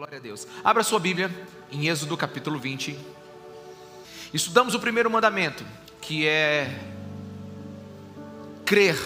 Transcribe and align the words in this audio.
Glória 0.00 0.16
a 0.16 0.20
Deus. 0.22 0.46
Abra 0.64 0.82
sua 0.82 0.98
Bíblia 0.98 1.30
em 1.70 1.86
Êxodo 1.86 2.16
capítulo 2.16 2.58
20. 2.58 2.98
Estudamos 4.32 4.74
o 4.74 4.80
primeiro 4.80 5.10
mandamento, 5.10 5.62
que 6.00 6.26
é 6.26 6.80
crer 8.64 8.98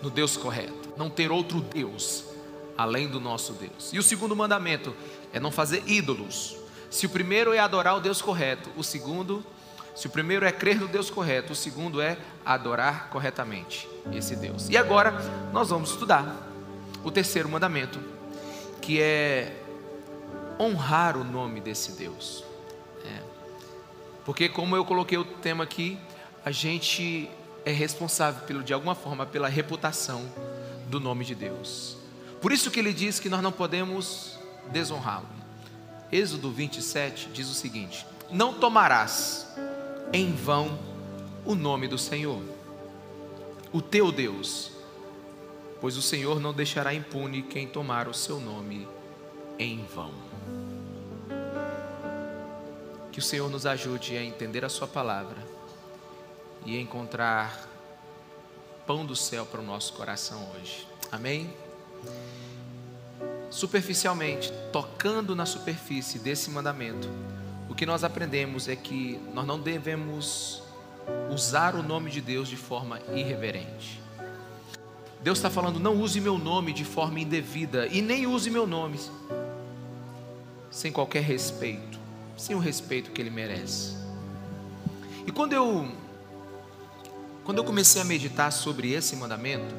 no 0.00 0.08
Deus 0.08 0.34
correto, 0.34 0.94
não 0.96 1.10
ter 1.10 1.30
outro 1.30 1.60
Deus 1.60 2.24
além 2.74 3.06
do 3.06 3.20
nosso 3.20 3.52
Deus. 3.52 3.92
E 3.92 3.98
o 3.98 4.02
segundo 4.02 4.34
mandamento 4.34 4.96
é 5.30 5.38
não 5.38 5.52
fazer 5.52 5.82
ídolos. 5.86 6.56
Se 6.88 7.04
o 7.04 7.10
primeiro 7.10 7.52
é 7.52 7.58
adorar 7.58 7.98
o 7.98 8.00
Deus 8.00 8.22
correto, 8.22 8.70
o 8.78 8.82
segundo, 8.82 9.44
se 9.94 10.06
o 10.06 10.10
primeiro 10.10 10.46
é 10.46 10.52
crer 10.52 10.80
no 10.80 10.88
Deus 10.88 11.10
correto, 11.10 11.52
o 11.52 11.56
segundo 11.56 12.00
é 12.00 12.16
adorar 12.46 13.10
corretamente 13.10 13.86
esse 14.10 14.36
Deus. 14.36 14.70
E 14.70 14.76
agora 14.78 15.12
nós 15.52 15.68
vamos 15.68 15.90
estudar 15.90 16.34
o 17.04 17.10
terceiro 17.10 17.46
mandamento, 17.46 18.00
que 18.80 19.02
é 19.02 19.64
honrar 20.58 21.16
o 21.16 21.24
nome 21.24 21.60
desse 21.60 21.92
Deus. 21.92 22.44
É. 23.04 23.22
Porque 24.24 24.48
como 24.48 24.76
eu 24.76 24.84
coloquei 24.84 25.18
o 25.18 25.24
tema 25.24 25.64
aqui, 25.64 25.98
a 26.44 26.50
gente 26.50 27.28
é 27.64 27.72
responsável 27.72 28.46
pelo, 28.46 28.62
de 28.62 28.72
alguma 28.72 28.94
forma 28.94 29.26
pela 29.26 29.48
reputação 29.48 30.24
do 30.88 31.00
nome 31.00 31.24
de 31.24 31.34
Deus. 31.34 31.96
Por 32.40 32.52
isso 32.52 32.70
que 32.70 32.78
ele 32.78 32.92
diz 32.92 33.18
que 33.18 33.28
nós 33.28 33.42
não 33.42 33.52
podemos 33.52 34.38
desonrá-lo. 34.70 35.26
Êxodo 36.10 36.50
27 36.52 37.30
diz 37.32 37.48
o 37.50 37.54
seguinte: 37.54 38.06
Não 38.30 38.54
tomarás 38.54 39.48
em 40.12 40.32
vão 40.32 40.78
o 41.44 41.54
nome 41.54 41.88
do 41.88 41.98
Senhor, 41.98 42.42
o 43.72 43.82
teu 43.82 44.12
Deus, 44.12 44.70
pois 45.80 45.96
o 45.96 46.02
Senhor 46.02 46.40
não 46.40 46.52
deixará 46.52 46.94
impune 46.94 47.42
quem 47.42 47.66
tomar 47.66 48.08
o 48.08 48.14
seu 48.14 48.38
nome 48.38 48.86
em 49.58 49.84
vão. 49.94 50.25
Que 53.16 53.20
o 53.20 53.22
Senhor 53.22 53.48
nos 53.48 53.64
ajude 53.64 54.14
a 54.14 54.22
entender 54.22 54.62
a 54.62 54.68
Sua 54.68 54.86
palavra 54.86 55.38
e 56.66 56.78
encontrar 56.78 57.66
pão 58.86 59.06
do 59.06 59.16
céu 59.16 59.46
para 59.46 59.58
o 59.58 59.64
nosso 59.64 59.94
coração 59.94 60.46
hoje. 60.54 60.86
Amém? 61.10 61.50
Superficialmente, 63.50 64.52
tocando 64.70 65.34
na 65.34 65.46
superfície 65.46 66.18
desse 66.18 66.50
mandamento, 66.50 67.08
o 67.70 67.74
que 67.74 67.86
nós 67.86 68.04
aprendemos 68.04 68.68
é 68.68 68.76
que 68.76 69.18
nós 69.32 69.46
não 69.46 69.58
devemos 69.58 70.62
usar 71.32 71.74
o 71.74 71.82
nome 71.82 72.10
de 72.10 72.20
Deus 72.20 72.46
de 72.46 72.56
forma 72.58 73.00
irreverente. 73.14 73.98
Deus 75.22 75.38
está 75.38 75.48
falando, 75.48 75.80
não 75.80 75.98
use 76.02 76.20
meu 76.20 76.36
nome 76.36 76.70
de 76.70 76.84
forma 76.84 77.18
indevida 77.18 77.86
e 77.86 78.02
nem 78.02 78.26
use 78.26 78.50
meu 78.50 78.66
nome 78.66 79.00
sem 80.70 80.92
qualquer 80.92 81.22
respeito, 81.22 81.95
sem 82.36 82.54
o 82.54 82.58
respeito 82.58 83.10
que 83.10 83.20
ele 83.20 83.30
merece. 83.30 83.96
E 85.26 85.32
quando 85.32 85.52
eu 85.52 85.90
quando 87.44 87.58
eu 87.58 87.64
comecei 87.64 88.02
a 88.02 88.04
meditar 88.04 88.50
sobre 88.50 88.92
esse 88.92 89.14
mandamento, 89.14 89.72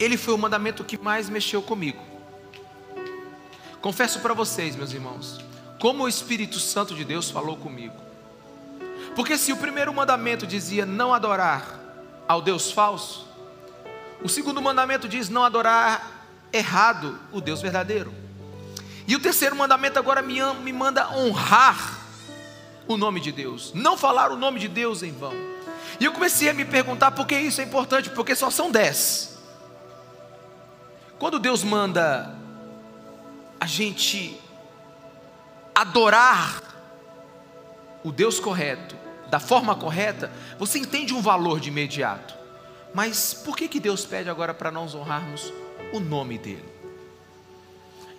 ele 0.00 0.16
foi 0.16 0.34
o 0.34 0.38
mandamento 0.38 0.82
que 0.82 0.98
mais 0.98 1.28
mexeu 1.28 1.62
comigo. 1.62 2.02
Confesso 3.80 4.18
para 4.18 4.34
vocês, 4.34 4.74
meus 4.74 4.92
irmãos, 4.92 5.40
como 5.78 6.02
o 6.02 6.08
Espírito 6.08 6.58
Santo 6.58 6.92
de 6.92 7.04
Deus 7.04 7.30
falou 7.30 7.56
comigo. 7.56 7.94
Porque 9.14 9.38
se 9.38 9.52
o 9.52 9.56
primeiro 9.56 9.94
mandamento 9.94 10.44
dizia 10.44 10.84
não 10.84 11.14
adorar 11.14 11.80
ao 12.26 12.42
Deus 12.42 12.72
falso, 12.72 13.28
o 14.22 14.28
segundo 14.28 14.60
mandamento 14.60 15.08
diz 15.08 15.28
não 15.28 15.44
adorar 15.44 16.26
errado 16.52 17.16
o 17.30 17.40
Deus 17.40 17.62
verdadeiro. 17.62 18.12
E 19.06 19.14
o 19.14 19.20
terceiro 19.20 19.54
mandamento 19.54 19.98
agora 19.98 20.20
me, 20.20 20.40
me 20.62 20.72
manda 20.72 21.08
honrar 21.16 22.00
o 22.88 22.96
nome 22.96 23.20
de 23.20 23.32
Deus, 23.32 23.72
não 23.74 23.96
falar 23.96 24.30
o 24.30 24.36
nome 24.36 24.58
de 24.58 24.68
Deus 24.68 25.02
em 25.02 25.12
vão. 25.12 25.34
E 26.00 26.04
eu 26.04 26.12
comecei 26.12 26.48
a 26.48 26.54
me 26.54 26.64
perguntar 26.64 27.12
por 27.12 27.26
que 27.26 27.38
isso 27.38 27.60
é 27.60 27.64
importante, 27.64 28.10
porque 28.10 28.34
só 28.34 28.50
são 28.50 28.70
dez. 28.70 29.38
Quando 31.18 31.38
Deus 31.38 31.64
manda 31.64 32.34
a 33.58 33.66
gente 33.66 34.38
adorar 35.74 36.62
o 38.04 38.12
Deus 38.12 38.38
correto, 38.38 38.94
da 39.28 39.40
forma 39.40 39.74
correta, 39.74 40.30
você 40.58 40.78
entende 40.78 41.12
um 41.14 41.20
valor 41.20 41.58
de 41.58 41.68
imediato. 41.68 42.34
Mas 42.94 43.34
por 43.34 43.56
que, 43.56 43.68
que 43.68 43.80
Deus 43.80 44.04
pede 44.04 44.30
agora 44.30 44.54
para 44.54 44.70
nós 44.70 44.94
honrarmos 44.94 45.52
o 45.92 46.00
nome 46.00 46.38
dEle? 46.38 46.75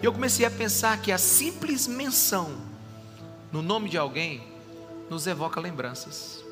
E 0.01 0.05
eu 0.05 0.13
comecei 0.13 0.45
a 0.45 0.51
pensar 0.51 1.01
que 1.01 1.11
a 1.11 1.17
simples 1.17 1.87
menção 1.87 2.55
no 3.51 3.61
nome 3.61 3.89
de 3.89 3.97
alguém 3.97 4.43
nos 5.09 5.25
evoca 5.25 5.59
lembranças. 5.59 6.43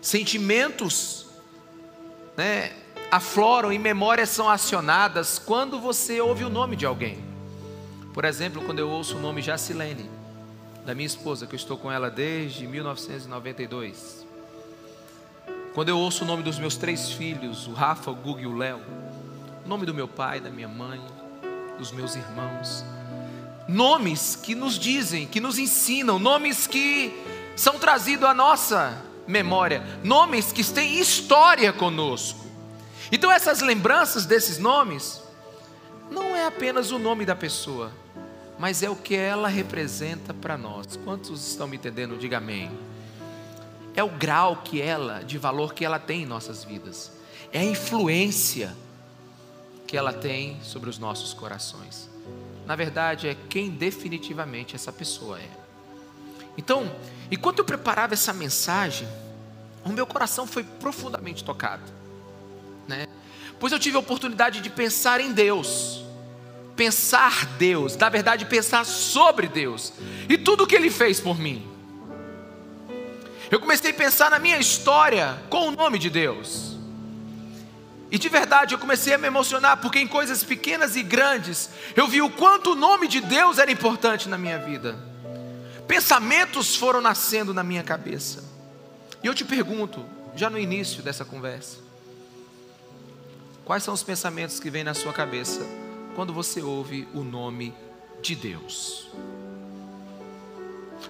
Sentimentos 0.00 1.26
né, 2.36 2.72
afloram 3.10 3.72
e 3.72 3.78
memórias 3.78 4.30
são 4.30 4.48
acionadas 4.48 5.38
quando 5.38 5.78
você 5.78 6.20
ouve 6.20 6.44
o 6.44 6.48
nome 6.48 6.76
de 6.76 6.86
alguém. 6.86 7.22
Por 8.12 8.24
exemplo, 8.24 8.62
quando 8.64 8.78
eu 8.80 8.88
ouço 8.88 9.16
o 9.16 9.20
nome 9.20 9.42
Jacilene, 9.42 10.10
da 10.84 10.94
minha 10.94 11.06
esposa, 11.06 11.46
que 11.46 11.54
eu 11.54 11.58
estou 11.58 11.76
com 11.76 11.92
ela 11.92 12.10
desde 12.10 12.66
1992. 12.66 14.26
Quando 15.74 15.90
eu 15.90 15.98
ouço 15.98 16.24
o 16.24 16.26
nome 16.26 16.42
dos 16.42 16.58
meus 16.58 16.76
três 16.76 17.10
filhos, 17.12 17.66
o 17.66 17.72
Rafa, 17.72 18.10
o 18.10 18.14
Gugu 18.14 18.40
e 18.40 18.46
o 18.46 18.56
Léo, 18.56 18.80
o 19.64 19.68
nome 19.68 19.84
do 19.84 19.92
meu 19.92 20.08
pai, 20.08 20.40
da 20.40 20.50
minha 20.50 20.66
mãe, 20.66 21.00
dos 21.78 21.92
meus 21.92 22.16
irmãos, 22.16 22.84
nomes 23.68 24.34
que 24.34 24.54
nos 24.54 24.78
dizem, 24.78 25.26
que 25.26 25.40
nos 25.40 25.58
ensinam, 25.58 26.18
nomes 26.18 26.66
que 26.66 27.14
são 27.54 27.78
trazidos 27.78 28.28
à 28.28 28.34
nossa 28.34 29.00
memória, 29.26 29.82
nomes 30.02 30.50
que 30.50 30.64
têm 30.64 30.98
história 30.98 31.72
conosco. 31.72 32.46
Então, 33.12 33.30
essas 33.30 33.60
lembranças 33.60 34.26
desses 34.26 34.58
nomes, 34.58 35.22
não 36.10 36.34
é 36.34 36.46
apenas 36.46 36.90
o 36.90 36.98
nome 36.98 37.24
da 37.24 37.36
pessoa, 37.36 37.92
mas 38.58 38.82
é 38.82 38.90
o 38.90 38.96
que 38.96 39.14
ela 39.14 39.48
representa 39.48 40.34
para 40.34 40.58
nós. 40.58 40.98
Quantos 41.04 41.46
estão 41.46 41.68
me 41.68 41.76
entendendo? 41.76 42.18
Diga 42.18 42.38
amém. 42.38 42.70
É 43.94 44.02
o 44.02 44.08
grau 44.08 44.62
que 44.64 44.80
ela, 44.80 45.22
de 45.22 45.38
valor 45.38 45.74
que 45.74 45.84
ela 45.84 45.98
tem 45.98 46.22
em 46.22 46.26
nossas 46.26 46.64
vidas, 46.64 47.12
é 47.52 47.60
a 47.60 47.64
influência 47.64 48.74
que 49.88 49.96
ela 49.96 50.12
tem 50.12 50.62
sobre 50.62 50.88
os 50.88 50.98
nossos 50.98 51.34
corações 51.34 52.08
na 52.68 52.76
verdade, 52.76 53.26
é 53.26 53.34
quem 53.48 53.70
definitivamente 53.70 54.76
essa 54.76 54.92
pessoa 54.92 55.40
é. 55.40 55.48
Então, 56.58 56.94
enquanto 57.30 57.60
eu 57.60 57.64
preparava 57.64 58.12
essa 58.12 58.30
mensagem, 58.30 59.08
o 59.86 59.88
meu 59.88 60.06
coração 60.06 60.46
foi 60.46 60.62
profundamente 60.62 61.42
tocado, 61.42 61.82
né? 62.86 63.06
Pois 63.58 63.72
eu 63.72 63.78
tive 63.78 63.96
a 63.96 64.00
oportunidade 64.00 64.60
de 64.60 64.68
pensar 64.68 65.18
em 65.18 65.32
Deus, 65.32 66.04
pensar 66.76 67.46
Deus, 67.56 67.96
na 67.96 68.10
verdade, 68.10 68.44
pensar 68.44 68.84
sobre 68.84 69.48
Deus 69.48 69.94
e 70.28 70.36
tudo 70.36 70.64
o 70.64 70.66
que 70.66 70.76
Ele 70.76 70.90
fez 70.90 71.18
por 71.18 71.38
mim. 71.38 71.66
Eu 73.50 73.58
comecei 73.60 73.92
a 73.92 73.94
pensar 73.94 74.30
na 74.30 74.38
minha 74.38 74.58
história 74.58 75.42
com 75.48 75.68
o 75.68 75.70
nome 75.70 75.98
de 75.98 76.10
Deus. 76.10 76.67
E 78.10 78.18
de 78.18 78.28
verdade 78.28 78.74
eu 78.74 78.78
comecei 78.78 79.14
a 79.14 79.18
me 79.18 79.26
emocionar, 79.26 79.78
porque 79.78 79.98
em 79.98 80.08
coisas 80.08 80.42
pequenas 80.42 80.96
e 80.96 81.02
grandes 81.02 81.68
eu 81.94 82.06
vi 82.06 82.22
o 82.22 82.30
quanto 82.30 82.72
o 82.72 82.74
nome 82.74 83.06
de 83.06 83.20
Deus 83.20 83.58
era 83.58 83.70
importante 83.70 84.28
na 84.28 84.38
minha 84.38 84.58
vida. 84.58 84.98
Pensamentos 85.86 86.74
foram 86.76 87.00
nascendo 87.00 87.52
na 87.52 87.62
minha 87.62 87.82
cabeça. 87.82 88.44
E 89.22 89.26
eu 89.26 89.34
te 89.34 89.44
pergunto, 89.44 90.04
já 90.34 90.48
no 90.48 90.58
início 90.58 91.02
dessa 91.02 91.24
conversa, 91.24 91.78
quais 93.64 93.82
são 93.82 93.92
os 93.92 94.02
pensamentos 94.02 94.58
que 94.60 94.70
vêm 94.70 94.84
na 94.84 94.94
sua 94.94 95.12
cabeça 95.12 95.66
quando 96.14 96.32
você 96.32 96.62
ouve 96.62 97.06
o 97.12 97.22
nome 97.22 97.74
de 98.22 98.34
Deus? 98.34 99.08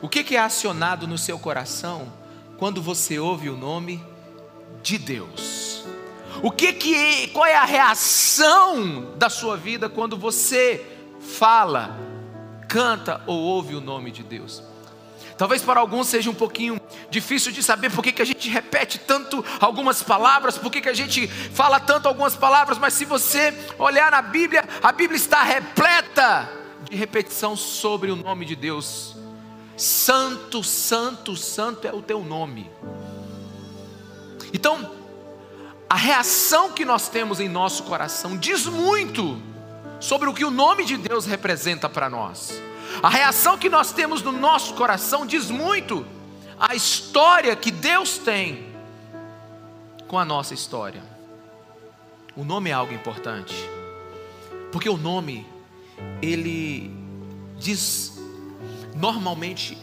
O 0.02 0.08
que 0.08 0.34
é 0.34 0.40
acionado 0.40 1.06
no 1.06 1.18
seu 1.18 1.38
coração 1.38 2.12
quando 2.58 2.82
você 2.82 3.18
ouve 3.18 3.48
o 3.48 3.56
nome 3.56 4.04
de 4.82 4.98
Deus? 4.98 5.84
O 6.42 6.50
que 6.50 6.72
que 6.72 6.94
é, 6.94 7.26
qual 7.28 7.46
é 7.46 7.56
a 7.56 7.64
reação 7.64 9.12
da 9.16 9.28
sua 9.28 9.56
vida 9.56 9.88
quando 9.88 10.16
você 10.16 10.84
fala, 11.20 11.98
canta 12.68 13.20
ou 13.26 13.36
ouve 13.36 13.74
o 13.74 13.80
nome 13.80 14.10
de 14.10 14.22
Deus? 14.22 14.62
Talvez 15.36 15.62
para 15.62 15.78
alguns 15.78 16.08
seja 16.08 16.28
um 16.28 16.34
pouquinho 16.34 16.80
difícil 17.10 17.52
de 17.52 17.62
saber 17.62 17.92
por 17.92 18.02
que, 18.02 18.20
a 18.20 18.24
gente 18.24 18.48
repete 18.48 18.98
tanto 18.98 19.44
algumas 19.60 20.02
palavras, 20.02 20.58
por 20.58 20.70
que 20.70 20.88
a 20.88 20.92
gente 20.92 21.28
fala 21.28 21.78
tanto 21.78 22.08
algumas 22.08 22.34
palavras, 22.34 22.76
mas 22.76 22.94
se 22.94 23.04
você 23.04 23.54
olhar 23.78 24.10
na 24.10 24.20
Bíblia, 24.20 24.64
a 24.82 24.90
Bíblia 24.90 25.16
está 25.16 25.44
repleta 25.44 26.50
de 26.90 26.96
repetição 26.96 27.56
sobre 27.56 28.10
o 28.10 28.16
nome 28.16 28.44
de 28.44 28.56
Deus. 28.56 29.16
Santo, 29.76 30.64
Santo, 30.64 31.36
Santo 31.36 31.86
é 31.86 31.92
o 31.92 32.02
teu 32.02 32.24
nome. 32.24 32.68
Então, 34.52 34.97
a 35.88 35.96
reação 35.96 36.72
que 36.72 36.84
nós 36.84 37.08
temos 37.08 37.40
em 37.40 37.48
nosso 37.48 37.84
coração 37.84 38.36
diz 38.36 38.66
muito 38.66 39.40
sobre 40.00 40.28
o 40.28 40.34
que 40.34 40.44
o 40.44 40.50
nome 40.50 40.84
de 40.84 40.96
Deus 40.96 41.24
representa 41.24 41.88
para 41.88 42.10
nós. 42.10 42.60
A 43.02 43.08
reação 43.08 43.56
que 43.56 43.70
nós 43.70 43.92
temos 43.92 44.22
no 44.22 44.32
nosso 44.32 44.74
coração 44.74 45.26
diz 45.26 45.50
muito 45.50 46.06
a 46.58 46.74
história 46.74 47.56
que 47.56 47.70
Deus 47.70 48.18
tem 48.18 48.74
com 50.06 50.18
a 50.18 50.24
nossa 50.24 50.52
história. 50.52 51.02
O 52.36 52.44
nome 52.44 52.70
é 52.70 52.72
algo 52.72 52.92
importante, 52.92 53.54
porque 54.70 54.88
o 54.88 54.96
nome, 54.96 55.46
ele 56.20 56.90
diz, 57.56 58.18
normalmente, 58.94 59.76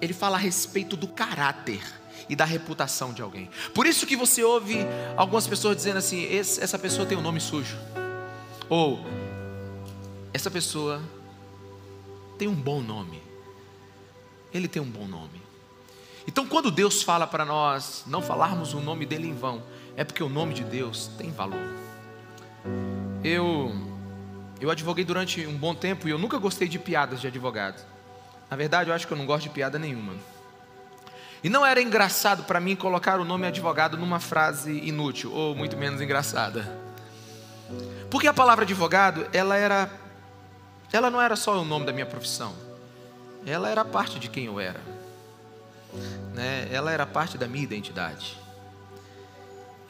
ele 0.00 0.12
fala 0.12 0.36
a 0.36 0.40
respeito 0.40 0.96
do 0.96 1.08
caráter 1.08 1.80
e 2.28 2.36
da 2.36 2.44
reputação 2.44 3.12
de 3.12 3.22
alguém. 3.22 3.50
Por 3.74 3.86
isso 3.86 4.06
que 4.06 4.16
você 4.16 4.42
ouve 4.42 4.78
algumas 5.16 5.46
pessoas 5.46 5.76
dizendo 5.76 5.98
assim: 5.98 6.26
essa 6.36 6.78
pessoa 6.78 7.06
tem 7.06 7.16
um 7.16 7.22
nome 7.22 7.40
sujo, 7.40 7.76
ou 8.68 9.04
essa 10.32 10.50
pessoa 10.50 11.02
tem 12.38 12.48
um 12.48 12.54
bom 12.54 12.80
nome. 12.80 13.22
Ele 14.52 14.68
tem 14.68 14.80
um 14.80 14.90
bom 14.90 15.06
nome. 15.06 15.42
Então, 16.26 16.46
quando 16.46 16.70
Deus 16.70 17.02
fala 17.02 17.26
para 17.26 17.44
nós 17.44 18.04
não 18.06 18.22
falarmos 18.22 18.72
o 18.72 18.80
nome 18.80 19.04
dele 19.04 19.28
em 19.28 19.34
vão, 19.34 19.62
é 19.96 20.04
porque 20.04 20.22
o 20.22 20.28
nome 20.28 20.54
de 20.54 20.64
Deus 20.64 21.08
tem 21.18 21.30
valor. 21.30 21.60
Eu 23.22 23.72
eu 24.60 24.70
advoguei 24.70 25.04
durante 25.04 25.46
um 25.46 25.56
bom 25.56 25.74
tempo 25.74 26.08
e 26.08 26.10
eu 26.10 26.18
nunca 26.18 26.38
gostei 26.38 26.68
de 26.68 26.78
piadas 26.78 27.20
de 27.20 27.26
advogado. 27.26 27.84
Na 28.50 28.56
verdade, 28.56 28.88
eu 28.88 28.94
acho 28.94 29.06
que 29.06 29.12
eu 29.12 29.16
não 29.16 29.26
gosto 29.26 29.42
de 29.44 29.50
piada 29.50 29.78
nenhuma. 29.78 30.14
E 31.44 31.50
não 31.50 31.64
era 31.64 31.82
engraçado 31.82 32.44
para 32.44 32.58
mim 32.58 32.74
colocar 32.74 33.20
o 33.20 33.24
nome 33.24 33.46
advogado 33.46 33.98
numa 33.98 34.18
frase 34.18 34.72
inútil 34.78 35.30
ou 35.30 35.54
muito 35.54 35.76
menos 35.76 36.00
engraçada. 36.00 36.80
Porque 38.10 38.26
a 38.26 38.32
palavra 38.32 38.64
advogado, 38.64 39.28
ela 39.30 39.54
era 39.54 39.90
ela 40.90 41.10
não 41.10 41.20
era 41.20 41.36
só 41.36 41.60
o 41.60 41.64
nome 41.64 41.84
da 41.84 41.92
minha 41.92 42.06
profissão. 42.06 42.54
Ela 43.44 43.68
era 43.68 43.84
parte 43.84 44.18
de 44.18 44.28
quem 44.28 44.46
eu 44.46 44.58
era. 44.58 44.80
Né? 46.32 46.68
Ela 46.70 46.92
era 46.92 47.04
parte 47.04 47.36
da 47.36 47.46
minha 47.46 47.64
identidade. 47.64 48.38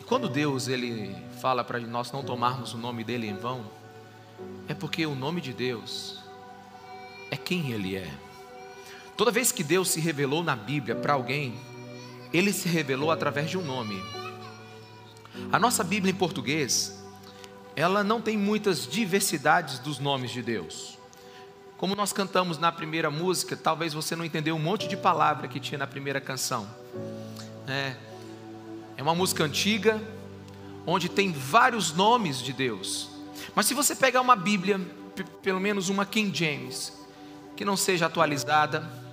E 0.01 0.03
quando 0.03 0.29
Deus 0.29 0.67
ele 0.67 1.15
fala 1.41 1.63
para 1.63 1.79
nós 1.79 2.11
não 2.11 2.25
tomarmos 2.25 2.75
o 2.75 2.79
nome 2.79 3.05
dele 3.05 3.29
em 3.29 3.37
vão, 3.37 3.65
é 4.67 4.75
porque 4.75 5.07
o 5.07 5.15
nome 5.15 5.41
de 5.41 5.53
Deus 5.53 6.19
é 7.31 7.37
quem 7.37 7.71
ele 7.71 7.97
é. 7.97 8.11
Toda 9.17 9.31
vez 9.31 9.53
que 9.53 9.63
Deus 9.63 9.91
se 9.91 10.01
revelou 10.01 10.43
na 10.43 10.57
Bíblia 10.57 10.97
para 10.97 11.13
alguém, 11.13 11.55
ele 12.33 12.53
se 12.53 12.69
revelou 12.69 13.13
através 13.13 13.49
de 13.49 13.57
um 13.57 13.65
nome. 13.65 14.03
A 15.53 15.59
nossa 15.59 15.85
Bíblia 15.85 16.11
em 16.11 16.17
português, 16.17 17.01
ela 17.77 18.03
não 18.03 18.21
tem 18.21 18.37
muitas 18.37 18.89
diversidades 18.89 19.79
dos 19.79 20.01
nomes 20.01 20.33
de 20.33 20.43
Deus. 20.43 20.99
Como 21.77 21.95
nós 21.95 22.13
cantamos 22.13 22.59
na 22.59 22.73
primeira 22.73 23.09
música, 23.09 23.57
talvez 23.57 23.93
você 23.93 24.17
não 24.17 24.25
entendeu 24.25 24.57
um 24.57 24.61
monte 24.61 24.89
de 24.89 24.97
palavra 24.97 25.47
que 25.47 25.61
tinha 25.61 25.79
na 25.79 25.87
primeira 25.87 26.21
canção. 26.21 26.69
É, 27.69 27.95
é 28.97 29.03
uma 29.03 29.15
música 29.15 29.45
antiga, 29.45 30.03
onde 30.85 31.09
tem 31.09 31.33
vários 31.33 31.93
nomes 31.93 32.41
de 32.41 32.53
Deus. 32.53 33.11
Mas 33.55 33.67
se 33.67 33.75
você 33.75 33.95
pegar 33.95 34.21
uma 34.21 34.35
Bíblia, 34.35 34.81
pelo 35.41 35.61
menos 35.61 35.89
uma 35.89 36.05
King 36.05 36.37
James, 36.37 36.93
que 37.57 37.65
não 37.65 37.77
seja 37.77 38.07
atualizada, 38.07 39.04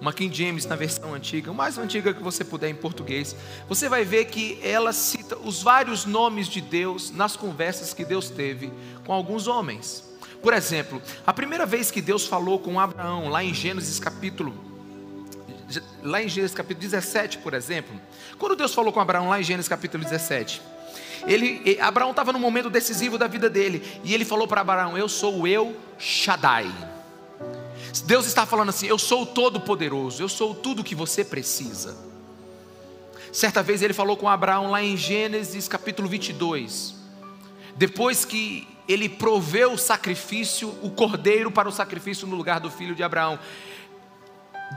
uma 0.00 0.12
King 0.12 0.36
James 0.36 0.64
na 0.66 0.76
versão 0.76 1.14
antiga, 1.14 1.50
o 1.50 1.54
mais 1.54 1.76
antiga 1.76 2.14
que 2.14 2.22
você 2.22 2.44
puder 2.44 2.68
em 2.68 2.74
português, 2.74 3.34
você 3.68 3.88
vai 3.88 4.04
ver 4.04 4.26
que 4.26 4.58
ela 4.62 4.92
cita 4.92 5.36
os 5.36 5.62
vários 5.62 6.04
nomes 6.04 6.48
de 6.48 6.60
Deus 6.60 7.10
nas 7.10 7.36
conversas 7.36 7.92
que 7.92 8.04
Deus 8.04 8.30
teve 8.30 8.72
com 9.04 9.12
alguns 9.12 9.46
homens. 9.46 10.04
Por 10.42 10.54
exemplo, 10.54 11.02
a 11.26 11.32
primeira 11.32 11.66
vez 11.66 11.90
que 11.90 12.00
Deus 12.00 12.26
falou 12.26 12.58
com 12.58 12.78
Abraão, 12.78 13.28
lá 13.28 13.42
em 13.42 13.52
Gênesis 13.52 13.98
capítulo 13.98 14.66
lá 16.02 16.22
em 16.22 16.28
Gênesis 16.28 16.56
capítulo 16.56 16.80
17, 16.80 17.38
por 17.38 17.52
exemplo, 17.52 17.94
quando 18.38 18.56
Deus 18.56 18.72
falou 18.72 18.90
com 18.90 19.00
Abraão 19.00 19.28
lá 19.28 19.38
em 19.38 19.42
Gênesis 19.42 19.68
capítulo 19.68 20.02
17, 20.02 20.62
ele, 21.26 21.78
Abraão 21.80 22.10
estava 22.10 22.32
no 22.32 22.38
momento 22.38 22.70
decisivo 22.70 23.18
da 23.18 23.26
vida 23.26 23.50
dele, 23.50 24.00
e 24.02 24.14
ele 24.14 24.24
falou 24.24 24.48
para 24.48 24.60
Abraão: 24.60 24.96
Eu 24.96 25.08
sou 25.08 25.40
o 25.40 25.46
eu 25.46 25.76
Shaddai. 25.98 26.72
Deus 28.04 28.26
está 28.26 28.44
falando 28.46 28.70
assim: 28.70 28.86
Eu 28.86 28.98
sou 28.98 29.22
o 29.22 29.26
Todo-Poderoso, 29.26 30.22
eu 30.22 30.28
sou 30.28 30.54
tudo 30.54 30.84
que 30.84 30.94
você 30.94 31.24
precisa. 31.24 31.96
Certa 33.32 33.62
vez 33.62 33.82
ele 33.82 33.92
falou 33.92 34.16
com 34.16 34.28
Abraão 34.28 34.70
lá 34.70 34.82
em 34.82 34.96
Gênesis 34.96 35.68
capítulo 35.68 36.08
22, 36.08 36.94
depois 37.76 38.24
que 38.24 38.66
ele 38.88 39.08
proveu 39.08 39.72
o 39.72 39.78
sacrifício, 39.78 40.74
o 40.82 40.90
cordeiro 40.90 41.50
para 41.50 41.68
o 41.68 41.72
sacrifício 41.72 42.26
no 42.26 42.36
lugar 42.36 42.58
do 42.58 42.70
filho 42.70 42.94
de 42.94 43.02
Abraão. 43.02 43.38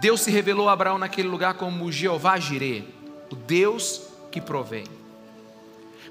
Deus 0.01 0.21
se 0.21 0.31
revelou 0.31 0.69
a 0.69 0.73
Abraão 0.73 0.97
naquele 0.97 1.27
lugar 1.27 1.53
como 1.53 1.91
Jeová 1.91 2.37
Jireh, 2.37 2.85
o 3.31 3.35
Deus 3.35 4.01
que 4.29 4.41
provém. 4.41 4.83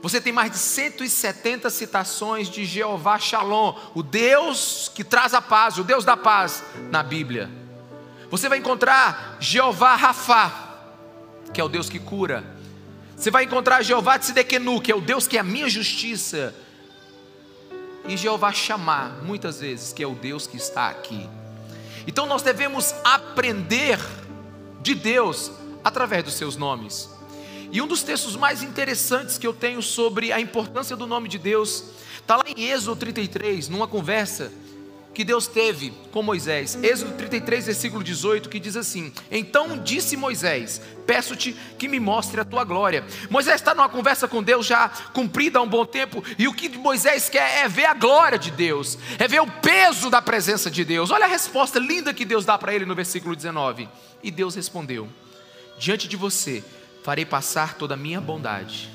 Você 0.02 0.20
tem 0.20 0.32
mais 0.32 0.50
de 0.50 0.58
170 0.58 1.69
citações 1.69 2.49
de 2.49 2.64
Jeová 2.64 3.19
Shalom, 3.19 3.75
o 3.94 4.02
Deus 4.02 4.91
que 4.94 5.05
traz 5.05 5.35
a 5.35 5.43
paz, 5.43 5.76
o 5.76 5.85
Deus 5.85 6.05
da 6.05 6.17
paz 6.17 6.64
na 6.91 7.02
Bíblia. 7.02 7.50
Você 8.31 8.49
vai 8.49 8.58
encontrar 8.58 9.37
Jeová 9.41 9.94
Rafá, 9.97 10.69
que 11.52 11.61
é 11.61 11.64
o 11.64 11.69
Deus 11.69 11.91
que 11.91 11.99
cura. 11.99 12.44
Você 13.14 13.31
vai 13.31 13.44
encontrar 13.44 13.82
Jeová 13.82 14.19
Tzedekenu, 14.19 14.81
que 14.81 14.91
é 14.91 14.94
o 14.94 15.00
Deus 15.00 15.26
que 15.26 15.37
é 15.37 15.41
a 15.41 15.44
minha 15.44 15.69
justiça. 15.69 16.55
E 18.08 18.17
Jeová 18.17 18.52
Chamar, 18.52 19.23
muitas 19.23 19.61
vezes, 19.61 19.93
que 19.93 20.02
é 20.02 20.06
o 20.06 20.14
Deus 20.14 20.47
que 20.47 20.56
está 20.56 20.88
aqui. 20.88 21.29
Então 22.06 22.25
nós 22.25 22.41
devemos 22.41 22.94
aprender 23.05 23.99
de 24.81 24.94
Deus 24.94 25.50
através 25.85 26.25
dos 26.25 26.35
seus 26.35 26.56
nomes. 26.56 27.11
E 27.72 27.81
um 27.81 27.87
dos 27.87 28.02
textos 28.02 28.34
mais 28.34 28.62
interessantes 28.62 29.38
que 29.38 29.46
eu 29.46 29.52
tenho 29.52 29.81
sobre 29.81 30.32
a 30.32 30.40
importância 30.40 30.96
do 30.96 31.06
nome 31.06 31.28
de 31.28 31.38
Deus 31.38 31.84
está 32.20 32.37
lá 32.37 32.44
em 32.46 32.64
Êxodo 32.64 32.96
33, 32.96 33.69
numa 33.69 33.87
conversa 33.87 34.52
que 35.14 35.22
Deus 35.22 35.46
teve 35.46 35.93
com 36.11 36.20
Moisés. 36.20 36.76
Êxodo 36.82 37.12
33, 37.12 37.67
versículo 37.67 38.02
18, 38.02 38.49
que 38.49 38.58
diz 38.58 38.76
assim: 38.76 39.12
Então 39.31 39.78
disse 39.78 40.17
Moisés: 40.17 40.81
Peço-te 41.06 41.52
que 41.78 41.87
me 41.87 42.00
mostre 42.00 42.40
a 42.40 42.44
tua 42.44 42.64
glória. 42.64 43.05
Moisés 43.28 43.56
está 43.56 43.73
numa 43.73 43.88
conversa 43.88 44.26
com 44.26 44.43
Deus 44.43 44.66
já 44.66 44.88
cumprida 45.12 45.61
há 45.61 45.62
um 45.62 45.69
bom 45.69 45.84
tempo, 45.84 46.25
e 46.38 46.49
o 46.49 46.52
que 46.52 46.69
Moisés 46.70 47.28
quer 47.28 47.64
é 47.64 47.69
ver 47.69 47.87
a 47.87 47.94
glória 47.94 48.38
de 48.38 48.50
Deus, 48.50 48.99
é 49.16 49.28
ver 49.28 49.40
o 49.40 49.46
peso 49.46 50.11
da 50.11 50.20
presença 50.20 50.68
de 50.68 50.85
Deus. 50.85 51.12
Olha 51.12 51.26
a 51.26 51.28
resposta 51.28 51.78
linda 51.78 52.12
que 52.12 52.25
Deus 52.25 52.45
dá 52.45 52.59
para 52.59 52.75
ele 52.75 52.85
no 52.85 52.97
versículo 52.97 53.37
19. 53.37 53.88
E 54.25 54.30
Deus 54.30 54.56
respondeu: 54.56 55.09
Diante 55.78 56.09
de 56.09 56.16
você 56.16 56.64
farei 57.02 57.25
passar 57.25 57.75
toda 57.75 57.95
a 57.95 57.97
minha 57.97 58.21
bondade. 58.21 58.90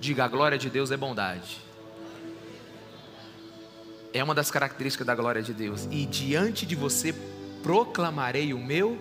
Diga, 0.00 0.24
a 0.24 0.28
glória 0.28 0.56
de 0.56 0.70
Deus 0.70 0.90
é 0.90 0.96
bondade. 0.96 1.58
É 4.12 4.24
uma 4.24 4.34
das 4.34 4.50
características 4.50 5.06
da 5.06 5.14
glória 5.14 5.42
de 5.42 5.52
Deus. 5.52 5.86
E 5.90 6.06
diante 6.06 6.66
de 6.66 6.74
você 6.74 7.14
proclamarei 7.62 8.52
o 8.52 8.58
meu 8.58 8.98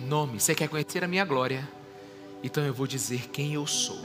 nome. 0.00 0.40
Você 0.40 0.54
quer 0.54 0.68
conhecer 0.68 1.04
a 1.04 1.08
minha 1.08 1.24
glória? 1.24 1.68
Então 2.42 2.64
eu 2.64 2.72
vou 2.72 2.86
dizer 2.86 3.28
quem 3.30 3.54
eu 3.54 3.66
sou. 3.66 4.00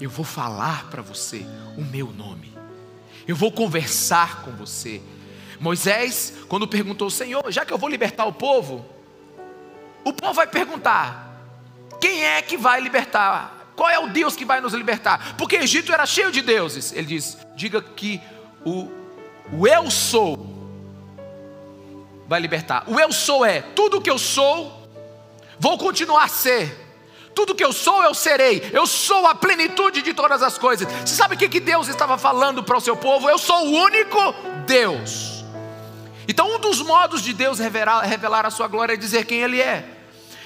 Eu 0.00 0.10
vou 0.10 0.24
falar 0.24 0.90
para 0.90 1.02
você 1.02 1.46
o 1.76 1.82
meu 1.82 2.12
nome. 2.12 2.52
Eu 3.26 3.36
vou 3.36 3.52
conversar 3.52 4.42
com 4.42 4.50
você. 4.52 5.00
Moisés, 5.60 6.34
quando 6.48 6.66
perguntou, 6.66 7.08
Senhor, 7.08 7.44
já 7.50 7.64
que 7.64 7.72
eu 7.72 7.78
vou 7.78 7.88
libertar 7.88 8.24
o 8.24 8.32
povo, 8.32 8.84
o 10.04 10.12
povo 10.12 10.34
vai 10.34 10.46
perguntar: 10.46 11.31
quem 12.02 12.24
é 12.24 12.42
que 12.42 12.56
vai 12.56 12.80
libertar? 12.80 13.72
Qual 13.76 13.88
é 13.88 13.96
o 13.96 14.08
Deus 14.08 14.34
que 14.34 14.44
vai 14.44 14.60
nos 14.60 14.74
libertar? 14.74 15.36
Porque 15.38 15.54
Egito 15.54 15.92
era 15.92 16.04
cheio 16.04 16.32
de 16.32 16.42
deuses. 16.42 16.92
Ele 16.92 17.06
diz: 17.06 17.38
diga 17.54 17.80
que 17.80 18.20
o, 18.64 18.90
o 19.52 19.68
eu 19.68 19.88
sou 19.88 20.50
vai 22.26 22.40
libertar. 22.40 22.82
O 22.88 22.98
eu 22.98 23.12
sou 23.12 23.46
é 23.46 23.60
tudo 23.60 24.00
que 24.00 24.10
eu 24.10 24.18
sou, 24.18 24.88
vou 25.60 25.78
continuar 25.78 26.24
a 26.24 26.28
ser. 26.28 26.76
Tudo 27.36 27.54
que 27.54 27.64
eu 27.64 27.72
sou, 27.72 28.02
eu 28.02 28.14
serei. 28.14 28.68
Eu 28.72 28.84
sou 28.84 29.24
a 29.28 29.34
plenitude 29.36 30.02
de 30.02 30.12
todas 30.12 30.42
as 30.42 30.58
coisas. 30.58 30.90
Você 30.92 31.14
sabe 31.14 31.36
o 31.36 31.38
que, 31.38 31.48
que 31.48 31.60
Deus 31.60 31.86
estava 31.86 32.18
falando 32.18 32.64
para 32.64 32.76
o 32.76 32.80
seu 32.80 32.96
povo? 32.96 33.30
Eu 33.30 33.38
sou 33.38 33.68
o 33.68 33.70
único 33.70 34.18
Deus. 34.66 35.44
Então, 36.26 36.56
um 36.56 36.58
dos 36.58 36.82
modos 36.82 37.22
de 37.22 37.32
Deus 37.32 37.60
revelar, 37.60 38.00
revelar 38.00 38.44
a 38.44 38.50
sua 38.50 38.66
glória 38.66 38.94
é 38.94 38.96
dizer 38.96 39.24
quem 39.24 39.40
Ele 39.40 39.60
é. 39.60 40.01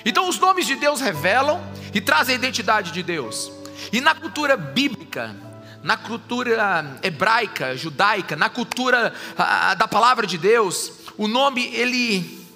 Então, 0.06 0.28
os 0.28 0.38
nomes 0.38 0.66
de 0.66 0.76
Deus 0.76 1.00
revelam 1.00 1.60
e 1.92 2.00
trazem 2.00 2.36
a 2.36 2.38
identidade 2.38 2.92
de 2.92 3.02
Deus. 3.02 3.50
E 3.92 4.00
na 4.00 4.14
cultura 4.14 4.56
bíblica, 4.56 5.34
na 5.82 5.96
cultura 5.96 6.98
hebraica, 7.02 7.76
judaica, 7.76 8.36
na 8.36 8.48
cultura 8.48 9.12
a, 9.36 9.74
da 9.74 9.88
palavra 9.88 10.24
de 10.24 10.38
Deus, 10.38 10.92
o 11.18 11.26
nome 11.26 11.66
ele 11.74 12.46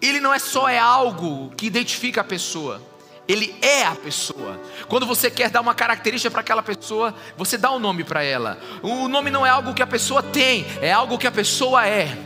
ele 0.00 0.20
não 0.20 0.32
é 0.32 0.38
só 0.38 0.68
é 0.68 0.78
algo 0.78 1.50
que 1.56 1.66
identifica 1.66 2.20
a 2.20 2.24
pessoa, 2.24 2.82
Ele 3.26 3.56
é 3.62 3.84
a 3.84 3.94
pessoa. 3.94 4.60
Quando 4.88 5.06
você 5.06 5.30
quer 5.30 5.48
dar 5.48 5.62
uma 5.62 5.74
característica 5.74 6.30
para 6.30 6.42
aquela 6.42 6.62
pessoa, 6.62 7.14
você 7.36 7.56
dá 7.56 7.72
um 7.72 7.78
nome 7.78 8.04
para 8.04 8.22
ela. 8.22 8.58
O 8.82 9.08
nome 9.08 9.30
não 9.30 9.44
é 9.44 9.48
algo 9.48 9.72
que 9.72 9.82
a 9.82 9.86
pessoa 9.86 10.22
tem, 10.22 10.66
é 10.82 10.92
algo 10.92 11.18
que 11.18 11.26
a 11.26 11.32
pessoa 11.32 11.86
é. 11.86 12.16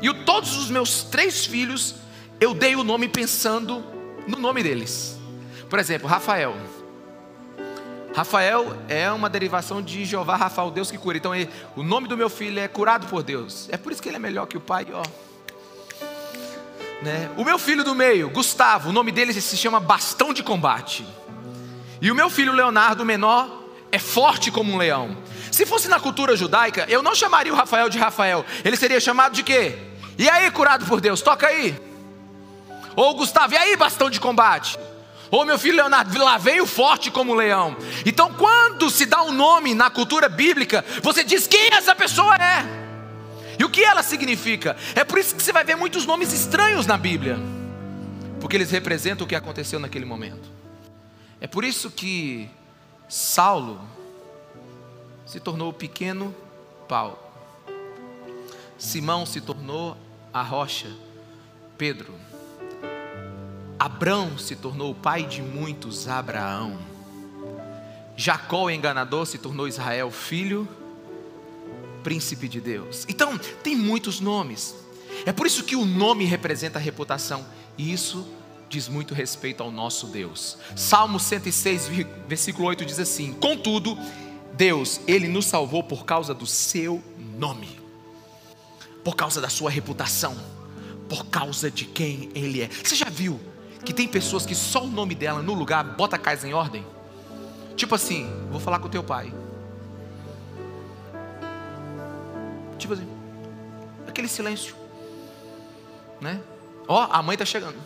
E 0.00 0.14
todos 0.24 0.56
os 0.56 0.70
meus 0.70 1.02
três 1.02 1.44
filhos, 1.44 1.96
eu 2.40 2.54
dei 2.54 2.74
o 2.74 2.82
nome 2.82 3.06
pensando 3.06 3.84
no 4.26 4.38
nome 4.38 4.62
deles. 4.62 5.18
Por 5.68 5.78
exemplo, 5.78 6.08
Rafael. 6.08 6.56
Rafael 8.14 8.76
é 8.88 9.10
uma 9.12 9.28
derivação 9.28 9.80
de 9.82 10.04
Jeová 10.04 10.36
Rafael, 10.36 10.70
Deus 10.70 10.90
que 10.90 10.98
cura. 10.98 11.18
Então, 11.18 11.34
ele, 11.34 11.48
o 11.76 11.82
nome 11.82 12.08
do 12.08 12.16
meu 12.16 12.30
filho 12.30 12.58
é 12.58 12.66
curado 12.66 13.06
por 13.06 13.22
Deus. 13.22 13.68
É 13.70 13.76
por 13.76 13.92
isso 13.92 14.02
que 14.02 14.08
ele 14.08 14.16
é 14.16 14.20
melhor 14.20 14.46
que 14.46 14.56
o 14.56 14.60
pai, 14.60 14.86
ó. 14.92 15.02
Né? 17.02 17.30
O 17.36 17.44
meu 17.44 17.58
filho 17.58 17.84
do 17.84 17.94
meio, 17.94 18.28
Gustavo, 18.30 18.90
o 18.90 18.92
nome 18.92 19.12
dele 19.12 19.32
se 19.32 19.56
chama 19.56 19.78
Bastão 19.78 20.32
de 20.32 20.42
Combate. 20.42 21.06
E 22.00 22.10
o 22.10 22.14
meu 22.14 22.28
filho 22.28 22.52
Leonardo, 22.52 23.04
menor, 23.04 23.64
é 23.92 23.98
forte 23.98 24.50
como 24.50 24.72
um 24.72 24.76
leão. 24.76 25.16
Se 25.52 25.66
fosse 25.66 25.88
na 25.88 26.00
cultura 26.00 26.34
judaica, 26.36 26.86
eu 26.88 27.02
não 27.02 27.14
chamaria 27.14 27.52
o 27.52 27.56
Rafael 27.56 27.88
de 27.88 27.98
Rafael. 27.98 28.44
Ele 28.64 28.76
seria 28.76 28.98
chamado 28.98 29.34
de 29.34 29.42
quê? 29.42 29.78
E 30.18 30.28
aí, 30.28 30.50
curado 30.50 30.84
por 30.86 31.00
Deus, 31.00 31.22
toca 31.22 31.46
aí. 31.46 31.89
Ou 32.96 33.14
Gustavo, 33.14 33.54
e 33.54 33.56
aí, 33.56 33.76
bastão 33.76 34.10
de 34.10 34.20
combate? 34.20 34.78
Ô 35.30 35.44
meu 35.44 35.58
filho 35.58 35.76
Leonardo, 35.76 36.18
lá 36.18 36.38
vem 36.38 36.60
o 36.60 36.66
forte 36.66 37.10
como 37.10 37.34
leão. 37.34 37.76
Então, 38.04 38.34
quando 38.34 38.90
se 38.90 39.06
dá 39.06 39.22
um 39.22 39.30
nome 39.30 39.74
na 39.74 39.88
cultura 39.88 40.28
bíblica, 40.28 40.84
você 41.02 41.22
diz 41.22 41.46
quem 41.46 41.72
essa 41.72 41.94
pessoa 41.94 42.34
é 42.34 42.80
e 43.56 43.64
o 43.64 43.70
que 43.70 43.84
ela 43.84 44.02
significa. 44.02 44.76
É 44.94 45.04
por 45.04 45.18
isso 45.18 45.36
que 45.36 45.42
você 45.42 45.52
vai 45.52 45.62
ver 45.62 45.76
muitos 45.76 46.04
nomes 46.04 46.32
estranhos 46.32 46.84
na 46.84 46.96
Bíblia, 46.96 47.38
porque 48.40 48.56
eles 48.56 48.70
representam 48.70 49.24
o 49.24 49.28
que 49.28 49.36
aconteceu 49.36 49.78
naquele 49.78 50.04
momento. 50.04 50.50
É 51.40 51.46
por 51.46 51.62
isso 51.62 51.90
que 51.90 52.50
Saulo 53.08 53.80
se 55.24 55.38
tornou 55.38 55.68
o 55.68 55.72
pequeno 55.72 56.34
Paulo, 56.88 57.18
Simão 58.76 59.24
se 59.24 59.40
tornou 59.40 59.96
a 60.32 60.42
rocha, 60.42 60.90
Pedro 61.78 62.29
Abrão 63.80 64.36
se 64.36 64.54
tornou 64.54 64.90
o 64.90 64.94
pai 64.94 65.24
de 65.24 65.40
muitos, 65.40 66.06
Abraão. 66.06 66.78
Jacó, 68.14 68.64
o 68.64 68.70
enganador, 68.70 69.24
se 69.24 69.38
tornou 69.38 69.66
Israel, 69.66 70.10
filho, 70.10 70.68
príncipe 72.02 72.46
de 72.46 72.60
Deus. 72.60 73.06
Então, 73.08 73.38
tem 73.62 73.74
muitos 73.74 74.20
nomes. 74.20 74.74
É 75.24 75.32
por 75.32 75.46
isso 75.46 75.64
que 75.64 75.76
o 75.76 75.86
nome 75.86 76.26
representa 76.26 76.78
a 76.78 76.82
reputação. 76.82 77.42
E 77.78 77.90
isso 77.90 78.28
diz 78.68 78.86
muito 78.86 79.14
respeito 79.14 79.62
ao 79.62 79.70
nosso 79.70 80.08
Deus. 80.08 80.58
Salmo 80.76 81.18
106, 81.18 81.88
versículo 82.28 82.68
8 82.68 82.84
diz 82.84 82.98
assim: 82.98 83.32
Contudo, 83.32 83.96
Deus, 84.52 85.00
Ele 85.06 85.26
nos 85.26 85.46
salvou 85.46 85.82
por 85.82 86.04
causa 86.04 86.34
do 86.34 86.46
seu 86.46 87.02
nome, 87.38 87.80
por 89.02 89.16
causa 89.16 89.40
da 89.40 89.48
sua 89.48 89.70
reputação, 89.70 90.36
por 91.08 91.24
causa 91.28 91.70
de 91.70 91.86
quem 91.86 92.28
Ele 92.34 92.60
é. 92.60 92.68
Você 92.68 92.94
já 92.94 93.08
viu 93.08 93.40
que 93.84 93.92
tem 93.92 94.06
pessoas 94.06 94.44
que 94.44 94.54
só 94.54 94.84
o 94.84 94.88
nome 94.88 95.14
dela 95.14 95.42
no 95.42 95.54
lugar 95.54 95.82
bota 95.84 96.16
a 96.16 96.18
casa 96.18 96.46
em 96.46 96.52
ordem? 96.52 96.86
Tipo 97.76 97.94
assim, 97.94 98.28
vou 98.50 98.60
falar 98.60 98.78
com 98.78 98.86
o 98.86 98.90
teu 98.90 99.02
pai. 99.02 99.32
Tipo 102.78 102.94
assim, 102.94 103.08
aquele 104.06 104.28
silêncio, 104.28 104.74
né? 106.20 106.40
Ó, 106.86 107.06
oh, 107.06 107.12
a 107.12 107.22
mãe 107.22 107.34
está 107.34 107.44
chegando. 107.44 107.76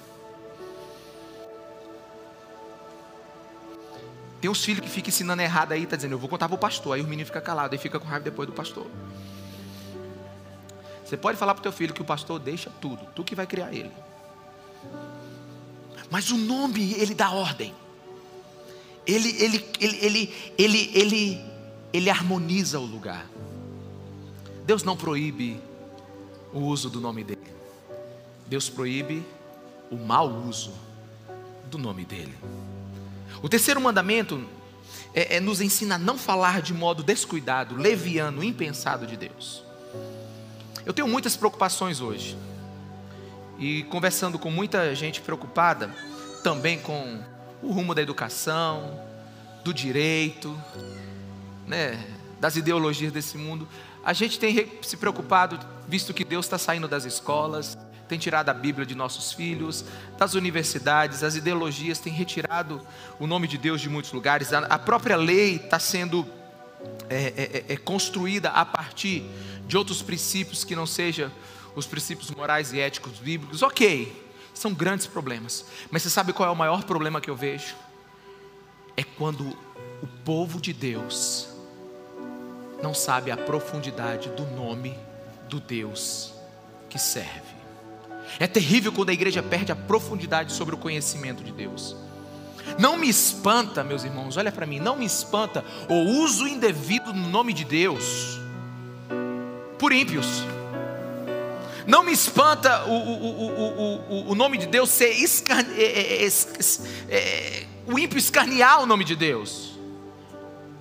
Tem 4.41 4.51
uns 4.51 4.65
filhos 4.65 4.81
que 4.81 4.91
ficam 4.91 5.09
ensinando 5.09 5.41
errado 5.41 5.73
aí, 5.73 5.87
tá 5.87 5.97
dizendo, 5.97 6.13
eu 6.13 6.19
vou 6.19 6.29
contar 6.29 6.49
para 6.49 6.55
o 6.55 6.59
pastor. 6.59 6.95
Aí 6.95 7.01
o 7.01 7.05
menino 7.05 7.25
fica 7.25 7.41
calado, 7.41 7.75
aí 7.75 7.79
fica 7.79 7.99
com 7.99 8.07
raiva 8.07 8.25
depois 8.25 8.47
do 8.47 8.53
pastor. 8.53 8.87
Você 11.05 11.17
pode 11.17 11.39
falar 11.39 11.55
para 11.55 11.61
o 11.61 11.63
teu 11.63 11.73
filho 11.73 11.95
que 11.95 12.03
o 12.03 12.05
pastor 12.05 12.39
deixa 12.39 12.71
tudo, 12.81 13.07
tu 13.15 13.25
que 13.25 13.35
vai 13.35 13.47
criar 13.47 13.73
ele. 13.73 13.93
Mas 16.11 16.31
o 16.31 16.37
nome, 16.37 16.95
ele 16.95 17.15
dá 17.15 17.31
ordem. 17.31 17.75
Ele, 19.07 19.29
ele, 19.43 19.65
ele, 19.81 19.99
ele, 20.01 20.35
ele, 20.59 20.91
ele, 20.95 21.45
ele 21.93 22.11
harmoniza 22.11 22.79
o 22.79 22.85
lugar. 22.85 23.27
Deus 24.65 24.83
não 24.83 24.97
proíbe 24.97 25.61
o 26.53 26.61
uso 26.61 26.89
do 26.89 27.01
nome 27.01 27.23
dele. 27.25 27.41
Deus 28.47 28.69
proíbe 28.69 29.25
o 29.91 29.97
mau 29.97 30.31
uso 30.47 30.73
do 31.71 31.79
nome 31.79 32.05
dele. 32.05 32.35
O 33.43 33.49
terceiro 33.49 33.81
mandamento 33.81 34.43
é, 35.13 35.37
é, 35.37 35.41
nos 35.41 35.61
ensina 35.61 35.97
a 35.97 35.99
não 35.99 36.17
falar 36.17 36.63
de 36.63 36.73
modo 36.73 37.03
descuidado, 37.03 37.77
leviano, 37.77 38.43
impensado 38.43 39.07
de 39.07 39.17
Deus. 39.17 39.63
Eu 40.87 40.93
tenho 40.93 41.09
muitas 41.09 41.37
preocupações 41.37 42.01
hoje 42.01 42.37
e 43.59 43.83
conversando 43.85 44.39
com 44.39 44.51
muita 44.51 44.95
gente 44.95 45.21
preocupada 45.21 45.95
também 46.43 46.79
com 46.79 47.21
o 47.63 47.73
rumo 47.73 47.95
da 47.95 48.03
educação, 48.03 49.01
do 49.65 49.73
direito, 49.73 50.61
né, 51.67 52.05
das 52.39 52.57
ideologias 52.57 53.13
desse 53.13 53.39
mundo. 53.39 53.67
A 54.05 54.13
gente 54.13 54.39
tem 54.39 54.71
se 54.83 54.97
preocupado, 54.97 55.59
visto 55.89 56.13
que 56.13 56.25
Deus 56.25 56.45
está 56.45 56.59
saindo 56.59 56.87
das 56.87 57.05
escolas, 57.05 57.79
tem 58.07 58.19
tirado 58.19 58.51
a 58.51 58.55
Bíblia 58.55 58.85
de 58.85 58.95
nossos 58.95 59.33
filhos, 59.33 59.85
das 60.19 60.35
universidades, 60.35 61.23
as 61.23 61.37
ideologias 61.37 61.99
têm 61.99 62.13
retirado 62.13 62.87
o 63.19 63.27
nome 63.27 63.49
de 63.49 63.57
Deus 63.57 63.81
de 63.81 63.89
muitos 63.89 64.13
lugares, 64.13 64.53
a, 64.53 64.79
própria 64.79 65.17
lei 65.17 65.57
está 65.57 65.79
sendo 65.79 66.27
é, 67.09 67.17
é, 67.17 67.65
é, 67.69 67.73
é 67.73 67.77
construída 67.79 68.51
a 68.51 68.65
partir 68.67 69.25
de 69.67 69.77
outros 69.79 70.03
princípios 70.03 70.65
que 70.65 70.77
não 70.77 70.85
sejam 70.85 71.31
os 71.75 71.87
princípios 71.87 72.31
morais 72.31 72.73
e 72.73 72.81
éticos 72.81 73.19
bíblicos, 73.19 73.63
ok, 73.63 74.25
são 74.53 74.73
grandes 74.73 75.07
problemas. 75.07 75.67
Mas 75.91 76.03
você 76.03 76.11
sabe 76.11 76.33
qual 76.33 76.49
é 76.49 76.53
o 76.53 76.57
maior 76.57 76.85
problema 76.85 77.21
que 77.21 77.29
eu 77.31 77.37
vejo? 77.37 77.75
É 78.97 79.03
quando 79.03 79.49
o 80.03 80.07
povo 80.25 80.61
de 80.61 80.73
Deus 80.73 81.49
não 82.83 82.95
sabe 82.95 83.31
a 83.31 83.37
profundidade 83.37 84.29
do 84.31 84.47
nome 84.47 84.97
do 85.49 85.59
Deus 85.59 86.33
que 86.89 86.99
serve. 86.99 87.55
É 88.39 88.47
terrível 88.47 88.93
quando 88.93 89.11
a 89.11 89.13
igreja 89.13 89.43
perde 89.43 89.73
a 89.73 89.77
profundidade 89.77 90.53
sobre 90.53 90.75
o 90.75 90.79
conhecimento 90.79 91.43
de 91.43 91.53
Deus. 91.53 91.97
Não 92.79 92.97
me 92.97 93.09
espanta, 93.09 93.85
meus 93.85 94.05
irmãos, 94.05 94.37
olha 94.37 94.51
para 94.51 94.67
mim, 94.67 94.81
não 94.81 94.97
me 94.97 95.05
espanta 95.05 95.65
o 95.89 95.95
uso 95.95 96.47
indevido 96.47 97.13
no 97.13 97.29
nome 97.29 97.53
de 97.53 97.65
Deus 97.65 98.39
por 99.79 99.93
ímpios. 99.93 100.45
Não 101.87 102.03
me 102.03 102.13
espanta 102.13 102.87
o, 102.87 102.93
o, 102.93 104.09
o, 104.09 104.31
o, 104.31 104.35
nome 104.35 104.57
de 104.57 104.67
Deus 104.67 104.89
ser 104.91 105.11
escarne, 105.11 105.75
é, 105.75 106.25
é, 106.25 106.29
é, 107.09 107.67
o 107.87 107.99
ímpio 107.99 108.19
escarnear 108.19 108.83
o 108.83 108.87
nome 108.87 109.05
de 109.05 109.15
Deus. 109.15 109.73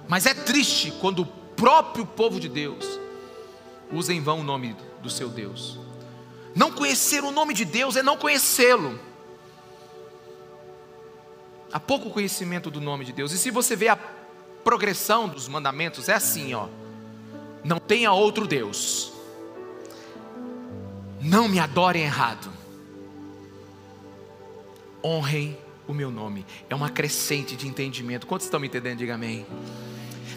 Mas 0.07 0.25
é 0.25 0.33
triste 0.33 0.93
quando 1.01 1.23
o 1.23 1.25
próprio 1.25 2.05
povo 2.05 2.39
de 2.39 2.47
Deus 2.47 2.99
usa 3.91 4.13
em 4.13 4.21
vão 4.21 4.39
o 4.39 4.43
nome 4.43 4.75
do 5.01 5.09
seu 5.09 5.29
Deus. 5.29 5.79
Não 6.55 6.71
conhecer 6.71 7.23
o 7.23 7.31
nome 7.31 7.53
de 7.53 7.65
Deus 7.65 7.95
é 7.95 8.03
não 8.03 8.17
conhecê-lo. 8.17 8.99
Há 11.71 11.79
pouco 11.79 12.09
conhecimento 12.09 12.69
do 12.69 12.79
nome 12.79 13.03
de 13.03 13.11
Deus. 13.11 13.31
E 13.31 13.37
se 13.37 13.49
você 13.49 13.75
vê 13.75 13.87
a 13.87 13.95
progressão 14.63 15.27
dos 15.27 15.47
mandamentos, 15.47 16.07
é 16.07 16.13
assim, 16.13 16.53
ó. 16.53 16.67
Não 17.63 17.79
tenha 17.79 18.11
outro 18.11 18.45
Deus. 18.45 19.12
Não 21.23 21.47
me 21.47 21.57
adorem 21.57 22.03
errado. 22.03 22.51
Honrem 25.01 25.57
o 25.87 25.93
meu 25.93 26.11
nome. 26.11 26.45
É 26.69 26.75
uma 26.75 26.89
crescente 26.89 27.55
de 27.55 27.65
entendimento. 27.65 28.27
Quantos 28.27 28.45
estão 28.45 28.59
me 28.59 28.67
entendendo? 28.67 28.97
Diga 28.97 29.15
amém. 29.15 29.45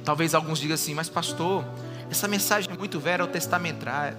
Talvez 0.04 0.32
alguns 0.32 0.60
digam 0.60 0.76
assim, 0.76 0.94
mas 0.94 1.08
pastor, 1.08 1.64
essa 2.08 2.28
mensagem 2.28 2.70
é 2.72 2.76
muito 2.76 3.00
verotestamentária, 3.00 4.16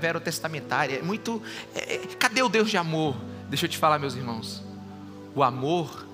verotestamentária 0.00 1.00
é 1.00 1.02
muito. 1.02 1.42
É, 1.74 1.94
é, 1.94 1.98
cadê 2.16 2.42
o 2.42 2.48
Deus 2.48 2.70
de 2.70 2.76
amor? 2.76 3.16
Deixa 3.48 3.66
eu 3.66 3.68
te 3.68 3.76
falar, 3.76 3.98
meus 3.98 4.14
irmãos. 4.14 4.62
O 5.34 5.42
amor, 5.42 6.06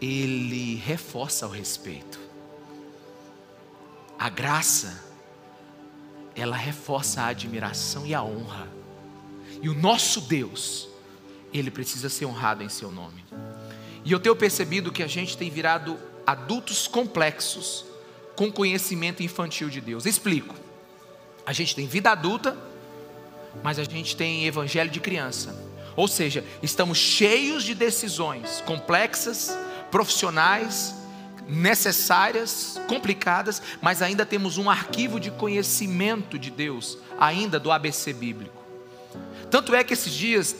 ele 0.00 0.76
reforça 0.76 1.46
o 1.46 1.50
respeito. 1.50 2.18
A 4.18 4.30
graça, 4.30 5.04
ela 6.34 6.56
reforça 6.56 7.20
a 7.20 7.26
admiração 7.26 8.06
e 8.06 8.14
a 8.14 8.22
honra. 8.22 8.75
E 9.62 9.68
o 9.68 9.74
nosso 9.74 10.20
Deus, 10.20 10.88
ele 11.52 11.70
precisa 11.70 12.08
ser 12.08 12.26
honrado 12.26 12.62
em 12.62 12.68
seu 12.68 12.90
nome. 12.90 13.24
E 14.04 14.12
eu 14.12 14.20
tenho 14.20 14.36
percebido 14.36 14.92
que 14.92 15.02
a 15.02 15.06
gente 15.06 15.36
tem 15.36 15.50
virado 15.50 15.98
adultos 16.26 16.86
complexos 16.86 17.84
com 18.34 18.52
conhecimento 18.52 19.22
infantil 19.22 19.68
de 19.68 19.80
Deus. 19.80 20.06
Explico. 20.06 20.54
A 21.44 21.52
gente 21.52 21.74
tem 21.74 21.86
vida 21.86 22.10
adulta, 22.10 22.56
mas 23.62 23.78
a 23.78 23.84
gente 23.84 24.16
tem 24.16 24.46
evangelho 24.46 24.90
de 24.90 25.00
criança. 25.00 25.54
Ou 25.96 26.06
seja, 26.06 26.44
estamos 26.62 26.98
cheios 26.98 27.64
de 27.64 27.74
decisões 27.74 28.60
complexas, 28.66 29.56
profissionais, 29.90 30.94
necessárias, 31.48 32.80
complicadas, 32.88 33.62
mas 33.80 34.02
ainda 34.02 34.26
temos 34.26 34.58
um 34.58 34.68
arquivo 34.68 35.18
de 35.18 35.30
conhecimento 35.30 36.38
de 36.38 36.50
Deus, 36.50 36.98
ainda 37.18 37.58
do 37.58 37.70
ABC 37.70 38.12
bíblico. 38.12 38.55
Tanto 39.56 39.74
é 39.74 39.82
que 39.82 39.94
esses 39.94 40.12
dias, 40.12 40.54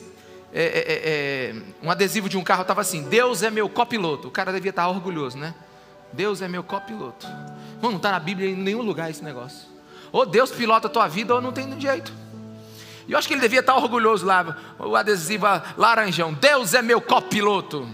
é, 0.55 0.65
é, 0.65 0.69
é, 0.69 1.51
é 1.51 1.55
um 1.83 1.91
adesivo 1.91 2.31
de 2.31 2.39
um 2.39 2.43
carro 2.43 2.63
estava 2.63 2.81
assim: 2.81 3.03
Deus 3.03 3.43
é 3.43 3.51
meu 3.51 3.69
copiloto. 3.69 4.29
O 4.29 4.31
cara 4.31 4.51
devia 4.51 4.71
estar 4.71 4.89
orgulhoso, 4.89 5.37
né? 5.37 5.55
Deus 6.15 6.41
é 6.41 6.49
meu 6.49 6.63
copiloto. 6.63 7.27
Mano, 7.27 7.91
não 7.91 7.97
está 7.97 8.11
na 8.13 8.19
Bíblia 8.19 8.49
em 8.49 8.57
nenhum 8.57 8.81
lugar 8.81 9.11
esse 9.11 9.23
negócio. 9.23 9.69
Ou 10.11 10.25
Deus 10.25 10.51
pilota 10.51 10.87
a 10.87 10.91
tua 10.91 11.09
vida 11.09 11.35
ou 11.35 11.43
não 11.43 11.53
tem 11.53 11.79
jeito. 11.79 12.11
E 13.07 13.13
eu 13.13 13.19
acho 13.19 13.29
que 13.29 13.35
ele 13.35 13.43
devia 13.43 13.61
estar 13.61 13.77
orgulhoso 13.77 14.25
lá, 14.25 14.57
o 14.79 14.97
adesivo 14.97 15.45
laranjão. 15.77 16.33
Deus 16.33 16.73
é 16.73 16.81
meu 16.81 17.03
copiloto. 17.03 17.87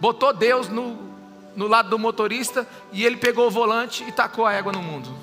Botou 0.00 0.32
Deus 0.32 0.70
no, 0.70 0.96
no 1.54 1.66
lado 1.66 1.90
do 1.90 1.98
motorista 1.98 2.66
e 2.92 3.04
ele 3.04 3.18
pegou 3.18 3.48
o 3.48 3.50
volante 3.50 4.02
e 4.08 4.10
tacou 4.10 4.46
a 4.46 4.54
égua 4.54 4.72
no 4.72 4.82
mundo. 4.82 5.14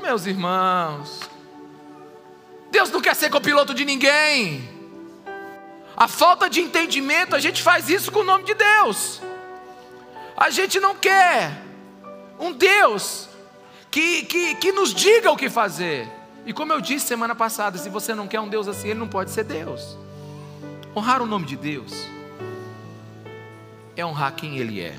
Meus 0.00 0.26
irmãos, 0.26 1.30
Deus 2.72 2.90
não 2.90 3.02
quer 3.02 3.14
ser 3.14 3.28
copiloto 3.28 3.74
de 3.74 3.84
ninguém. 3.84 4.66
A 5.94 6.08
falta 6.08 6.48
de 6.48 6.62
entendimento, 6.62 7.36
a 7.36 7.38
gente 7.38 7.62
faz 7.62 7.90
isso 7.90 8.10
com 8.10 8.20
o 8.20 8.24
nome 8.24 8.44
de 8.44 8.54
Deus. 8.54 9.20
A 10.34 10.48
gente 10.48 10.80
não 10.80 10.96
quer 10.96 11.52
um 12.40 12.50
Deus 12.50 13.28
que, 13.90 14.22
que, 14.22 14.54
que 14.54 14.72
nos 14.72 14.94
diga 14.94 15.30
o 15.30 15.36
que 15.36 15.50
fazer. 15.50 16.08
E 16.46 16.52
como 16.54 16.72
eu 16.72 16.80
disse 16.80 17.06
semana 17.06 17.34
passada, 17.34 17.76
se 17.76 17.90
você 17.90 18.14
não 18.14 18.26
quer 18.26 18.40
um 18.40 18.48
Deus 18.48 18.66
assim, 18.66 18.88
ele 18.88 18.98
não 18.98 19.06
pode 19.06 19.30
ser 19.30 19.44
Deus. 19.44 19.98
Honrar 20.96 21.20
o 21.20 21.26
nome 21.26 21.44
de 21.44 21.56
Deus 21.56 21.92
é 23.94 24.04
honrar 24.04 24.34
quem 24.34 24.56
Ele 24.56 24.80
é, 24.80 24.98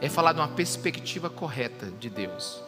é 0.00 0.08
falar 0.08 0.32
de 0.32 0.40
uma 0.40 0.48
perspectiva 0.48 1.30
correta 1.30 1.86
de 2.00 2.10
Deus. 2.10 2.60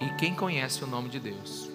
E 0.00 0.08
quem 0.14 0.34
conhece 0.34 0.82
o 0.82 0.86
nome 0.86 1.10
de 1.10 1.20
Deus, 1.20 1.67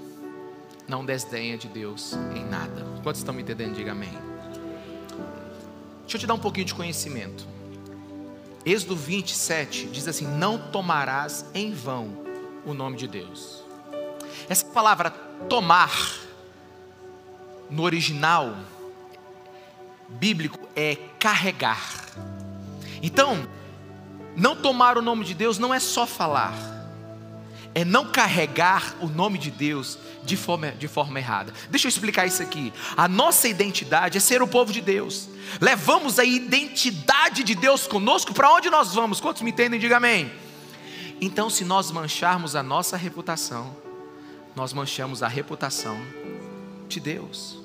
não 0.94 1.04
desdenha 1.04 1.58
de 1.58 1.68
Deus 1.68 2.14
em 2.36 2.46
nada. 2.46 2.86
Quantos 3.02 3.20
estão 3.20 3.34
me 3.34 3.42
entendendo? 3.42 3.74
Diga 3.74 3.94
amém. 3.94 4.14
Deixa 6.02 6.18
eu 6.18 6.20
te 6.20 6.28
dar 6.28 6.36
um 6.36 6.40
pouquinho 6.40 6.68
de 6.68 6.76
conhecimento. 6.76 7.48
Êxodo 8.64 8.96
27 8.96 9.88
diz 9.88 10.08
assim: 10.08 10.28
Não 10.28 10.60
tomarás 10.60 11.46
em 11.52 11.74
vão 11.74 12.16
o 12.64 12.76
nome 12.76 12.96
de 12.96 13.08
Deus. 13.08 13.64
Essa 14.48 14.68
palavra 14.68 15.10
tomar, 15.50 15.90
no 17.72 17.82
original 17.82 18.56
bíblico, 20.08 20.60
é 20.76 20.96
carregar. 21.20 22.06
Então, 23.02 23.48
não 24.36 24.56
tomar 24.56 24.96
o 24.96 25.02
nome 25.02 25.26
de 25.26 25.34
Deus 25.34 25.58
não 25.58 25.74
é 25.74 25.80
só 25.80 26.06
falar, 26.06 26.54
é 27.76 27.84
não 27.84 28.12
carregar 28.12 28.96
o 29.00 29.08
nome 29.08 29.38
de 29.38 29.50
Deus 29.50 29.98
de 30.24 30.38
forma, 30.38 30.72
de 30.72 30.88
forma 30.88 31.20
errada. 31.20 31.54
Deixa 31.70 31.88
eu 31.88 31.90
explicar 31.90 32.26
isso 32.26 32.42
aqui. 32.42 32.72
A 32.96 33.08
nossa 33.08 33.48
identidade 33.48 34.18
é 34.18 34.22
ser 34.22 34.42
o 34.42 34.48
povo 34.48 34.72
de 34.72 34.82
Deus. 34.82 35.30
Levamos 35.60 36.20
a 36.20 36.24
identidade 36.24 37.44
de 37.44 37.56
Deus 37.56 37.88
conosco 37.88 38.34
para 38.34 38.52
onde 38.54 38.70
nós 38.70 38.94
vamos. 38.94 39.20
Quantos 39.20 39.42
me 39.42 39.52
entendem? 39.52 39.80
Diga 39.80 39.98
amém. 39.98 40.32
Então, 41.20 41.50
se 41.50 41.64
nós 41.64 41.92
mancharmos 41.92 42.56
a 42.56 42.64
nossa 42.64 42.98
reputação, 42.98 43.76
nós 44.56 44.74
manchamos 44.74 45.24
a 45.24 45.28
reputação 45.28 46.00
de 46.88 47.00
Deus. 47.00 47.58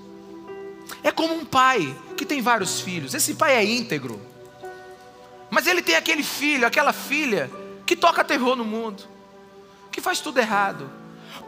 É 1.02 1.10
como 1.10 1.34
um 1.34 1.44
pai 1.44 1.94
que 2.16 2.24
tem 2.24 2.40
vários 2.40 2.80
filhos. 2.80 3.14
Esse 3.14 3.34
pai 3.34 3.56
é 3.56 3.64
íntegro. 3.64 4.20
Mas 5.50 5.66
ele 5.66 5.82
tem 5.82 5.96
aquele 5.96 6.22
filho, 6.22 6.66
aquela 6.66 6.92
filha 6.92 7.50
que 7.86 7.96
toca 7.96 8.22
terror 8.24 8.54
no 8.54 8.64
mundo, 8.64 9.04
que 9.98 10.04
faz 10.04 10.20
tudo 10.20 10.38
errado. 10.38 10.88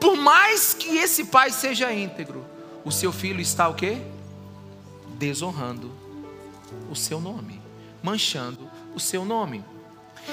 Por 0.01 0.17
mais 0.17 0.75
que 0.75 0.99
esse 0.99 1.27
pai 1.27 1.53
seja 1.53 1.93
íntegro, 1.93 2.45
o 2.85 2.91
seu 2.91 3.13
filho 3.13 3.41
está 3.41 3.69
o 3.69 3.75
quê? 3.75 4.03
Desonrando 5.19 5.93
o 6.91 6.97
seu 6.97 7.21
nome, 7.21 7.63
manchando 8.03 8.69
o 8.93 8.99
seu 8.99 9.25
nome. 9.25 9.65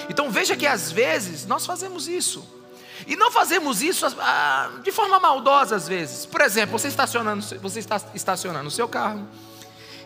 Então 0.10 0.32
veja 0.32 0.56
que 0.56 0.65
às 0.65 0.91
vezes 0.91 1.46
nós 1.46 1.65
fazemos 1.65 2.08
isso. 2.08 2.44
E 3.06 3.15
não 3.15 3.32
fazemos 3.32 3.84
isso 3.84 4.08
ah, 4.20 4.72
de 4.84 4.91
forma 4.91 5.20
maldosa 5.20 5.76
às 5.76 5.88
vezes. 5.88 6.26
Por 6.26 6.41
exemplo, 6.41 6.80
você, 6.80 6.88
estacionando, 6.88 7.44
você 7.62 7.78
está 7.78 8.02
estacionando 8.15 8.68
o 8.68 8.72
seu 8.72 8.88
carro. 8.88 9.28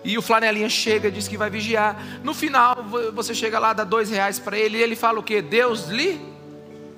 E 0.04 0.18
o 0.18 0.22
flanelinha 0.22 0.68
chega 0.68 1.08
e 1.08 1.12
diz 1.12 1.30
que 1.30 1.38
vai 1.38 1.50
vigiar. 1.50 1.96
No 2.24 2.34
final, 2.34 2.84
você 3.14 3.34
chega 3.34 3.58
lá, 3.58 3.72
dá 3.72 3.86
dois 3.86 4.10
reais 4.10 4.38
para 4.38 4.58
ele. 4.58 4.80
E 4.80 4.82
ele 4.82 4.98
fala 4.98 5.20
o 5.20 5.24
que? 5.24 5.42
Deus 5.42 5.88
lhe 5.88 6.20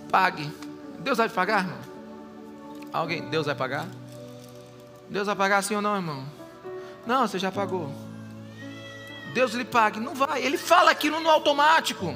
pague. 0.09 0.49
Deus 1.03 1.17
vai 1.17 1.29
pagar, 1.29 1.65
irmão? 1.65 1.79
Alguém? 2.91 3.29
Deus 3.29 3.45
vai 3.45 3.55
pagar? 3.55 3.87
Deus 5.09 5.27
vai 5.27 5.35
pagar 5.35 5.61
sim 5.61 5.75
ou 5.75 5.81
não, 5.81 5.95
irmão? 5.95 6.25
Não, 7.05 7.27
você 7.27 7.37
já 7.37 7.51
pagou. 7.51 7.91
Deus 9.33 9.53
lhe 9.53 9.65
pague. 9.65 9.99
Não 9.99 10.15
vai. 10.15 10.43
Ele 10.43 10.57
fala 10.57 10.91
aquilo 10.91 11.19
no 11.19 11.29
automático 11.29 12.15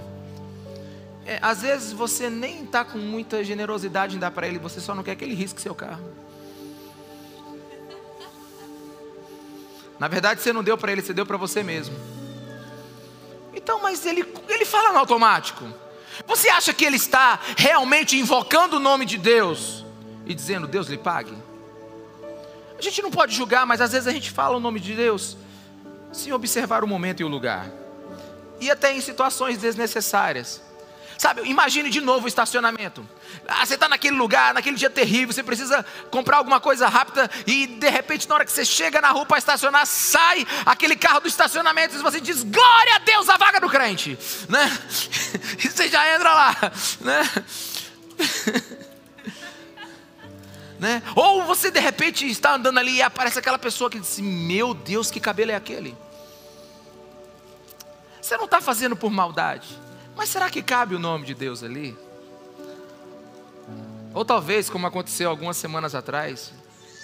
é, 1.27 1.39
às 1.41 1.61
vezes 1.61 1.91
você 1.91 2.29
nem 2.29 2.63
está 2.63 2.85
com 2.85 2.97
muita 2.97 3.43
generosidade 3.43 4.15
em 4.15 4.19
dar 4.19 4.31
para 4.31 4.47
ele, 4.47 4.57
você 4.57 4.79
só 4.79 4.95
não 4.95 5.03
quer 5.03 5.13
que 5.13 5.25
ele 5.25 5.35
risque 5.35 5.61
seu 5.61 5.75
carro. 5.75 6.09
Na 9.99 10.07
verdade, 10.07 10.41
você 10.41 10.53
não 10.53 10.63
deu 10.63 10.77
para 10.77 10.89
ele, 10.89 11.01
você 11.01 11.13
deu 11.13 11.25
para 11.25 11.35
você 11.35 11.61
mesmo. 11.63 11.97
Então, 13.53 13.81
mas 13.81 14.05
ele, 14.05 14.23
ele 14.47 14.63
fala 14.63 14.93
no 14.93 14.99
automático. 14.99 15.65
Você 16.25 16.49
acha 16.49 16.73
que 16.73 16.85
ele 16.85 16.95
está 16.95 17.39
realmente 17.55 18.17
invocando 18.17 18.77
o 18.77 18.79
nome 18.79 19.05
de 19.05 19.17
Deus 19.17 19.85
e 20.25 20.33
dizendo, 20.33 20.67
Deus 20.67 20.87
lhe 20.87 20.97
pague? 20.97 21.33
A 22.77 22.81
gente 22.81 23.01
não 23.01 23.11
pode 23.11 23.35
julgar, 23.35 23.65
mas 23.65 23.81
às 23.81 23.91
vezes 23.91 24.07
a 24.07 24.11
gente 24.11 24.31
fala 24.31 24.57
o 24.57 24.59
nome 24.59 24.79
de 24.79 24.93
Deus 24.93 25.37
sem 26.11 26.31
observar 26.31 26.83
o 26.83 26.87
momento 26.87 27.21
e 27.21 27.23
o 27.23 27.27
lugar. 27.27 27.69
E 28.59 28.71
até 28.71 28.95
em 28.95 29.01
situações 29.01 29.57
desnecessárias. 29.57 30.61
Sabe, 31.17 31.41
imagine 31.49 31.89
de 31.89 31.99
novo 31.99 32.25
o 32.25 32.27
estacionamento. 32.27 33.07
Ah, 33.47 33.65
você 33.65 33.73
está 33.73 33.89
naquele 33.89 34.15
lugar, 34.15 34.53
naquele 34.53 34.75
dia 34.75 34.89
terrível, 34.89 35.33
você 35.33 35.41
precisa 35.41 35.83
comprar 36.11 36.37
alguma 36.37 36.59
coisa 36.59 36.87
rápida 36.87 37.29
e 37.45 37.65
de 37.65 37.89
repente, 37.89 38.29
na 38.29 38.35
hora 38.35 38.45
que 38.45 38.51
você 38.51 38.63
chega 38.63 39.01
na 39.01 39.09
rua 39.09 39.25
para 39.25 39.39
estacionar, 39.39 39.85
sai 39.87 40.45
aquele 40.65 40.95
carro 40.95 41.21
do 41.21 41.27
estacionamento 41.27 41.95
e 41.95 41.97
você 41.99 42.21
diz: 42.21 42.43
Glória 42.43 42.95
a 42.95 42.99
Deus, 42.99 43.29
a 43.29 43.37
vaga 43.37 43.59
do 43.59 43.69
crente, 43.69 44.17
né? 44.47 44.69
E 45.63 45.69
você 45.69 45.89
já 45.89 46.15
entra 46.15 46.33
lá, 46.33 46.55
né? 47.01 47.29
né? 50.79 51.03
Ou 51.15 51.43
você 51.43 51.71
de 51.71 51.79
repente 51.79 52.29
está 52.29 52.55
andando 52.55 52.77
ali 52.77 52.97
e 52.97 53.01
aparece 53.01 53.39
aquela 53.39 53.57
pessoa 53.57 53.89
que 53.89 53.99
diz: 53.99 54.19
Meu 54.19 54.73
Deus, 54.73 55.09
que 55.09 55.19
cabelo 55.19 55.51
é 55.51 55.55
aquele? 55.55 55.97
Você 58.21 58.37
não 58.37 58.45
está 58.45 58.61
fazendo 58.61 58.95
por 58.95 59.09
maldade. 59.09 59.86
Mas 60.17 60.29
será 60.29 60.49
que 60.49 60.63
cabe 60.63 60.95
o 60.95 60.99
nome 60.99 61.27
de 61.27 61.35
Deus 61.35 61.61
ali? 61.61 61.95
Ou 64.15 64.25
talvez, 64.25 64.67
como 64.67 64.87
aconteceu 64.87 65.29
algumas 65.29 65.57
semanas 65.57 65.93
atrás, 65.93 66.51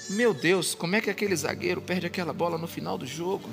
meu 0.10 0.34
Deus, 0.34 0.74
como 0.74 0.96
é 0.96 1.02
que 1.02 1.12
aquele 1.12 1.36
zagueiro 1.36 1.80
perde 1.80 2.08
aquela 2.08 2.34
bola 2.34 2.58
no 2.58 2.68
final 2.68 2.98
do 2.98 3.06
jogo? 3.06 3.48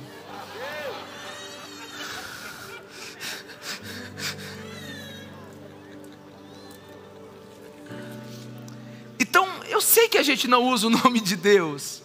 Então, 9.18 9.46
eu 9.68 9.82
sei 9.82 10.08
que 10.08 10.16
a 10.16 10.22
gente 10.22 10.48
não 10.48 10.64
usa 10.64 10.86
o 10.86 10.90
nome 10.90 11.20
de 11.20 11.36
Deus, 11.36 12.02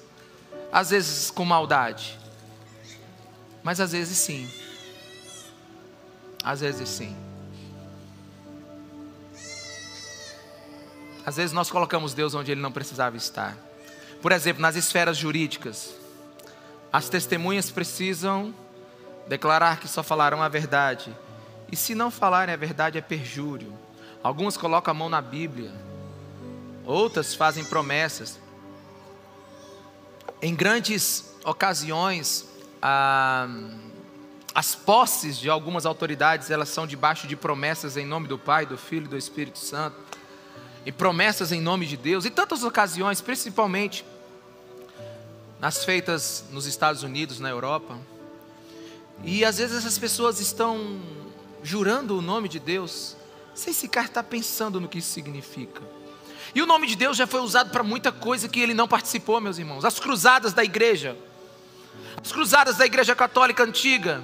às 0.69 0.89
vezes 0.89 1.31
com 1.31 1.45
maldade, 1.45 2.19
mas 3.63 3.79
às 3.79 3.93
vezes 3.93 4.17
sim. 4.17 4.47
Às 6.43 6.59
vezes 6.59 6.89
sim. 6.89 7.24
Às 11.25 11.38
vezes 11.38 11.51
nós 11.51 11.71
colocamos 11.71 12.13
Deus 12.13 12.35
onde 12.35 12.51
ele 12.51 12.61
não 12.61 12.71
precisava 12.71 13.17
estar. 13.17 13.57
Por 14.21 14.31
exemplo, 14.31 14.61
nas 14.61 14.75
esferas 14.75 15.17
jurídicas, 15.17 15.95
as 16.93 17.09
testemunhas 17.09 17.71
precisam 17.71 18.53
declarar 19.27 19.79
que 19.79 19.88
só 19.88 20.03
falarão 20.03 20.43
a 20.43 20.47
verdade. 20.47 21.15
E 21.71 21.75
se 21.75 21.95
não 21.95 22.11
falarem 22.11 22.53
a 22.53 22.57
verdade, 22.57 22.99
é 22.99 23.01
perjúrio. 23.01 23.73
Algumas 24.21 24.55
colocam 24.55 24.91
a 24.91 24.93
mão 24.93 25.09
na 25.09 25.21
Bíblia, 25.21 25.71
outras 26.85 27.33
fazem 27.33 27.63
promessas. 27.63 28.39
Em 30.41 30.53
grandes 30.53 31.33
ocasiões, 31.43 32.47
as 34.53 34.75
posses 34.75 35.38
de 35.38 35.49
algumas 35.49 35.88
autoridades 35.88 36.51
elas 36.51 36.69
são 36.69 36.85
debaixo 36.85 37.27
de 37.27 37.35
promessas 37.35 37.97
em 37.97 38.05
nome 38.05 38.27
do 38.27 38.38
Pai, 38.38 38.65
do 38.65 38.77
Filho 38.77 39.05
e 39.05 39.09
do 39.09 39.17
Espírito 39.17 39.57
Santo 39.57 40.04
e 40.85 40.91
promessas 40.91 41.51
em 41.51 41.59
nome 41.59 41.85
de 41.85 41.97
Deus, 41.97 42.25
e 42.25 42.29
tantas 42.29 42.63
ocasiões, 42.63 43.19
principalmente 43.19 44.05
nas 45.59 45.83
feitas 45.83 46.45
nos 46.51 46.65
Estados 46.65 47.01
Unidos, 47.01 47.39
na 47.39 47.49
Europa. 47.49 47.97
E 49.23 49.43
às 49.43 49.57
vezes 49.57 49.77
essas 49.77 49.97
pessoas 49.97 50.39
estão 50.39 51.01
jurando 51.63 52.17
o 52.17 52.21
nome 52.21 52.47
de 52.47 52.59
Deus, 52.59 53.15
sem 53.55 53.73
sequer 53.73 54.05
estar 54.05 54.23
pensando 54.23 54.79
no 54.79 54.87
que 54.87 54.99
isso 54.99 55.11
significa. 55.11 55.81
E 56.53 56.61
o 56.61 56.65
nome 56.65 56.85
de 56.85 56.95
Deus 56.95 57.17
já 57.17 57.25
foi 57.25 57.41
usado 57.41 57.71
para 57.71 57.83
muita 57.83 58.11
coisa 58.11 58.47
que 58.47 58.59
ele 58.59 58.73
não 58.73 58.87
participou, 58.87 59.41
meus 59.41 59.57
irmãos. 59.57 59.83
As 59.83 59.99
cruzadas 59.99 60.53
da 60.53 60.63
igreja, 60.63 61.17
as 62.23 62.31
cruzadas 62.31 62.77
da 62.77 62.85
igreja 62.85 63.15
católica 63.15 63.63
antiga, 63.63 64.23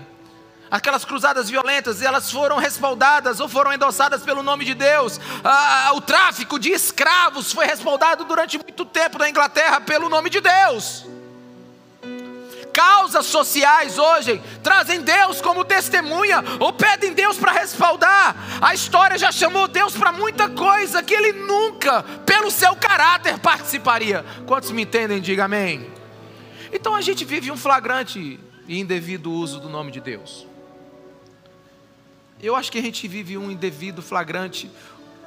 aquelas 0.71 1.03
cruzadas 1.03 1.49
violentas, 1.49 2.01
elas 2.01 2.31
foram 2.31 2.57
respaldadas 2.57 3.41
ou 3.41 3.49
foram 3.49 3.73
endossadas 3.73 4.23
pelo 4.23 4.41
nome 4.41 4.63
de 4.63 4.73
Deus. 4.73 5.19
Ah, 5.43 5.91
o 5.93 6.01
tráfico 6.01 6.57
de 6.57 6.71
escravos 6.71 7.51
foi 7.51 7.65
respaldado 7.65 8.23
durante 8.23 8.57
muito 8.57 8.85
tempo 8.85 9.19
na 9.19 9.29
Inglaterra 9.29 9.81
pelo 9.81 10.07
nome 10.07 10.29
de 10.29 10.39
Deus. 10.39 11.05
Causas 12.73 13.25
sociais 13.25 13.97
hoje 13.97 14.41
trazem 14.63 15.01
Deus 15.01 15.41
como 15.41 15.65
testemunha 15.65 16.41
ou 16.57 16.71
pedem 16.71 17.11
Deus 17.13 17.37
para 17.37 17.51
respaldar. 17.51 18.33
A 18.61 18.73
história 18.73 19.17
já 19.17 19.29
chamou 19.29 19.67
Deus 19.67 19.93
para 19.93 20.13
muita 20.13 20.47
coisa 20.47 21.03
que 21.03 21.13
ele 21.13 21.33
nunca, 21.33 22.01
pelo 22.25 22.49
seu 22.49 22.73
caráter, 22.77 23.37
participaria. 23.39 24.25
Quantos 24.47 24.71
me 24.71 24.83
entendem? 24.83 25.19
Diga 25.19 25.45
amém. 25.45 25.91
Então 26.71 26.95
a 26.95 27.01
gente 27.01 27.25
vive 27.25 27.51
um 27.51 27.57
flagrante 27.57 28.39
e 28.67 28.79
indevido 28.79 29.33
uso 29.33 29.59
do 29.59 29.67
nome 29.67 29.91
de 29.91 29.99
Deus. 29.99 30.47
Eu 32.41 32.55
acho 32.55 32.71
que 32.71 32.79
a 32.79 32.81
gente 32.81 33.07
vive 33.07 33.37
um 33.37 33.51
indevido, 33.51 34.01
flagrante 34.01 34.69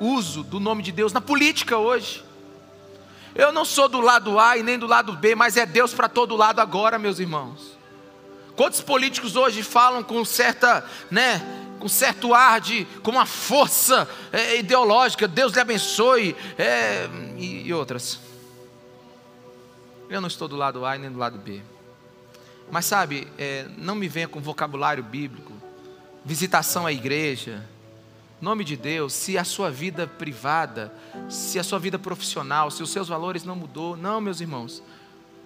uso 0.00 0.42
do 0.42 0.59
nome 0.59 0.83
de 0.83 0.90
Deus 0.90 1.12
na 1.12 1.20
política 1.20 1.79
hoje. 1.79 2.24
Eu 3.35 3.53
não 3.53 3.64
sou 3.64 3.88
do 3.88 4.00
lado 4.00 4.38
A 4.38 4.57
e 4.57 4.62
nem 4.62 4.79
do 4.79 4.87
lado 4.87 5.12
B, 5.12 5.35
mas 5.35 5.57
é 5.57 5.64
Deus 5.64 5.94
para 5.94 6.09
todo 6.09 6.37
lado 6.37 6.61
agora, 6.61 6.98
meus 6.98 7.20
irmãos. 7.20 7.79
Quantos 8.57 8.81
políticos 8.81 9.37
hoje 9.37 9.62
falam 9.62 10.03
com 10.03 10.24
certa, 10.24 10.85
né, 11.11 11.40
com 11.79 11.88
certo 11.88 12.35
ar 12.35 12.61
de, 12.61 12.85
com 13.03 13.12
uma 13.12 13.27
força 13.27 14.09
é, 14.33 14.59
ideológica, 14.59 15.29
Deus 15.29 15.53
lhe 15.53 15.61
abençoe, 15.61 16.37
é, 16.59 17.09
e, 17.37 17.66
e 17.66 17.74
outras. 17.74 18.20
Eu 20.09 20.20
não 20.20 20.29
estou 20.29 20.48
do 20.48 20.57
lado 20.57 20.85
A 20.85 20.96
e 20.96 20.98
nem 20.98 21.11
do 21.11 21.18
lado 21.18 21.38
B. 21.38 21.62
Mas 22.70 22.87
sabe, 22.87 23.29
é, 23.38 23.66
não 23.77 23.94
me 23.94 24.09
venha 24.09 24.29
com 24.29 24.40
vocabulário 24.40 25.03
bíblico 25.03 25.53
visitação 26.24 26.87
à 26.87 26.92
igreja, 26.92 27.68
nome 28.40 28.64
de 28.64 28.76
Deus, 28.76 29.12
se 29.12 29.37
a 29.37 29.44
sua 29.44 29.70
vida 29.70 30.06
privada, 30.06 30.92
se 31.28 31.58
a 31.58 31.64
sua 31.64 31.78
vida 31.78 31.98
profissional, 31.98 32.70
se 32.70 32.82
os 32.82 32.90
seus 32.90 33.08
valores 33.08 33.44
não 33.44 33.54
mudou, 33.54 33.96
não, 33.96 34.20
meus 34.20 34.40
irmãos. 34.40 34.82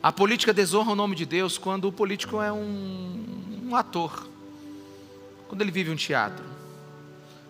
A 0.03 0.13
política 0.13 0.55
desonra 0.55 0.93
o 0.93 0.97
nome 0.97 1.17
de 1.17 1.27
Deus 1.27 1.59
quando 1.59 1.89
o 1.89 1.93
político 1.93 2.41
é 2.41 2.53
um, 2.53 3.65
um 3.65 3.75
ator, 3.75 4.29
quando 5.49 5.63
ele 5.63 5.73
vive 5.73 5.91
um 5.91 5.97
teatro, 5.97 6.45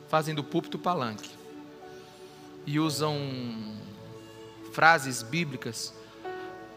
fazem 0.08 0.34
do 0.34 0.42
púlpito 0.42 0.78
palanque 0.78 1.30
e 2.66 2.80
usam 2.80 3.16
frases 4.72 5.22
bíblicas 5.22 5.92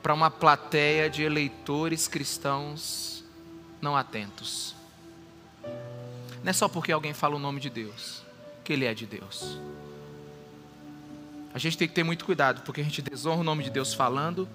para 0.02 0.14
uma 0.14 0.32
plateia 0.32 1.10
de 1.10 1.24
eleitores 1.24 2.08
cristãos 2.08 3.24
não 3.82 3.96
atentos. 3.96 4.76
Não 6.44 6.50
é 6.50 6.54
só 6.54 6.68
porque 6.68 6.92
alguém 6.92 7.14
fala 7.14 7.36
o 7.36 7.40
nome 7.40 7.60
de 7.60 7.70
Deus, 7.70 8.24
que 8.64 8.74
ele 8.74 8.86
é 8.86 8.94
de 8.94 9.06
Deus. 9.06 9.60
A 11.54 11.60
gente 11.60 11.78
tem 11.78 11.88
que 11.88 11.94
ter 11.94 12.04
muito 12.04 12.26
cuidado, 12.26 12.62
porque 12.64 12.82
a 12.82 12.84
gente 12.84 13.02
desonra 13.02 13.42
o 13.42 13.44
nome 13.44 13.64
de 13.64 13.70
Deus 13.70 13.94
falando 13.94 14.48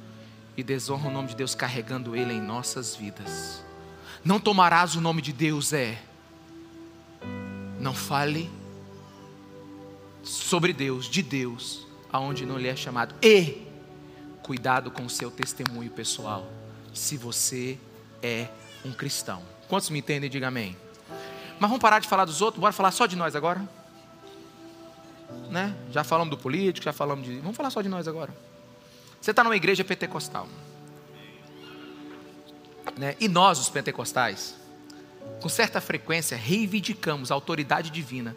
e 0.57 0.63
desonra 0.63 1.09
o 1.09 1.13
nome 1.13 1.29
de 1.29 1.37
Deus 1.37 1.55
carregando 1.55 2.17
ele 2.17 2.33
em 2.33 2.41
nossas 2.41 2.97
vidas. 2.97 3.63
Não 4.25 4.41
tomarás 4.41 4.97
o 4.97 5.01
nome 5.01 5.21
de 5.21 5.33
Deus 5.33 5.73
é. 5.73 6.03
Não 7.79 7.95
fale 7.95 8.51
sobre 10.23 10.73
Deus, 10.73 11.09
de 11.09 11.23
Deus, 11.23 11.87
aonde 12.11 12.45
não 12.45 12.59
lhe 12.59 12.69
é 12.69 12.75
chamado. 12.75 13.15
E 13.23 13.67
cuidado 14.43 14.91
com 14.91 15.05
o 15.05 15.11
seu 15.11 15.31
testemunho 15.31 15.91
pessoal, 15.91 16.51
se 16.95 17.17
você 17.17 17.79
é 18.23 18.49
um 18.85 18.93
cristão. 18.93 19.43
Quantos 19.69 19.91
me 19.91 19.99
entendem? 19.99 20.31
Diga 20.31 20.49
amém. 20.49 20.77
Mas 21.59 21.71
vamos 21.71 21.81
parar 21.81 21.99
de 22.01 22.09
falar 22.09 22.25
dos 22.25 22.43
outros, 22.43 22.61
bora 22.61 22.73
falar 22.73 22.91
só 22.91 23.07
de 23.07 23.17
nós 23.17 23.35
agora. 23.35 23.67
Né? 25.51 25.75
Já 25.91 26.05
falamos 26.05 26.31
do 26.31 26.39
político, 26.39 26.85
já 26.85 26.93
falamos 26.93 27.25
de. 27.25 27.39
Vamos 27.39 27.57
falar 27.57 27.71
só 27.71 27.81
de 27.81 27.89
nós 27.89 28.07
agora. 28.07 28.35
Você 29.21 29.31
está 29.31 29.43
numa 29.43 29.57
igreja 29.57 29.85
pentecostal. 29.85 30.47
Né? 32.97 33.17
E 33.19 33.29
nós, 33.29 33.59
os 33.59 33.69
pentecostais, 33.69 34.55
com 35.41 35.49
certa 35.49 35.81
frequência, 35.81 36.37
reivindicamos 36.37 37.31
a 37.31 37.35
autoridade 37.35 37.91
divina 37.91 38.37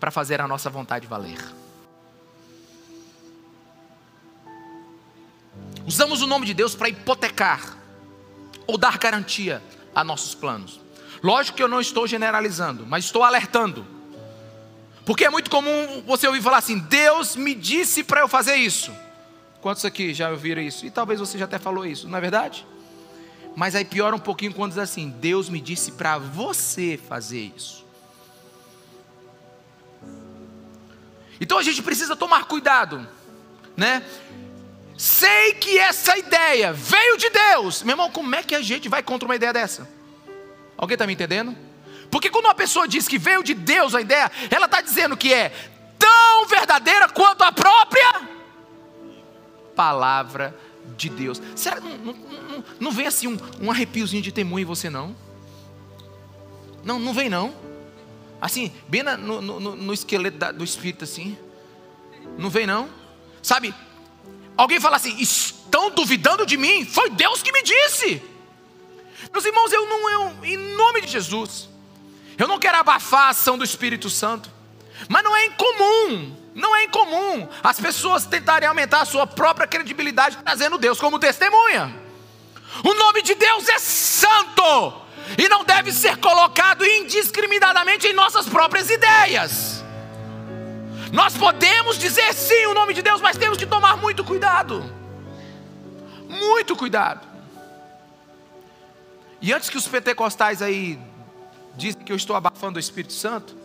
para 0.00 0.10
fazer 0.10 0.40
a 0.40 0.48
nossa 0.48 0.68
vontade 0.68 1.06
valer. 1.06 1.38
Usamos 5.86 6.22
o 6.22 6.26
nome 6.26 6.46
de 6.46 6.54
Deus 6.54 6.74
para 6.74 6.88
hipotecar 6.88 7.76
ou 8.66 8.76
dar 8.76 8.98
garantia 8.98 9.62
a 9.94 10.02
nossos 10.02 10.34
planos. 10.34 10.81
Lógico 11.22 11.56
que 11.56 11.62
eu 11.62 11.68
não 11.68 11.80
estou 11.80 12.06
generalizando, 12.06 12.84
mas 12.86 13.04
estou 13.04 13.22
alertando. 13.22 13.86
Porque 15.04 15.24
é 15.24 15.30
muito 15.30 15.50
comum 15.50 16.02
você 16.06 16.26
ouvir 16.26 16.42
falar 16.42 16.58
assim: 16.58 16.78
Deus 16.78 17.36
me 17.36 17.54
disse 17.54 18.02
para 18.02 18.20
eu 18.20 18.28
fazer 18.28 18.56
isso. 18.56 18.92
Quantos 19.60 19.84
aqui 19.84 20.12
já 20.12 20.30
ouviram 20.30 20.60
isso? 20.60 20.84
E 20.84 20.90
talvez 20.90 21.20
você 21.20 21.38
já 21.38 21.44
até 21.44 21.58
falou 21.58 21.86
isso, 21.86 22.08
não 22.08 22.18
é 22.18 22.20
verdade? 22.20 22.66
Mas 23.54 23.74
aí 23.74 23.84
piora 23.84 24.16
um 24.16 24.20
pouquinho 24.20 24.52
quando 24.52 24.70
diz 24.72 24.78
assim: 24.78 25.10
Deus 25.10 25.48
me 25.48 25.60
disse 25.60 25.92
para 25.92 26.18
você 26.18 26.98
fazer 27.08 27.52
isso. 27.54 27.84
Então 31.40 31.58
a 31.58 31.62
gente 31.62 31.82
precisa 31.82 32.16
tomar 32.16 32.46
cuidado, 32.46 33.06
né? 33.76 34.04
Sei 34.96 35.54
que 35.54 35.78
essa 35.78 36.16
ideia 36.16 36.72
veio 36.72 37.16
de 37.16 37.30
Deus. 37.30 37.82
Meu 37.82 37.94
irmão, 37.94 38.10
como 38.10 38.34
é 38.34 38.42
que 38.42 38.54
a 38.54 38.62
gente 38.62 38.88
vai 38.88 39.02
contra 39.02 39.26
uma 39.26 39.34
ideia 39.34 39.52
dessa? 39.52 39.88
Alguém 40.82 40.96
está 40.96 41.06
me 41.06 41.12
entendendo? 41.12 41.56
Porque 42.10 42.28
quando 42.28 42.46
uma 42.46 42.56
pessoa 42.56 42.88
diz 42.88 43.06
que 43.06 43.16
veio 43.16 43.44
de 43.44 43.54
Deus 43.54 43.94
a 43.94 44.00
ideia, 44.00 44.28
ela 44.50 44.66
está 44.66 44.80
dizendo 44.80 45.16
que 45.16 45.32
é 45.32 45.50
tão 45.96 46.44
verdadeira 46.48 47.08
quanto 47.08 47.42
a 47.42 47.52
própria 47.52 48.28
palavra 49.76 50.58
de 50.96 51.08
Deus. 51.08 51.40
Será 51.54 51.80
que 51.80 51.86
não, 51.86 51.98
não, 51.98 52.14
não, 52.14 52.64
não 52.80 52.90
vem 52.90 53.06
assim 53.06 53.28
um, 53.28 53.38
um, 53.60 53.70
arrepiozinho 53.70 54.20
de 54.20 54.32
temor 54.32 54.58
em 54.58 54.64
você, 54.64 54.90
não? 54.90 55.14
Não, 56.82 56.98
não 56.98 57.14
vem 57.14 57.28
não. 57.28 57.54
Assim, 58.40 58.72
bem 58.88 59.04
na, 59.04 59.16
no, 59.16 59.40
no, 59.40 59.76
no, 59.76 59.94
esqueleto 59.94 60.36
da, 60.36 60.50
do 60.50 60.64
espírito, 60.64 61.04
assim. 61.04 61.38
Não 62.36 62.50
vem 62.50 62.66
não. 62.66 62.90
Sabe, 63.40 63.72
alguém 64.56 64.80
fala 64.80 64.96
assim: 64.96 65.16
estão 65.20 65.92
duvidando 65.92 66.44
de 66.44 66.56
mim? 66.56 66.84
Foi 66.84 67.08
Deus 67.08 67.40
que 67.40 67.52
me 67.52 67.62
disse. 67.62 68.31
Meus 69.32 69.44
irmãos, 69.44 69.72
eu 69.72 69.88
não, 69.88 70.10
eu, 70.10 70.44
em 70.44 70.56
nome 70.56 71.00
de 71.00 71.08
Jesus, 71.08 71.68
eu 72.36 72.46
não 72.46 72.58
quero 72.58 72.78
abafar 72.78 73.26
a 73.26 73.28
ação 73.30 73.56
do 73.56 73.64
Espírito 73.64 74.10
Santo, 74.10 74.50
mas 75.08 75.24
não 75.24 75.34
é 75.34 75.46
incomum, 75.46 76.36
não 76.54 76.76
é 76.76 76.84
incomum 76.84 77.48
as 77.62 77.80
pessoas 77.80 78.26
tentarem 78.26 78.68
aumentar 78.68 79.00
a 79.00 79.06
sua 79.06 79.26
própria 79.26 79.66
credibilidade 79.66 80.38
trazendo 80.44 80.76
Deus 80.76 81.00
como 81.00 81.18
testemunha. 81.18 81.94
O 82.84 82.94
nome 82.94 83.22
de 83.22 83.34
Deus 83.34 83.68
é 83.68 83.78
santo 83.78 85.02
e 85.38 85.48
não 85.48 85.64
deve 85.64 85.92
ser 85.92 86.16
colocado 86.18 86.84
indiscriminadamente 86.84 88.06
em 88.06 88.12
nossas 88.12 88.48
próprias 88.48 88.90
ideias. 88.90 89.82
Nós 91.12 91.36
podemos 91.36 91.98
dizer 91.98 92.32
sim 92.32 92.66
o 92.66 92.74
nome 92.74 92.94
de 92.94 93.02
Deus, 93.02 93.20
mas 93.20 93.36
temos 93.36 93.58
que 93.58 93.66
tomar 93.66 93.96
muito 93.96 94.24
cuidado. 94.24 94.82
Muito 96.28 96.74
cuidado. 96.74 97.31
E 99.42 99.52
antes 99.52 99.68
que 99.68 99.76
os 99.76 99.88
pentecostais 99.88 100.62
aí 100.62 100.96
dizem 101.76 102.00
que 102.02 102.12
eu 102.12 102.16
estou 102.16 102.36
abafando 102.36 102.76
o 102.76 102.80
Espírito 102.80 103.12
Santo, 103.12 103.56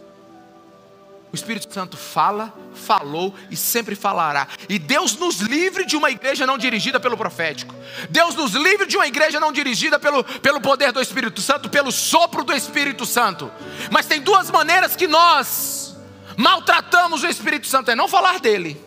o 1.31 1.35
Espírito 1.35 1.71
Santo 1.71 1.95
fala, 1.95 2.51
falou 2.73 3.35
e 3.51 3.55
sempre 3.55 3.95
falará. 3.95 4.47
E 4.67 4.79
Deus 4.79 5.15
nos 5.17 5.39
livre 5.39 5.85
de 5.85 5.95
uma 5.95 6.09
igreja 6.09 6.47
não 6.47 6.57
dirigida 6.57 6.99
pelo 6.99 7.15
profético. 7.15 7.75
Deus 8.09 8.33
nos 8.33 8.53
livre 8.53 8.87
de 8.87 8.95
uma 8.95 9.05
igreja 9.05 9.39
não 9.39 9.51
dirigida 9.51 9.99
pelo, 9.99 10.23
pelo 10.23 10.59
poder 10.59 10.91
do 10.91 11.01
Espírito 11.01 11.41
Santo, 11.41 11.69
pelo 11.69 11.91
sopro 11.91 12.43
do 12.43 12.53
Espírito 12.53 13.05
Santo. 13.05 13.51
Mas 13.91 14.07
tem 14.07 14.19
duas 14.19 14.49
maneiras 14.49 14.95
que 14.95 15.05
nós 15.05 15.95
maltratamos 16.37 17.23
o 17.23 17.27
Espírito 17.27 17.67
Santo: 17.67 17.91
é 17.91 17.95
não 17.95 18.07
falar 18.07 18.39
dele 18.39 18.81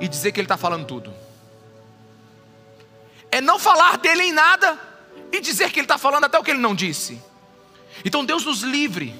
e 0.00 0.06
dizer 0.06 0.32
que 0.32 0.40
ele 0.40 0.46
está 0.46 0.58
falando 0.58 0.86
tudo. 0.86 1.14
É 3.30 3.40
não 3.40 3.60
falar 3.60 3.96
dele 3.96 4.24
em 4.24 4.32
nada 4.32 4.89
e 5.32 5.40
dizer 5.40 5.70
que 5.70 5.80
ele 5.80 5.84
está 5.84 5.98
falando 5.98 6.24
até 6.24 6.38
o 6.38 6.42
que 6.42 6.50
ele 6.50 6.60
não 6.60 6.74
disse. 6.74 7.20
Então 8.04 8.24
Deus 8.24 8.44
nos 8.44 8.62
livre 8.62 9.14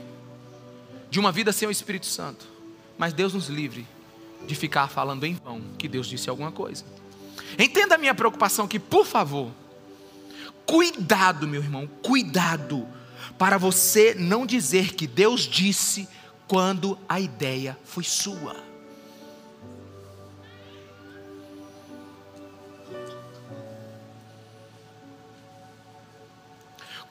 de 1.11 1.19
uma 1.19 1.33
vida 1.33 1.53
sem 1.53 1.67
o 1.67 1.71
Espírito 1.71 2.07
Santo, 2.07 2.47
mas 2.97 3.13
Deus 3.13 3.35
nos 3.35 3.49
livre 3.49 3.87
de 4.47 4.55
ficar 4.55 4.89
falando 4.89 5.25
em 5.25 5.35
vão 5.35 5.63
que 5.79 5.89
Deus 5.89 6.07
disse 6.07 6.31
alguma 6.31 6.53
coisa. 6.53 6.85
Entenda 7.59 7.97
a 7.97 7.99
minha 7.99 8.15
preocupação 8.15 8.69
que, 8.69 8.79
por 8.79 9.05
favor, 9.05 9.51
Cuidado, 10.71 11.49
meu 11.49 11.61
irmão, 11.61 11.89
cuidado, 12.01 12.87
para 13.37 13.59
você 13.59 14.15
não 14.15 14.47
dizer 14.47 14.95
que 14.95 15.05
Deus 15.05 15.41
disse 15.41 16.09
quando 16.47 16.97
a 17.09 17.19
ideia 17.19 17.77
foi 17.85 18.05
sua. 18.05 18.70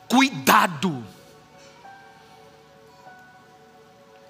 Cuidado! 0.10 1.06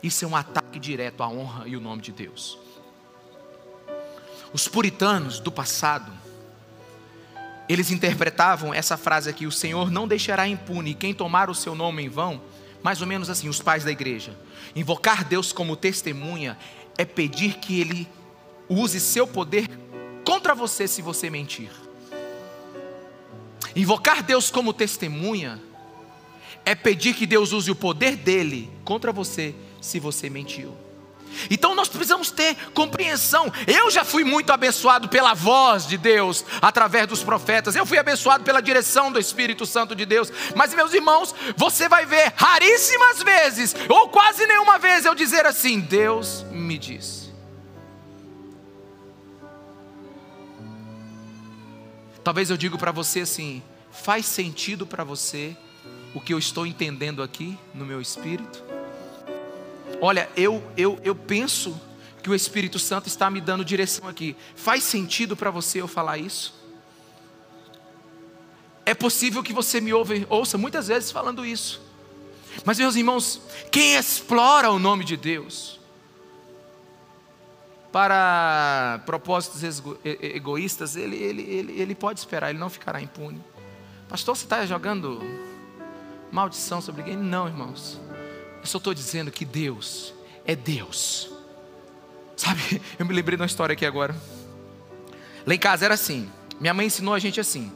Isso 0.03 0.25
é 0.25 0.27
um 0.27 0.35
ataque 0.35 0.79
direto 0.79 1.23
à 1.23 1.29
honra 1.29 1.67
e 1.67 1.75
o 1.75 1.79
nome 1.79 2.01
de 2.01 2.11
Deus. 2.11 2.57
Os 4.51 4.67
puritanos 4.67 5.39
do 5.39 5.51
passado, 5.51 6.11
eles 7.67 7.91
interpretavam 7.91 8.73
essa 8.73 8.97
frase 8.97 9.29
aqui: 9.29 9.45
o 9.45 9.51
Senhor 9.51 9.89
não 9.89 10.07
deixará 10.07 10.47
impune 10.47 10.93
quem 10.93 11.13
tomar 11.13 11.49
o 11.49 11.55
seu 11.55 11.75
nome 11.75 12.03
em 12.03 12.09
vão, 12.09 12.41
mais 12.81 13.01
ou 13.01 13.07
menos 13.07 13.29
assim, 13.29 13.47
os 13.47 13.61
pais 13.61 13.83
da 13.83 13.91
igreja. 13.91 14.37
Invocar 14.75 15.23
Deus 15.23 15.53
como 15.53 15.75
testemunha 15.75 16.57
é 16.97 17.05
pedir 17.05 17.55
que 17.55 17.79
Ele 17.79 18.07
use 18.67 18.99
seu 18.99 19.27
poder 19.27 19.67
contra 20.25 20.55
você 20.55 20.87
se 20.87 21.01
você 21.01 21.29
mentir. 21.29 21.71
Invocar 23.75 24.23
Deus 24.23 24.49
como 24.49 24.73
testemunha 24.73 25.68
é 26.65 26.75
pedir 26.75 27.13
que 27.13 27.25
Deus 27.25 27.51
use 27.51 27.69
o 27.71 27.75
poder 27.75 28.15
dele 28.15 28.69
contra 28.83 29.11
você 29.11 29.55
se 29.81 29.99
você 29.99 30.29
mentiu. 30.29 30.75
Então 31.49 31.75
nós 31.75 31.87
precisamos 31.87 32.31
ter 32.31 32.55
compreensão. 32.73 33.51
Eu 33.67 33.89
já 33.91 34.03
fui 34.03 34.23
muito 34.23 34.51
abençoado 34.51 35.07
pela 35.09 35.33
voz 35.33 35.87
de 35.87 35.97
Deus 35.97 36.45
através 36.61 37.07
dos 37.07 37.23
profetas. 37.23 37.75
Eu 37.75 37.85
fui 37.85 37.97
abençoado 37.97 38.43
pela 38.43 38.61
direção 38.61 39.11
do 39.11 39.19
Espírito 39.19 39.65
Santo 39.65 39.95
de 39.95 40.05
Deus. 40.05 40.31
Mas 40.55 40.73
meus 40.73 40.93
irmãos, 40.93 41.33
você 41.55 41.87
vai 41.87 42.05
ver 42.05 42.33
raríssimas 42.35 43.21
vezes 43.23 43.75
ou 43.87 44.09
quase 44.09 44.45
nenhuma 44.45 44.77
vez 44.77 45.05
eu 45.05 45.15
dizer 45.15 45.45
assim: 45.45 45.79
Deus 45.79 46.45
me 46.51 46.77
disse. 46.77 47.29
Talvez 52.23 52.49
eu 52.49 52.57
digo 52.57 52.77
para 52.77 52.91
você 52.91 53.21
assim: 53.21 53.63
faz 53.91 54.25
sentido 54.25 54.85
para 54.85 55.03
você 55.03 55.55
o 56.13 56.19
que 56.19 56.33
eu 56.33 56.39
estou 56.39 56.65
entendendo 56.65 57.21
aqui 57.21 57.57
no 57.73 57.85
meu 57.85 58.01
espírito? 58.01 58.63
Olha, 60.01 60.29
eu, 60.35 60.63
eu, 60.77 60.99
eu 61.03 61.13
penso 61.13 61.79
que 62.21 62.29
o 62.29 62.35
Espírito 62.35 62.79
Santo 62.79 63.07
está 63.07 63.29
me 63.29 63.41
dando 63.41 63.63
direção 63.65 64.07
aqui. 64.07 64.35
Faz 64.55 64.83
sentido 64.83 65.35
para 65.35 65.51
você 65.51 65.81
eu 65.81 65.87
falar 65.87 66.17
isso? 66.17 66.53
É 68.85 68.93
possível 68.93 69.43
que 69.43 69.53
você 69.53 69.79
me 69.79 69.93
ouve, 69.93 70.25
ouça 70.29 70.57
muitas 70.57 70.87
vezes 70.87 71.11
falando 71.11 71.45
isso. 71.45 71.81
Mas, 72.65 72.79
meus 72.79 72.95
irmãos, 72.95 73.41
quem 73.71 73.95
explora 73.95 74.71
o 74.71 74.79
nome 74.79 75.05
de 75.05 75.15
Deus 75.15 75.79
para 77.91 79.01
propósitos 79.05 79.61
egoístas, 80.03 80.95
ele, 80.95 81.15
ele, 81.15 81.41
ele, 81.43 81.81
ele 81.81 81.95
pode 81.95 82.19
esperar, 82.19 82.49
ele 82.49 82.59
não 82.59 82.69
ficará 82.69 83.01
impune. 83.01 83.41
Pastor, 84.07 84.35
você 84.35 84.43
está 84.43 84.65
jogando 84.65 85.21
maldição 86.31 86.81
sobre 86.81 87.01
alguém? 87.01 87.17
Não, 87.17 87.47
irmãos. 87.47 87.99
Eu 88.59 88.65
só 88.65 88.77
estou 88.77 88.93
dizendo 88.93 89.31
que 89.31 89.45
Deus 89.45 90.13
é 90.45 90.55
Deus. 90.55 91.29
Sabe, 92.35 92.81
eu 92.97 93.05
me 93.05 93.13
lembrei 93.13 93.35
de 93.35 93.41
uma 93.41 93.47
história 93.47 93.73
aqui 93.73 93.85
agora. 93.85 94.15
Lá 95.45 95.53
em 95.53 95.59
casa 95.59 95.85
era 95.85 95.93
assim. 95.93 96.29
Minha 96.59 96.73
mãe 96.73 96.87
ensinou 96.87 97.13
a 97.13 97.19
gente 97.19 97.39
assim. 97.39 97.71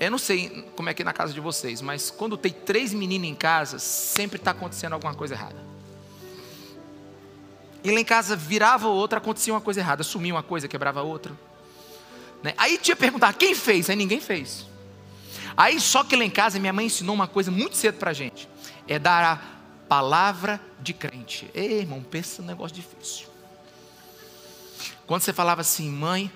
Eu 0.00 0.10
não 0.10 0.18
sei 0.18 0.64
como 0.76 0.88
é 0.88 0.94
que 0.94 1.02
é 1.02 1.04
na 1.04 1.12
casa 1.12 1.32
de 1.32 1.40
vocês, 1.40 1.82
mas 1.82 2.10
quando 2.10 2.36
tem 2.36 2.52
três 2.52 2.94
meninos 2.94 3.28
em 3.28 3.34
casa, 3.34 3.80
sempre 3.80 4.36
está 4.36 4.52
acontecendo 4.52 4.92
alguma 4.92 5.14
coisa 5.14 5.34
errada. 5.34 5.60
E 7.82 7.90
lá 7.90 7.98
em 7.98 8.04
casa 8.04 8.36
virava 8.36 8.86
outra, 8.88 9.18
acontecia 9.18 9.52
uma 9.52 9.60
coisa 9.60 9.80
errada, 9.80 10.04
sumia 10.04 10.34
uma 10.34 10.42
coisa, 10.42 10.68
quebrava 10.68 11.02
outra. 11.02 11.32
Né? 12.42 12.54
Aí 12.56 12.78
tinha 12.78 12.94
perguntar 12.94 13.32
quem 13.32 13.54
fez, 13.54 13.90
aí 13.90 13.96
ninguém 13.96 14.20
fez. 14.20 14.67
Aí 15.58 15.80
só 15.80 16.04
que 16.04 16.14
lá 16.14 16.24
em 16.24 16.30
casa 16.30 16.60
minha 16.60 16.72
mãe 16.72 16.86
ensinou 16.86 17.16
uma 17.16 17.26
coisa 17.26 17.50
muito 17.50 17.76
cedo 17.76 17.98
para 17.98 18.12
a 18.12 18.14
gente: 18.14 18.48
é 18.86 18.96
dar 18.96 19.24
a 19.24 19.40
palavra 19.88 20.60
de 20.78 20.92
crente. 20.92 21.50
Ei, 21.52 21.80
irmão, 21.80 22.00
pensa 22.00 22.40
num 22.40 22.46
negócio 22.46 22.76
difícil. 22.76 23.26
Quando 25.04 25.22
você 25.22 25.32
falava 25.32 25.62
assim, 25.62 25.90
mãe, 25.90 26.30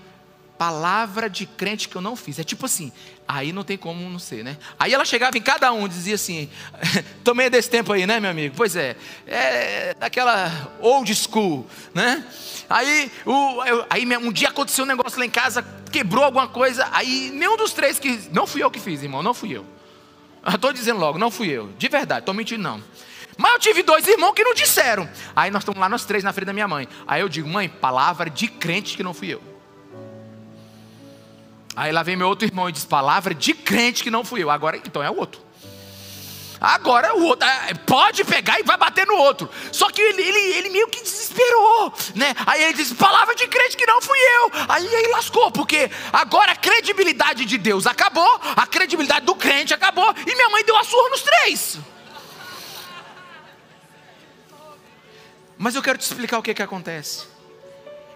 palavra 0.59 1.31
de 1.31 1.47
crente 1.47 1.89
que 1.89 1.95
eu 1.95 2.01
não 2.01 2.17
fiz. 2.17 2.41
É 2.41 2.43
tipo 2.43 2.67
assim, 2.67 2.91
aí 3.29 3.53
não 3.53 3.63
tem 3.63 3.79
como 3.79 4.09
não 4.11 4.19
ser, 4.19 4.43
né? 4.43 4.57
Aí 4.77 4.93
ela 4.93 5.05
chegava 5.05 5.39
em 5.39 5.43
cada 5.43 5.71
um 5.71 5.87
dizia 5.87 6.17
assim: 6.17 6.51
também 7.23 7.49
desse 7.49 7.71
tempo 7.71 7.93
aí, 7.93 8.09
né, 8.09 8.19
meu 8.19 8.31
amigo? 8.31 8.55
Pois 8.57 8.75
é, 8.75 8.97
é 9.25 9.95
daquela 9.95 10.51
old 10.81 11.15
school, 11.15 11.65
né? 11.95 12.27
Aí, 12.69 13.13
o, 13.25 13.61
aí 13.89 14.05
um 14.17 14.33
dia 14.33 14.49
aconteceu 14.49 14.85
um 14.85 14.89
negócio 14.89 15.17
lá 15.19 15.27
em 15.27 15.31
casa, 15.31 15.65
quebrou 15.93 16.25
alguma 16.25 16.49
coisa, 16.49 16.89
aí 16.93 17.31
nenhum 17.33 17.57
dos 17.57 17.73
três 17.73 17.99
que. 17.99 18.29
Não 18.33 18.47
fui 18.47 18.63
eu 18.63 18.71
que 18.71 18.81
fiz, 18.81 19.03
irmão, 19.03 19.23
não 19.23 19.35
fui 19.35 19.53
eu. 19.57 19.65
Estou 20.53 20.73
dizendo 20.73 20.99
logo, 20.99 21.19
não 21.19 21.31
fui 21.31 21.49
eu, 21.49 21.69
de 21.79 21.89
verdade, 21.89 22.21
estou 22.21 22.35
mentindo 22.35 22.63
não. 22.63 22.83
Mas 23.37 23.53
eu 23.53 23.59
tive 23.61 23.83
dois 23.83 24.07
irmãos 24.07 24.33
que 24.33 24.43
não 24.43 24.55
disseram. 24.55 25.09
Aí 25.35 25.51
nós 25.51 25.63
estamos 25.63 25.81
lá, 25.81 25.89
nós 25.89 26.05
três, 26.05 26.25
na 26.25 26.33
frente 26.33 26.47
da 26.47 26.53
minha 26.53 26.69
mãe. 26.69 26.89
Aí 27.07 27.21
eu 27.21 27.29
digo, 27.29 27.49
mãe, 27.49 27.69
palavra 27.69 28.29
de 28.29 28.49
crente 28.49 28.97
que 28.97 29.03
não 29.03 29.15
fui 29.15 29.29
eu. 29.33 29.43
Aí 31.75 31.91
lá 31.91 32.03
vem 32.03 32.17
meu 32.17 32.29
outro 32.29 32.47
irmão 32.47 32.69
e 32.69 32.73
diz, 32.73 32.85
palavra 32.85 33.35
de 33.35 33.55
crente 33.55 34.03
que 34.03 34.11
não 34.11 34.25
fui 34.25 34.43
eu. 34.43 34.51
Agora, 34.51 34.77
então 34.77 35.03
é 35.03 35.11
o 35.11 35.17
outro. 35.17 35.41
Agora 36.63 37.17
o 37.17 37.25
outro 37.25 37.49
é, 37.49 37.75
pode 37.75 38.23
pegar 38.25 38.61
e 38.61 38.63
vai 38.63 38.77
bater 38.77 39.05
no 39.05 39.17
outro. 39.17 39.51
Só 39.73 39.91
que 39.91 40.01
ele, 40.01 40.23
ele, 40.23 40.39
ele 40.59 40.71
meio 40.71 40.87
que 40.87 41.03
desesperou, 41.03 41.93
né? 42.15 42.33
Aí 42.47 42.63
ele 42.63 42.75
diz: 42.75 42.93
palavra 42.93 43.35
de 43.35 43.49
crente 43.49 43.77
que 43.77 43.85
não 43.85 44.01
fui 44.01 44.17
eu. 44.17 44.53
Aí 44.69 44.87
ele 44.87 45.09
lascou, 45.09 45.51
porque 45.51 45.91
agora 46.13 46.53
a 46.53 46.57
credibilidade 46.57 47.45
de 47.45 47.59
Deus 47.59 47.85
acabou, 47.85 48.41
a 48.55 48.65
credibilidade 48.65 49.27
do 49.27 49.35
crente 49.35 49.75
acabou, 49.75 50.15
e 50.25 50.35
minha 50.37 50.51
mãe 50.51 50.65
deu 50.65 50.77
a 50.77 50.85
surra 50.85 51.11
nos 51.11 51.23
três. 51.23 51.79
Mas 55.59 55.75
eu 55.75 55.83
quero 55.83 55.99
te 55.99 56.03
explicar 56.03 56.39
o 56.39 56.43
que, 56.45 56.55
que 56.55 56.63
acontece. 56.63 57.27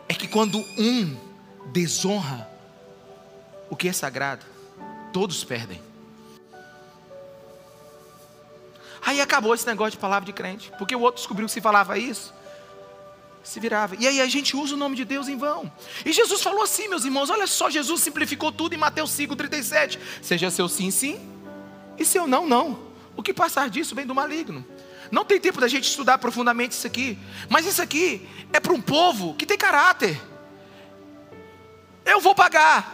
É 0.08 0.14
que 0.14 0.28
quando 0.28 0.58
um 0.78 1.16
desonra 1.72 2.48
o 3.68 3.74
que 3.74 3.88
é 3.88 3.92
sagrado, 3.92 4.46
todos 5.12 5.42
perdem. 5.42 5.85
Aí 9.06 9.20
acabou 9.20 9.54
esse 9.54 9.64
negócio 9.64 9.92
de 9.92 9.98
palavra 9.98 10.26
de 10.26 10.32
crente, 10.32 10.72
porque 10.76 10.96
o 10.96 11.00
outro 11.00 11.20
descobriu 11.20 11.46
que 11.46 11.52
se 11.52 11.60
falava 11.60 11.96
isso, 11.96 12.34
se 13.44 13.60
virava. 13.60 13.94
E 14.00 14.04
aí 14.04 14.20
a 14.20 14.26
gente 14.26 14.56
usa 14.56 14.74
o 14.74 14.76
nome 14.76 14.96
de 14.96 15.04
Deus 15.04 15.28
em 15.28 15.36
vão. 15.36 15.70
E 16.04 16.12
Jesus 16.12 16.42
falou 16.42 16.60
assim, 16.64 16.88
meus 16.88 17.04
irmãos, 17.04 17.30
olha 17.30 17.46
só, 17.46 17.70
Jesus 17.70 18.00
simplificou 18.00 18.50
tudo 18.50 18.74
em 18.74 18.76
Mateus 18.76 19.12
5:37. 19.12 20.00
Seja 20.20 20.50
seu 20.50 20.68
sim, 20.68 20.90
sim, 20.90 21.20
e 21.96 22.04
seu 22.04 22.26
não, 22.26 22.48
não. 22.48 22.80
O 23.16 23.22
que 23.22 23.32
passar 23.32 23.70
disso 23.70 23.94
vem 23.94 24.04
do 24.04 24.14
maligno. 24.14 24.66
Não 25.12 25.24
tem 25.24 25.38
tempo 25.38 25.60
da 25.60 25.68
gente 25.68 25.84
estudar 25.84 26.18
profundamente 26.18 26.74
isso 26.74 26.88
aqui, 26.88 27.16
mas 27.48 27.64
isso 27.64 27.80
aqui 27.80 28.28
é 28.52 28.58
para 28.58 28.72
um 28.72 28.80
povo 28.80 29.34
que 29.34 29.46
tem 29.46 29.56
caráter. 29.56 30.20
Eu 32.04 32.20
vou 32.20 32.34
pagar. 32.34 32.92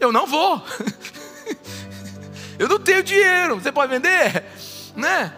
Eu 0.00 0.10
não 0.10 0.26
vou. 0.26 0.60
Eu 2.58 2.68
não 2.68 2.80
tenho 2.80 3.04
dinheiro. 3.04 3.60
Você 3.60 3.70
pode 3.70 3.92
vender? 3.92 4.44
Né? 4.98 5.32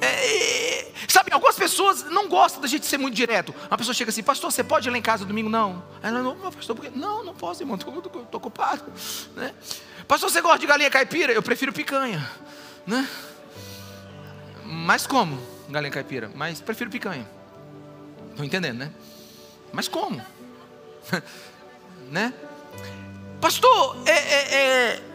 É, 0.00 0.92
sabe, 1.08 1.32
algumas 1.32 1.56
pessoas 1.56 2.04
não 2.04 2.28
gostam 2.28 2.60
da 2.60 2.66
gente 2.66 2.86
ser 2.86 2.98
muito 2.98 3.14
direto. 3.14 3.54
Uma 3.68 3.78
pessoa 3.78 3.94
chega 3.94 4.10
assim, 4.10 4.22
pastor, 4.22 4.50
você 4.50 4.64
pode 4.64 4.88
ir 4.88 4.90
lá 4.90 4.98
em 4.98 5.02
casa 5.02 5.24
domingo? 5.24 5.48
Não. 5.48 5.82
Ela 6.02 6.22
não, 6.22 6.36
pastor, 6.50 6.74
por 6.74 6.82
quê? 6.82 6.90
Não, 6.94 7.24
não 7.24 7.34
posso, 7.34 7.62
irmão, 7.62 7.76
estou 7.76 8.24
ocupado. 8.32 8.82
Né? 9.36 9.54
Pastor, 10.08 10.30
você 10.30 10.40
gosta 10.40 10.58
de 10.58 10.66
galinha 10.66 10.90
caipira? 10.90 11.32
Eu 11.32 11.42
prefiro 11.42 11.72
picanha. 11.72 12.28
Né? 12.86 13.08
Mas 14.64 15.06
como 15.06 15.40
galinha 15.68 15.92
caipira? 15.92 16.30
Mas 16.34 16.60
prefiro 16.60 16.90
picanha. 16.90 17.28
Estão 18.30 18.44
entendendo, 18.44 18.78
né? 18.78 18.90
Mas 19.72 19.86
como? 19.86 20.20
né? 22.10 22.32
Pastor, 23.40 24.02
é, 24.06 24.12
é, 24.12 24.54
é 24.54 25.09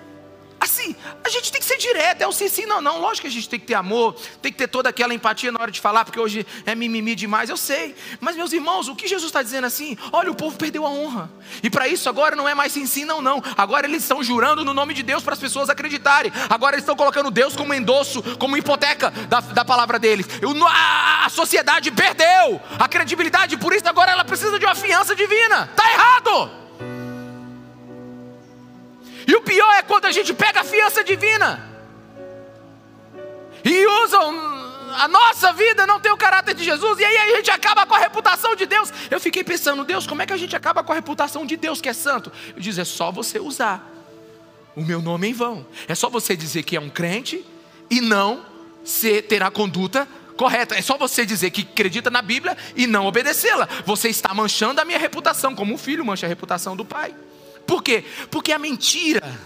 Assim, 0.66 0.96
a 1.24 1.30
gente 1.30 1.52
tem 1.52 1.62
que 1.62 1.68
ser 1.68 1.78
direto, 1.78 2.24
é 2.24 2.28
o 2.28 2.32
sim, 2.32 2.50
sim, 2.50 2.66
não, 2.66 2.82
não. 2.82 3.00
Lógico 3.00 3.22
que 3.22 3.28
a 3.28 3.32
gente 3.32 3.48
tem 3.48 3.60
que 3.60 3.68
ter 3.68 3.76
amor, 3.76 4.16
tem 4.42 4.52
que 4.52 4.58
ter 4.58 4.68
toda 4.68 4.90
aquela 4.90 5.14
empatia 5.14 5.52
na 5.52 5.62
hora 5.62 5.70
de 5.70 5.80
falar, 5.80 6.04
porque 6.04 6.20
hoje 6.20 6.46
é 6.66 6.74
mimimi 6.74 7.14
demais, 7.14 7.52
eu 7.52 7.56
sei. 7.56 7.96
Mas, 8.20 8.36
meus 8.36 8.52
irmãos, 8.52 8.88
o 8.88 8.96
que 8.96 9.08
Jesus 9.08 9.30
está 9.30 9.44
dizendo 9.44 9.66
assim? 9.66 9.96
Olha, 10.12 10.32
o 10.32 10.36
povo 10.36 10.58
perdeu 10.58 10.84
a 10.84 10.90
honra. 10.90 11.30
E 11.62 11.70
para 11.70 11.88
isso 11.88 12.10
agora 12.10 12.36
não 12.36 12.50
é 12.50 12.56
mais 12.56 12.72
sim, 12.72 12.88
sim, 12.88 13.06
não, 13.06 13.22
não. 13.22 13.44
Agora 13.56 13.86
eles 13.86 14.02
estão 14.02 14.24
jurando 14.24 14.66
no 14.66 14.74
nome 14.74 14.96
de 14.96 15.04
Deus 15.04 15.22
para 15.22 15.34
as 15.34 15.40
pessoas 15.40 15.70
acreditarem. 15.70 16.32
Agora 16.50 16.76
eles 16.76 16.84
estão 16.84 16.96
colocando 16.96 17.30
Deus 17.30 17.56
como 17.56 17.72
endosso, 17.72 18.24
como 18.38 18.58
hipoteca 18.58 19.12
da, 19.12 19.42
da 19.42 19.64
palavra 19.64 20.00
deles. 20.00 20.26
Eu, 20.42 20.52
a, 20.66 21.26
a 21.28 21.30
sociedade 21.30 21.92
perdeu 21.92 22.60
a 22.80 22.88
credibilidade, 22.90 23.56
por 23.56 23.72
isso 23.72 23.88
agora 23.88 24.12
ela 24.12 24.26
precisa 24.26 24.58
de 24.58 24.66
uma 24.66 24.74
fiança 24.74 25.16
divina. 25.16 25.70
Está 25.72 25.92
errado! 25.92 26.65
E 29.28 29.36
o 29.36 29.42
pior 29.42 29.74
é 29.76 29.82
quando 29.82 30.06
a 30.06 30.12
gente 30.12 30.34
pega 30.34 30.62
a 30.62 30.64
fiança 30.64 31.04
divina 31.04 31.72
e 33.64 33.88
usam 34.04 34.56
a 34.98 35.08
nossa 35.08 35.52
vida 35.52 35.86
não 35.86 36.00
tem 36.00 36.12
o 36.12 36.18
caráter 36.18 36.54
de 36.54 36.64
Jesus, 36.64 37.00
e 37.00 37.06
aí 37.06 37.18
a 37.18 37.36
gente 37.36 37.52
acaba 37.52 37.86
com 37.86 37.96
a 37.96 38.00
reputação 38.00 38.56
de 38.56 38.66
Deus. 38.66 38.92
Eu 39.12 39.20
fiquei 39.20 39.44
pensando, 39.44 39.84
Deus, 39.84 40.08
como 40.08 40.22
é 40.22 40.26
que 40.26 40.34
a 40.34 40.38
gente 40.38 40.56
acaba 40.56 40.84
com 40.84 40.92
a 40.92 40.96
reputação 40.96 41.46
de 41.46 41.58
Deus 41.58 41.82
que 41.82 41.90
é 41.90 41.94
santo? 41.94 42.32
Eu 42.56 42.62
disse, 42.62 42.80
é 42.80 42.86
só 42.86 43.12
você 43.12 43.40
usar 43.40 43.92
o 44.76 44.82
meu 44.82 45.02
nome 45.02 45.28
em 45.28 45.34
vão. 45.34 45.66
É 45.88 45.96
só 45.96 46.10
você 46.10 46.36
dizer 46.36 46.64
que 46.64 46.76
é 46.76 46.80
um 46.80 46.90
crente 46.90 47.46
e 47.90 48.02
não 48.02 48.46
ser, 48.84 49.24
ter 49.24 49.42
a 49.44 49.52
conduta 49.52 50.08
correta. 50.38 50.76
É 50.76 50.82
só 50.82 50.98
você 50.98 51.26
dizer 51.26 51.50
que 51.50 51.62
acredita 51.62 52.10
na 52.10 52.22
Bíblia 52.22 52.58
e 52.76 52.88
não 52.88 53.06
obedecê-la. 53.06 53.68
Você 53.86 54.10
está 54.10 54.34
manchando 54.34 54.82
a 54.82 54.86
minha 54.86 55.00
reputação, 55.00 55.56
como 55.56 55.74
um 55.74 55.78
filho 55.78 56.06
mancha 56.06 56.26
a 56.26 56.30
reputação 56.30 56.76
do 56.76 56.86
pai. 56.86 57.14
Por 57.66 57.84
quê? 57.84 58.04
Porque 58.30 58.52
a 58.52 58.60
mentira 58.60 59.40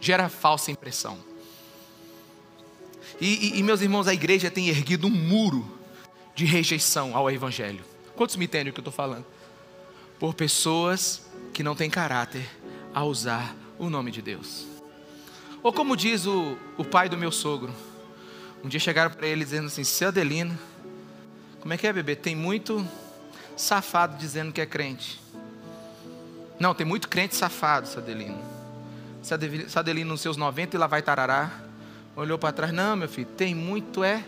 gera 0.00 0.28
falsa 0.28 0.70
impressão. 0.70 1.18
E, 3.20 3.26
e, 3.26 3.58
e, 3.58 3.62
meus 3.62 3.80
irmãos, 3.80 4.08
a 4.08 4.14
igreja 4.14 4.50
tem 4.50 4.68
erguido 4.68 5.06
um 5.06 5.10
muro 5.10 5.78
de 6.34 6.44
rejeição 6.44 7.16
ao 7.16 7.30
Evangelho. 7.30 7.84
Quantos 8.16 8.36
me 8.36 8.46
entendem 8.46 8.70
o 8.70 8.72
que 8.72 8.80
eu 8.80 8.82
estou 8.82 8.92
falando? 8.92 9.24
Por 10.18 10.34
pessoas 10.34 11.24
que 11.52 11.62
não 11.62 11.74
têm 11.74 11.88
caráter 11.88 12.48
a 12.92 13.04
usar 13.04 13.56
o 13.78 13.88
nome 13.88 14.10
de 14.10 14.20
Deus. 14.20 14.66
Ou 15.62 15.72
como 15.72 15.96
diz 15.96 16.26
o, 16.26 16.56
o 16.76 16.84
pai 16.84 17.08
do 17.08 17.16
meu 17.16 17.30
sogro, 17.30 17.72
um 18.64 18.68
dia 18.68 18.80
chegaram 18.80 19.10
para 19.10 19.26
ele 19.26 19.44
dizendo 19.44 19.66
assim: 19.66 19.84
Seu 19.84 20.08
Adelino, 20.08 20.58
como 21.60 21.72
é 21.72 21.78
que 21.78 21.86
é, 21.86 21.92
bebê? 21.92 22.16
Tem 22.16 22.34
muito 22.34 22.86
safado 23.56 24.16
dizendo 24.16 24.52
que 24.52 24.60
é 24.60 24.66
crente. 24.66 25.20
Não, 26.58 26.74
tem 26.74 26.86
muito 26.86 27.08
crente 27.08 27.34
safado, 27.34 27.88
Sadelino. 27.88 28.40
Sadelino 29.68 30.10
nos 30.10 30.20
seus 30.20 30.36
90 30.36 30.76
e 30.76 30.78
lá 30.78 30.86
vai 30.86 31.02
tarará. 31.02 31.50
Olhou 32.14 32.38
para 32.38 32.52
trás, 32.52 32.72
não, 32.72 32.96
meu 32.96 33.08
filho, 33.08 33.28
tem 33.36 33.54
muito 33.54 34.04
é 34.04 34.24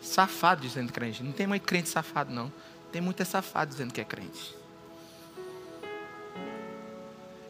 safado 0.00 0.60
dizendo 0.60 0.92
crente. 0.92 1.22
Não 1.22 1.32
tem 1.32 1.46
muito 1.46 1.62
crente 1.62 1.88
safado, 1.88 2.32
não. 2.32 2.52
Tem 2.90 3.00
muito 3.00 3.22
é 3.22 3.24
safado 3.24 3.70
dizendo 3.70 3.92
que 3.92 4.00
é 4.00 4.04
crente. 4.04 4.54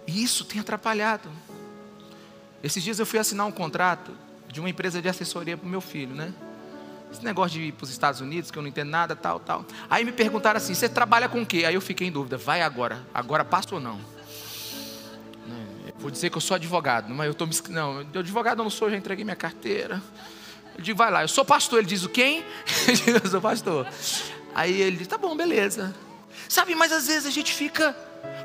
E 0.06 0.22
isso 0.22 0.44
tem 0.44 0.60
atrapalhado. 0.60 1.30
Esses 2.62 2.82
dias 2.82 2.98
eu 2.98 3.06
fui 3.06 3.18
assinar 3.18 3.46
um 3.46 3.52
contrato 3.52 4.12
de 4.48 4.60
uma 4.60 4.70
empresa 4.70 5.02
de 5.02 5.08
assessoria 5.08 5.56
para 5.56 5.66
o 5.66 5.68
meu 5.68 5.80
filho, 5.80 6.14
né? 6.14 6.32
Esse 7.12 7.24
negócio 7.24 7.60
de 7.60 7.66
ir 7.66 7.72
para 7.72 7.84
os 7.84 7.90
Estados 7.90 8.20
Unidos, 8.20 8.50
que 8.50 8.58
eu 8.58 8.62
não 8.62 8.68
entendo 8.68 8.88
nada, 8.88 9.14
tal, 9.14 9.38
tal. 9.38 9.64
Aí 9.88 10.04
me 10.04 10.12
perguntaram 10.12 10.56
assim: 10.56 10.74
você 10.74 10.88
trabalha 10.88 11.28
com 11.28 11.42
o 11.42 11.46
quê? 11.46 11.64
Aí 11.66 11.74
eu 11.74 11.80
fiquei 11.80 12.08
em 12.08 12.10
dúvida: 12.10 12.36
vai 12.36 12.62
agora? 12.62 13.06
Agora 13.12 13.44
passa 13.44 13.74
ou 13.74 13.80
não? 13.80 14.00
Vou 16.02 16.10
dizer 16.10 16.30
que 16.30 16.36
eu 16.36 16.40
sou 16.40 16.56
advogado, 16.56 17.14
mas 17.14 17.26
eu 17.26 17.32
estou 17.32 17.46
me. 17.46 17.54
Não, 17.68 18.00
advogado 18.00 18.58
eu 18.58 18.64
não 18.64 18.70
sou, 18.70 18.90
já 18.90 18.96
entreguei 18.96 19.24
minha 19.24 19.36
carteira. 19.36 20.02
Eu 20.76 20.82
digo, 20.82 20.98
vai 20.98 21.12
lá, 21.12 21.22
eu 21.22 21.28
sou 21.28 21.44
pastor. 21.44 21.78
Ele 21.78 21.86
diz, 21.86 22.02
o 22.02 22.08
quem? 22.08 22.44
Eu 22.88 22.94
digo, 22.94 23.20
eu 23.22 23.30
sou 23.30 23.40
pastor. 23.40 23.86
Aí 24.54 24.80
ele 24.80 24.96
diz, 24.96 25.06
tá 25.06 25.18
bom, 25.18 25.36
beleza. 25.36 25.94
Sabe, 26.48 26.74
mas 26.74 26.90
às 26.92 27.06
vezes 27.06 27.26
a 27.26 27.30
gente 27.30 27.52
fica. 27.52 27.92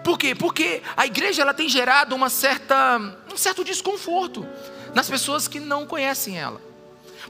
Por 0.03 0.19
quê? 0.19 0.35
Porque 0.35 0.83
a 0.95 1.05
igreja 1.05 1.41
ela 1.41 1.53
tem 1.53 1.67
gerado 1.67 2.13
uma 2.15 2.29
certa, 2.29 2.97
um 3.31 3.37
certo 3.37 3.63
desconforto 3.63 4.45
nas 4.93 5.09
pessoas 5.09 5.47
que 5.47 5.59
não 5.59 5.87
conhecem 5.87 6.37
ela. 6.37 6.61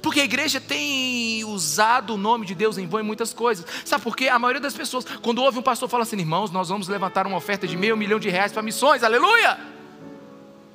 Porque 0.01 0.19
a 0.19 0.23
igreja 0.23 0.59
tem 0.59 1.43
usado 1.43 2.13
o 2.13 2.17
nome 2.17 2.45
de 2.45 2.55
Deus 2.55 2.77
em 2.77 2.87
vão 2.87 2.99
em 2.99 3.03
muitas 3.03 3.33
coisas. 3.33 3.65
Sabe 3.85 4.03
por 4.03 4.15
quê? 4.15 4.27
A 4.27 4.39
maioria 4.39 4.61
das 4.61 4.73
pessoas, 4.73 5.05
quando 5.21 5.41
ouve 5.41 5.59
um 5.59 5.63
pastor 5.63 5.89
falar 5.89 6.03
assim, 6.03 6.17
irmãos, 6.17 6.51
nós 6.51 6.69
vamos 6.69 6.87
levantar 6.87 7.27
uma 7.27 7.37
oferta 7.37 7.67
de 7.67 7.75
meio 7.75 7.97
milhão 7.97 8.19
de 8.19 8.29
reais 8.29 8.51
para 8.51 8.61
missões, 8.61 9.03
aleluia! 9.03 9.57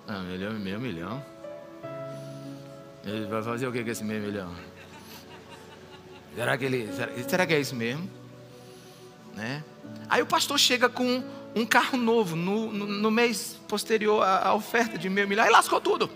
Ah, 0.07 0.19
milhão, 0.21 0.53
meio 0.53 0.81
milhão. 0.81 1.25
Ele 3.05 3.27
vai 3.27 3.43
fazer 3.43 3.67
o 3.67 3.73
que 3.73 3.83
com 3.83 3.91
esse 3.91 4.05
meio 4.05 4.21
milhão? 4.23 4.55
Será 6.35 6.57
que 6.57 6.65
ele. 6.65 6.93
Será, 6.93 7.13
será 7.29 7.47
que 7.47 7.55
é 7.55 7.61
isso 7.61 7.75
mesmo? 7.75 8.09
Né? 9.35 9.65
Aí 10.09 10.23
o 10.23 10.27
pastor 10.27 10.59
chega 10.59 10.89
com 10.89 11.23
um 11.55 11.67
carro 11.67 11.99
novo 11.99 12.37
no, 12.37 12.73
no, 12.73 12.87
no 12.87 13.11
mês 13.11 13.59
posterior 13.69 14.23
à, 14.23 14.49
à 14.49 14.55
oferta 14.55 14.97
de 14.97 15.09
meio 15.09 15.29
milhão. 15.29 15.45
Aí 15.45 15.51
lascou 15.51 15.81
tudo. 15.81 16.11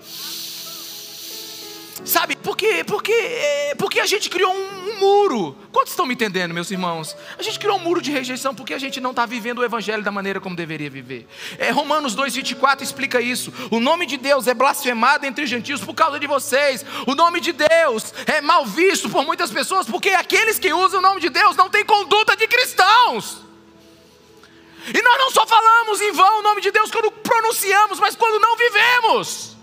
Sabe, 2.04 2.36
por 2.36 2.56
quê? 2.56 2.84
Porque, 2.84 3.74
porque 3.78 4.00
a 4.00 4.06
gente 4.06 4.28
criou 4.28 4.52
um, 4.52 4.90
um, 4.90 4.98
muro. 4.98 5.56
Quantos 5.72 5.92
estão 5.92 6.04
me 6.04 6.14
entendendo, 6.14 6.52
meus 6.52 6.70
irmãos? 6.70 7.16
A 7.38 7.42
gente 7.42 7.58
criou 7.58 7.76
um 7.76 7.80
muro 7.80 8.02
de 8.02 8.10
rejeição 8.10 8.54
porque 8.54 8.74
a 8.74 8.78
gente 8.78 9.00
não 9.00 9.10
está 9.10 9.24
vivendo 9.24 9.58
o 9.60 9.64
Evangelho 9.64 10.02
da 10.02 10.12
maneira 10.12 10.40
como 10.40 10.54
deveria 10.54 10.90
viver. 10.90 11.26
É, 11.58 11.70
Romanos 11.70 12.14
2,24 12.14 12.82
explica 12.82 13.20
isso. 13.20 13.52
O 13.70 13.80
nome 13.80 14.06
de 14.06 14.16
Deus 14.16 14.46
é 14.46 14.54
blasfemado 14.54 15.24
entre 15.26 15.44
os 15.44 15.50
gentios 15.50 15.80
por 15.80 15.94
causa 15.94 16.18
de 16.18 16.26
vocês. 16.26 16.84
O 17.06 17.14
nome 17.14 17.40
de 17.40 17.52
Deus 17.52 18.12
é 18.26 18.40
mal 18.40 18.66
visto 18.66 19.08
por 19.08 19.24
muitas 19.24 19.50
pessoas 19.50 19.86
porque 19.86 20.10
aqueles 20.10 20.58
que 20.58 20.72
usam 20.72 20.98
o 21.00 21.02
nome 21.02 21.20
de 21.20 21.30
Deus 21.30 21.56
não 21.56 21.70
têm 21.70 21.84
conduta 21.84 22.36
de 22.36 22.46
cristãos. 22.46 23.42
E 24.94 25.02
nós 25.02 25.18
não 25.18 25.30
só 25.30 25.46
falamos 25.46 26.00
em 26.00 26.12
vão 26.12 26.40
o 26.40 26.42
nome 26.42 26.60
de 26.60 26.70
Deus 26.70 26.90
quando 26.90 27.10
pronunciamos, 27.10 27.98
mas 27.98 28.14
quando 28.14 28.40
não 28.40 28.56
vivemos. 28.56 29.55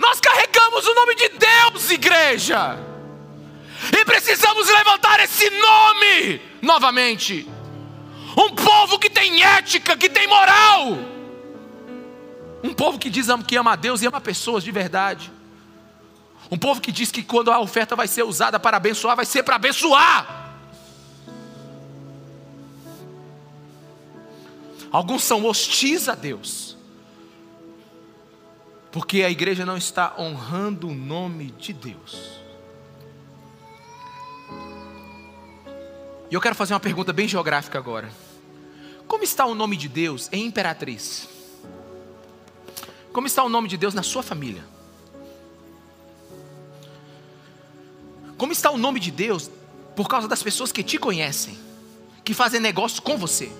Nós 0.00 0.18
carregamos 0.18 0.86
o 0.86 0.94
nome 0.94 1.14
de 1.14 1.28
Deus, 1.28 1.90
igreja. 1.90 2.78
E 3.92 4.04
precisamos 4.04 4.66
levantar 4.66 5.20
esse 5.20 5.48
nome 5.50 6.40
novamente. 6.62 7.46
Um 8.34 8.54
povo 8.54 8.98
que 8.98 9.10
tem 9.10 9.42
ética, 9.42 9.98
que 9.98 10.08
tem 10.08 10.26
moral. 10.26 10.96
Um 12.64 12.72
povo 12.72 12.98
que 12.98 13.10
diz 13.10 13.26
que 13.46 13.56
ama 13.56 13.72
a 13.72 13.76
Deus 13.76 14.00
e 14.00 14.06
ama 14.06 14.22
pessoas 14.22 14.64
de 14.64 14.72
verdade. 14.72 15.30
Um 16.50 16.56
povo 16.56 16.80
que 16.80 16.90
diz 16.90 17.12
que 17.12 17.22
quando 17.22 17.52
a 17.52 17.60
oferta 17.60 17.94
vai 17.94 18.08
ser 18.08 18.22
usada 18.22 18.58
para 18.58 18.78
abençoar, 18.78 19.14
vai 19.14 19.26
ser 19.26 19.42
para 19.42 19.56
abençoar. 19.56 20.54
Alguns 24.90 25.22
são 25.24 25.44
hostis 25.44 26.08
a 26.08 26.14
Deus 26.14 26.69
porque 28.92 29.22
a 29.22 29.30
igreja 29.30 29.64
não 29.64 29.76
está 29.76 30.14
honrando 30.18 30.88
o 30.88 30.94
nome 30.94 31.52
de 31.52 31.72
Deus. 31.72 32.40
E 36.30 36.34
eu 36.34 36.40
quero 36.40 36.54
fazer 36.54 36.74
uma 36.74 36.80
pergunta 36.80 37.12
bem 37.12 37.26
geográfica 37.26 37.78
agora. 37.78 38.10
Como 39.06 39.24
está 39.24 39.44
o 39.46 39.54
nome 39.54 39.76
de 39.76 39.88
Deus 39.88 40.28
em 40.32 40.46
Imperatriz? 40.46 41.28
Como 43.12 43.26
está 43.26 43.42
o 43.42 43.48
nome 43.48 43.68
de 43.68 43.76
Deus 43.76 43.94
na 43.94 44.02
sua 44.02 44.22
família? 44.22 44.64
Como 48.36 48.52
está 48.52 48.70
o 48.70 48.78
nome 48.78 49.00
de 49.00 49.10
Deus 49.10 49.50
por 49.96 50.08
causa 50.08 50.26
das 50.26 50.42
pessoas 50.42 50.72
que 50.72 50.82
te 50.82 50.96
conhecem, 50.98 51.58
que 52.24 52.32
fazem 52.32 52.60
negócio 52.60 53.02
com 53.02 53.18
você? 53.18 53.52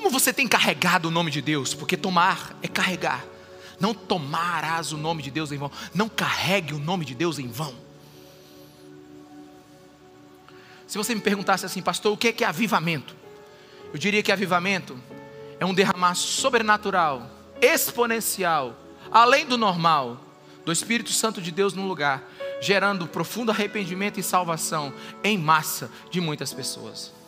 Como 0.00 0.08
você 0.08 0.32
tem 0.32 0.48
carregado 0.48 1.08
o 1.08 1.10
nome 1.10 1.30
de 1.30 1.42
Deus? 1.42 1.74
Porque 1.74 1.94
tomar 1.94 2.56
é 2.62 2.68
carregar. 2.68 3.22
Não 3.78 3.92
tomarás 3.92 4.94
o 4.94 4.96
nome 4.96 5.22
de 5.22 5.30
Deus 5.30 5.52
em 5.52 5.58
vão. 5.58 5.70
Não 5.94 6.08
carregue 6.08 6.72
o 6.72 6.78
nome 6.78 7.04
de 7.04 7.14
Deus 7.14 7.38
em 7.38 7.46
vão. 7.46 7.74
Se 10.86 10.96
você 10.96 11.14
me 11.14 11.20
perguntasse 11.20 11.66
assim, 11.66 11.82
pastor, 11.82 12.14
o 12.14 12.16
que 12.16 12.28
é, 12.28 12.32
que 12.32 12.42
é 12.42 12.46
avivamento? 12.46 13.14
Eu 13.92 13.98
diria 13.98 14.22
que 14.22 14.32
avivamento 14.32 14.98
é 15.60 15.66
um 15.66 15.74
derramar 15.74 16.14
sobrenatural, 16.14 17.30
exponencial, 17.60 18.74
além 19.12 19.44
do 19.44 19.58
normal, 19.58 20.18
do 20.64 20.72
Espírito 20.72 21.12
Santo 21.12 21.42
de 21.42 21.50
Deus 21.50 21.74
no 21.74 21.86
lugar, 21.86 22.26
gerando 22.62 23.06
profundo 23.06 23.50
arrependimento 23.50 24.18
e 24.18 24.22
salvação 24.22 24.94
em 25.22 25.36
massa 25.36 25.90
de 26.10 26.22
muitas 26.22 26.54
pessoas. 26.54 27.19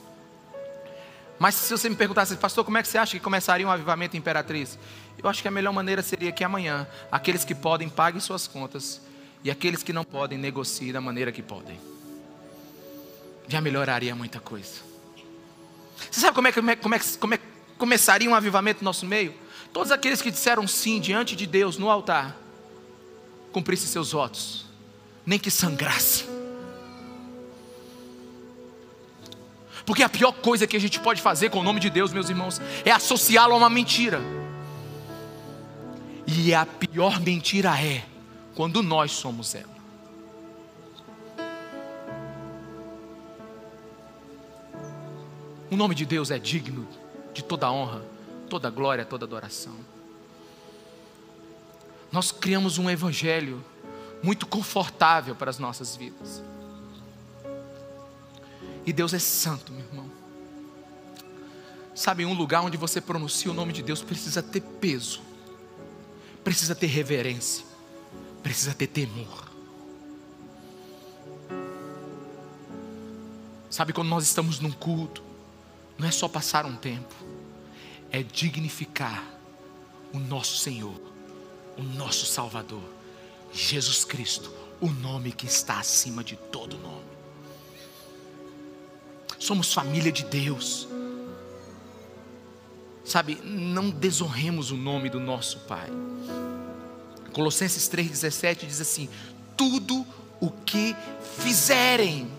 Mas 1.42 1.56
se 1.56 1.76
você 1.76 1.88
me 1.88 1.96
perguntasse, 1.96 2.36
pastor, 2.36 2.64
como 2.64 2.78
é 2.78 2.82
que 2.82 2.86
você 2.86 2.96
acha 2.96 3.18
que 3.18 3.18
começaria 3.18 3.66
um 3.66 3.70
avivamento 3.70 4.16
imperatriz? 4.16 4.78
Eu 5.20 5.28
acho 5.28 5.42
que 5.42 5.48
a 5.48 5.50
melhor 5.50 5.72
maneira 5.72 6.00
seria 6.00 6.30
que 6.30 6.44
amanhã, 6.44 6.86
aqueles 7.10 7.44
que 7.44 7.52
podem 7.52 7.88
paguem 7.88 8.20
suas 8.20 8.46
contas 8.46 9.00
e 9.42 9.50
aqueles 9.50 9.82
que 9.82 9.92
não 9.92 10.04
podem 10.04 10.38
negociem 10.38 10.92
da 10.92 11.00
maneira 11.00 11.32
que 11.32 11.42
podem. 11.42 11.80
Já 13.48 13.60
melhoraria 13.60 14.14
muita 14.14 14.38
coisa. 14.38 14.82
Você 16.08 16.20
sabe 16.20 16.32
como 16.32 16.46
é 16.46 16.52
que, 16.52 16.60
como 16.60 16.70
é, 16.70 16.76
como 16.76 16.94
é, 16.94 17.00
como 17.18 17.34
é 17.34 17.40
começaria 17.76 18.30
um 18.30 18.36
avivamento 18.36 18.78
no 18.78 18.84
nosso 18.84 19.04
meio? 19.04 19.34
Todos 19.72 19.90
aqueles 19.90 20.22
que 20.22 20.30
disseram 20.30 20.68
sim 20.68 21.00
diante 21.00 21.34
de 21.34 21.44
Deus 21.44 21.76
no 21.76 21.90
altar, 21.90 22.36
cumprissem 23.50 23.88
seus 23.88 24.12
votos, 24.12 24.64
nem 25.26 25.40
que 25.40 25.50
sangrasse 25.50 26.31
Porque 29.84 30.02
a 30.02 30.08
pior 30.08 30.32
coisa 30.32 30.66
que 30.66 30.76
a 30.76 30.80
gente 30.80 31.00
pode 31.00 31.20
fazer 31.20 31.50
com 31.50 31.60
o 31.60 31.62
nome 31.62 31.80
de 31.80 31.90
Deus, 31.90 32.12
meus 32.12 32.28
irmãos, 32.28 32.60
é 32.84 32.90
associá-lo 32.90 33.54
a 33.54 33.56
uma 33.56 33.70
mentira. 33.70 34.20
E 36.26 36.54
a 36.54 36.64
pior 36.64 37.20
mentira 37.20 37.70
é 37.80 38.04
quando 38.54 38.82
nós 38.82 39.12
somos 39.12 39.54
ela. 39.54 39.72
O 45.70 45.76
nome 45.76 45.94
de 45.94 46.04
Deus 46.04 46.30
é 46.30 46.38
digno 46.38 46.86
de 47.32 47.42
toda 47.42 47.70
honra, 47.72 48.02
toda 48.48 48.68
glória, 48.68 49.06
toda 49.06 49.24
adoração. 49.24 49.74
Nós 52.12 52.30
criamos 52.30 52.76
um 52.76 52.90
evangelho 52.90 53.64
muito 54.22 54.46
confortável 54.46 55.34
para 55.34 55.48
as 55.48 55.58
nossas 55.58 55.96
vidas. 55.96 56.42
E 58.84 58.92
Deus 58.92 59.14
é 59.14 59.18
santo, 59.18 59.72
meu 59.72 59.84
irmão. 59.84 60.10
Sabe, 61.94 62.24
um 62.24 62.32
lugar 62.32 62.62
onde 62.62 62.76
você 62.76 63.00
pronuncia 63.00 63.50
o 63.50 63.54
nome 63.54 63.72
de 63.72 63.82
Deus 63.82 64.02
precisa 64.02 64.42
ter 64.42 64.60
peso, 64.60 65.20
precisa 66.42 66.74
ter 66.74 66.86
reverência, 66.86 67.64
precisa 68.42 68.74
ter 68.74 68.86
temor. 68.86 69.50
Sabe, 73.70 73.92
quando 73.92 74.08
nós 74.08 74.24
estamos 74.24 74.58
num 74.58 74.72
culto, 74.72 75.22
não 75.98 76.08
é 76.08 76.10
só 76.10 76.28
passar 76.28 76.66
um 76.66 76.76
tempo, 76.76 77.14
é 78.10 78.22
dignificar 78.22 79.24
o 80.12 80.18
nosso 80.18 80.58
Senhor, 80.58 81.00
o 81.76 81.82
nosso 81.82 82.26
Salvador, 82.26 82.82
Jesus 83.52 84.04
Cristo, 84.04 84.52
o 84.80 84.88
nome 84.88 85.32
que 85.32 85.46
está 85.46 85.78
acima 85.78 86.24
de 86.24 86.36
todo 86.36 86.76
nome. 86.78 87.11
Somos 89.42 89.74
família 89.74 90.12
de 90.12 90.24
Deus. 90.24 90.86
Sabe, 93.04 93.40
não 93.42 93.90
desonremos 93.90 94.70
o 94.70 94.76
nome 94.76 95.10
do 95.10 95.18
nosso 95.18 95.58
Pai. 95.66 95.90
Colossenses 97.32 97.88
3,17 97.88 98.64
diz 98.68 98.80
assim: 98.80 99.08
tudo 99.56 100.06
o 100.40 100.48
que 100.48 100.94
fizerem, 101.38 102.30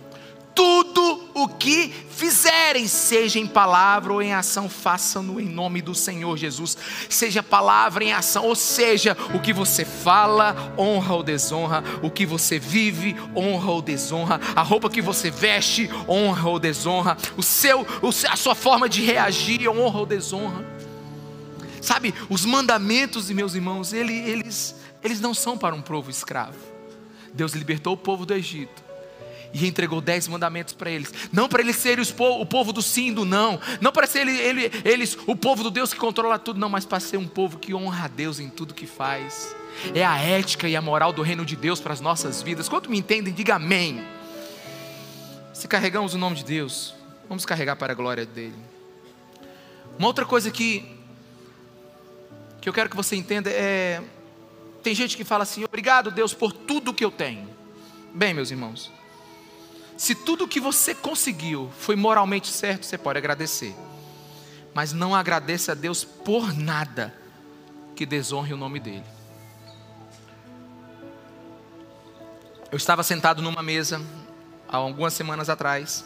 tudo 0.56 1.30
o 1.34 1.48
que 1.48 1.90
fizerem, 2.10 2.88
seja 2.88 3.40
em 3.40 3.48
palavra 3.48 4.14
ou 4.14 4.22
em 4.22 4.34
ação, 4.34 4.70
façam-no 4.70 5.40
em 5.40 5.46
nome 5.46 5.82
do 5.82 5.96
Senhor 5.96 6.38
Jesus. 6.38 6.78
Seja 7.10 7.42
palavra 7.42 8.04
em 8.04 8.14
ação, 8.14 8.46
ou 8.46 8.56
seja, 8.56 9.18
o 9.34 9.40
que 9.40 9.52
você 9.52 9.84
fala, 9.84 10.74
honra 10.78 11.16
ou 11.16 11.24
desonra, 11.24 11.84
o 12.02 12.10
que 12.10 12.26
você 12.26 12.60
vive, 12.60 13.16
honra 13.36 13.72
ou 13.72 13.82
desonra, 13.82 14.40
a 14.56 14.62
roupa 14.62 14.90
que 14.90 15.02
você 15.02 15.32
veste, 15.32 15.90
honra 16.08 16.50
ou 16.50 16.60
desonra, 16.60 17.18
o 17.36 17.44
seu, 17.44 17.86
a 18.30 18.36
sua 18.36 18.56
forma 18.56 18.88
de 18.88 19.02
reagir, 19.02 19.68
honra 19.68 20.00
ou 20.00 20.06
desonra. 20.06 20.66
Sabe, 21.82 22.14
os 22.30 22.46
mandamentos, 22.46 23.30
meus 23.30 23.56
irmãos, 23.56 23.92
eles, 23.92 24.76
eles 25.04 25.20
não 25.20 25.34
são 25.34 25.58
para 25.58 25.76
um 25.76 25.82
povo 25.82 26.10
escravo. 26.10 26.58
Deus 27.34 27.54
libertou 27.54 27.94
o 27.94 27.98
povo 27.98 28.26
do 28.26 28.34
Egito 28.34 28.83
e 29.54 29.68
entregou 29.68 30.02
dez 30.02 30.28
mandamentos 30.28 30.74
para 30.74 30.90
eles. 30.90 31.14
Não 31.32 31.48
para 31.48 31.62
eles 31.62 31.76
serem 31.76 32.04
o 32.18 32.46
povo 32.46 32.74
do 32.74 32.82
sim 32.82 33.14
do 33.14 33.24
não. 33.24 33.60
Não 33.80 33.92
para 33.92 34.08
ser 34.08 34.28
ele, 34.28 34.38
ele, 34.38 34.72
eles 34.84 35.18
o 35.28 35.36
povo 35.36 35.64
do 35.64 35.70
Deus 35.70 35.94
que 35.94 36.00
controla 36.00 36.40
tudo, 36.40 36.60
não, 36.60 36.70
mas 36.70 36.86
para 36.86 37.00
ser 37.00 37.18
um 37.18 37.28
povo 37.28 37.60
que 37.60 37.74
honra 37.74 38.06
a 38.06 38.08
Deus 38.08 38.40
em 38.40 38.50
tudo 38.50 38.74
que 38.74 38.88
faz. 38.88 39.56
É 39.94 40.04
a 40.04 40.18
ética 40.18 40.68
e 40.68 40.76
a 40.76 40.82
moral 40.82 41.14
do 41.14 41.22
reino 41.22 41.46
de 41.46 41.56
Deus 41.56 41.80
para 41.80 41.94
as 41.94 42.02
nossas 42.02 42.42
vidas. 42.42 42.68
Quanto 42.68 42.90
me 42.90 42.98
entendem, 42.98 43.34
diga 43.34 43.56
amém. 43.56 44.04
Se 45.54 45.68
carregamos 45.68 46.14
o 46.14 46.18
nome 46.18 46.38
de 46.38 46.46
Deus, 46.46 46.96
vamos 47.30 47.46
carregar 47.46 47.76
para 47.76 47.94
a 47.94 47.96
glória 47.96 48.26
dele. 48.26 48.56
Uma 49.98 50.08
outra 50.08 50.26
coisa 50.26 50.50
que, 50.50 50.84
que 52.60 52.68
eu 52.68 52.74
quero 52.74 52.90
que 52.90 52.96
você 52.96 53.16
entenda 53.16 53.50
é. 53.52 54.02
Tem 54.82 54.96
gente 54.96 55.16
que 55.16 55.24
fala 55.24 55.44
assim: 55.44 55.64
obrigado, 55.64 56.10
Deus, 56.10 56.34
por 56.34 56.52
tudo 56.52 56.94
que 56.94 57.06
eu 57.06 57.12
tenho. 57.12 57.48
Bem, 58.14 58.34
meus 58.34 58.52
irmãos, 58.52 58.92
se 59.98 60.16
tudo 60.16 60.48
que 60.48 60.60
você 60.60 60.96
conseguiu 60.96 61.72
foi 61.78 61.96
moralmente 61.96 62.48
certo, 62.48 62.86
você 62.86 62.98
pode 62.98 63.18
agradecer. 63.18 63.76
Mas 64.74 64.92
não 64.92 65.14
agradeça 65.14 65.74
a 65.74 65.76
Deus 65.76 66.04
por 66.04 66.54
nada 66.54 67.14
que 67.96 68.06
desonre 68.06 68.54
o 68.54 68.58
nome 68.58 68.80
dEle. 68.80 69.04
Eu 72.72 72.78
estava 72.78 73.04
sentado 73.04 73.42
numa 73.42 73.62
mesa 73.62 74.02
há 74.68 74.78
algumas 74.78 75.14
semanas 75.14 75.48
atrás. 75.48 76.04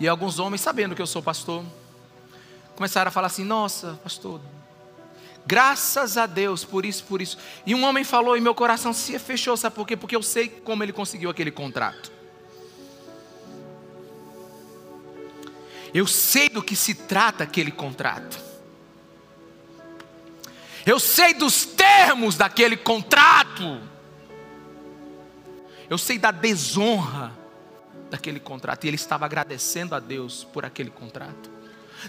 E 0.00 0.08
alguns 0.08 0.38
homens, 0.38 0.62
sabendo 0.62 0.94
que 0.94 1.02
eu 1.02 1.06
sou 1.06 1.22
pastor, 1.22 1.62
começaram 2.74 3.08
a 3.08 3.12
falar 3.12 3.26
assim: 3.26 3.44
Nossa, 3.44 4.00
pastor, 4.02 4.40
graças 5.46 6.16
a 6.16 6.24
Deus 6.24 6.64
por 6.64 6.86
isso, 6.86 7.04
por 7.04 7.20
isso. 7.20 7.36
E 7.66 7.74
um 7.74 7.84
homem 7.84 8.04
falou 8.04 8.38
e 8.38 8.40
meu 8.40 8.54
coração 8.54 8.94
se 8.94 9.18
fechou, 9.18 9.54
sabe 9.54 9.76
por 9.76 9.86
quê? 9.86 9.98
Porque 9.98 10.16
eu 10.16 10.22
sei 10.22 10.48
como 10.48 10.82
ele 10.82 10.94
conseguiu 10.94 11.28
aquele 11.28 11.50
contrato. 11.50 12.21
Eu 15.94 16.06
sei 16.06 16.48
do 16.48 16.62
que 16.62 16.74
se 16.74 16.94
trata 16.94 17.44
aquele 17.44 17.70
contrato. 17.70 18.38
Eu 20.86 20.98
sei 20.98 21.34
dos 21.34 21.64
termos 21.64 22.36
daquele 22.36 22.76
contrato. 22.76 23.80
Eu 25.88 25.98
sei 25.98 26.18
da 26.18 26.30
desonra 26.30 27.32
daquele 28.10 28.40
contrato. 28.40 28.84
E 28.84 28.88
ele 28.88 28.96
estava 28.96 29.26
agradecendo 29.26 29.94
a 29.94 30.00
Deus 30.00 30.44
por 30.44 30.64
aquele 30.64 30.90
contrato. 30.90 31.50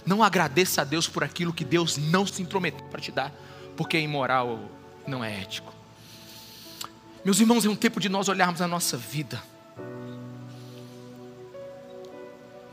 Não 0.06 0.24
agradeça 0.24 0.82
a 0.82 0.86
Deus 0.86 1.08
por 1.08 1.24
aquilo 1.24 1.54
que 1.54 1.66
Deus 1.66 1.98
não 1.98 2.26
se 2.26 2.42
intrometeu 2.42 2.86
para 2.88 3.02
te 3.02 3.12
dar, 3.12 3.32
porque 3.78 3.98
é 3.98 4.02
imoral, 4.02 4.60
não 5.06 5.24
é 5.24 5.42
ético. 5.42 5.72
Meus 7.24 7.40
irmãos, 7.40 7.64
é 7.66 7.70
um 7.70 7.76
tempo 7.76 8.00
de 8.00 8.10
nós 8.10 8.28
olharmos 8.28 8.60
a 8.60 8.68
nossa 8.68 8.98
vida 8.98 9.53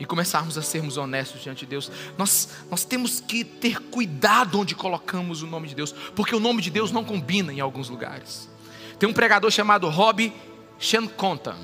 e 0.01 0.05
começarmos 0.05 0.57
a 0.57 0.63
sermos 0.63 0.97
honestos 0.97 1.43
diante 1.43 1.59
de 1.59 1.67
Deus, 1.67 1.91
nós, 2.17 2.49
nós 2.71 2.83
temos 2.83 3.19
que 3.19 3.43
ter 3.43 3.79
cuidado 3.79 4.59
onde 4.59 4.73
colocamos 4.73 5.43
o 5.43 5.47
nome 5.47 5.67
de 5.67 5.75
Deus, 5.75 5.91
porque 6.15 6.33
o 6.33 6.39
nome 6.39 6.59
de 6.59 6.71
Deus 6.71 6.91
não 6.91 7.05
combina 7.05 7.53
em 7.53 7.59
alguns 7.59 7.87
lugares. 7.87 8.49
Tem 8.97 9.07
um 9.07 9.13
pregador 9.13 9.51
chamado 9.51 9.87
Rob 9.89 10.33
Shankonta. 10.79 11.55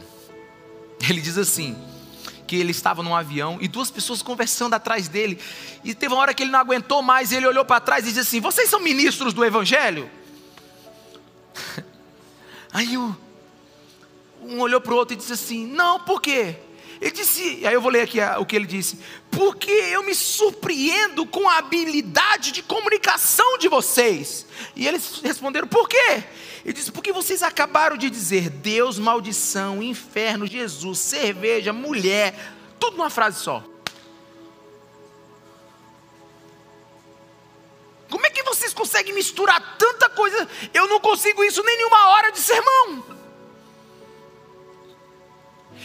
Ele 1.10 1.20
diz 1.20 1.36
assim: 1.36 1.76
que 2.46 2.56
ele 2.56 2.70
estava 2.70 3.02
num 3.02 3.16
avião 3.16 3.58
e 3.60 3.68
duas 3.68 3.90
pessoas 3.90 4.22
conversando 4.22 4.76
atrás 4.76 5.08
dele. 5.08 5.40
E 5.84 5.96
teve 5.96 6.14
uma 6.14 6.22
hora 6.22 6.32
que 6.32 6.44
ele 6.44 6.52
não 6.52 6.60
aguentou 6.60 7.02
mais, 7.02 7.32
ele 7.32 7.48
olhou 7.48 7.66
para 7.66 7.82
trás 7.82 8.06
e 8.06 8.10
disse 8.10 8.20
assim: 8.20 8.40
Vocês 8.40 8.70
são 8.70 8.80
ministros 8.80 9.34
do 9.34 9.44
Evangelho? 9.44 10.08
Aí 12.72 12.96
um 12.96 13.16
olhou 14.60 14.80
para 14.80 14.94
o 14.94 14.96
outro 14.96 15.16
e 15.16 15.18
disse 15.18 15.34
assim: 15.34 15.66
Não, 15.66 16.00
por 16.00 16.22
quê? 16.22 16.67
Ele 17.00 17.12
disse, 17.12 17.66
aí 17.66 17.74
eu 17.74 17.82
vou 17.82 17.92
ler 17.92 18.02
aqui 18.02 18.20
o 18.40 18.46
que 18.46 18.56
ele 18.56 18.66
disse: 18.66 19.00
Porque 19.30 19.72
eu 19.72 20.04
me 20.04 20.16
surpreendo 20.16 21.26
com 21.26 21.48
a 21.48 21.58
habilidade 21.58 22.52
de 22.52 22.64
comunicação 22.64 23.58
de 23.58 23.68
vocês. 23.68 24.46
E 24.76 24.88
eles 24.88 25.20
responderam: 25.24 25.68
Por 25.68 25.88
quê? 25.88 26.24
Ele 26.66 26.74
disse: 26.74 26.92
Porque 26.92 27.14
vocês 27.14 27.44
acabaram 27.44 27.98
de 27.98 28.10
dizer 28.10 28.50
Deus, 28.50 28.98
maldição, 28.98 29.82
inferno, 29.84 30.48
Jesus, 30.48 30.98
cerveja, 31.00 31.72
mulher, 31.72 32.34
tudo 32.80 32.98
numa 32.98 33.10
frase 33.10 33.42
só. 33.42 33.64
Como 38.10 38.26
é 38.26 38.30
que 38.30 38.42
vocês 38.44 38.74
conseguem 38.74 39.14
misturar 39.14 39.78
tanta 39.78 40.10
coisa? 40.10 40.48
Eu 40.74 40.88
não 40.88 41.00
consigo 41.00 41.44
isso 41.44 41.62
nem 41.64 41.82
em 41.82 41.86
uma 41.86 42.08
hora 42.08 42.32
de 42.32 42.40
sermão. 42.40 43.18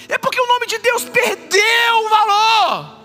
É 0.09 0.19
porque 0.19 0.41
o 0.41 0.47
nome 0.47 0.67
de 0.67 0.79
Deus 0.79 1.05
perdeu 1.05 1.97
o 2.05 2.09
valor. 2.09 3.03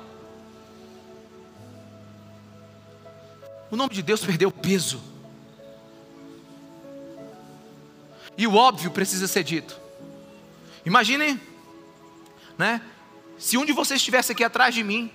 O 3.69 3.75
nome 3.75 3.93
de 3.93 4.01
Deus 4.01 4.23
perdeu 4.23 4.49
o 4.49 4.51
peso. 4.51 5.01
E 8.37 8.45
o 8.45 8.55
óbvio 8.55 8.91
precisa 8.91 9.27
ser 9.27 9.43
dito. 9.43 9.79
Imaginem, 10.85 11.39
né? 12.57 12.81
Se 13.37 13.57
um 13.57 13.65
de 13.65 13.73
vocês 13.73 13.99
estivesse 13.99 14.31
aqui 14.31 14.43
atrás 14.43 14.73
de 14.73 14.83
mim 14.83 15.11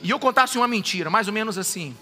e 0.00 0.10
eu 0.10 0.18
contasse 0.18 0.56
uma 0.56 0.66
mentira, 0.66 1.10
mais 1.10 1.26
ou 1.26 1.32
menos 1.32 1.58
assim. 1.58 1.96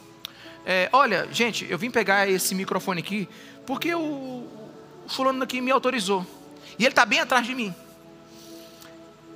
É, 0.65 0.89
olha, 0.93 1.29
gente, 1.33 1.67
eu 1.69 1.79
vim 1.79 1.91
pegar 1.91 2.29
esse 2.29 2.55
microfone 2.55 3.01
aqui 3.01 3.29
porque 3.67 3.95
o, 3.95 4.01
o 4.01 5.09
fulano 5.09 5.43
aqui 5.43 5.61
me 5.61 5.71
autorizou. 5.71 6.27
E 6.79 6.85
ele 6.85 6.93
está 6.93 7.05
bem 7.05 7.21
atrás 7.21 7.47
de 7.47 7.55
mim. 7.55 7.75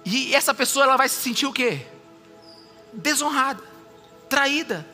E 0.05 0.35
essa 0.35 0.53
pessoa 0.53 0.85
ela 0.85 0.97
vai 0.97 1.09
se 1.09 1.17
sentir 1.17 1.47
o 1.47 1.53
quê? 1.53 1.87
Desonrada, 2.93 3.63
traída. 4.29 4.87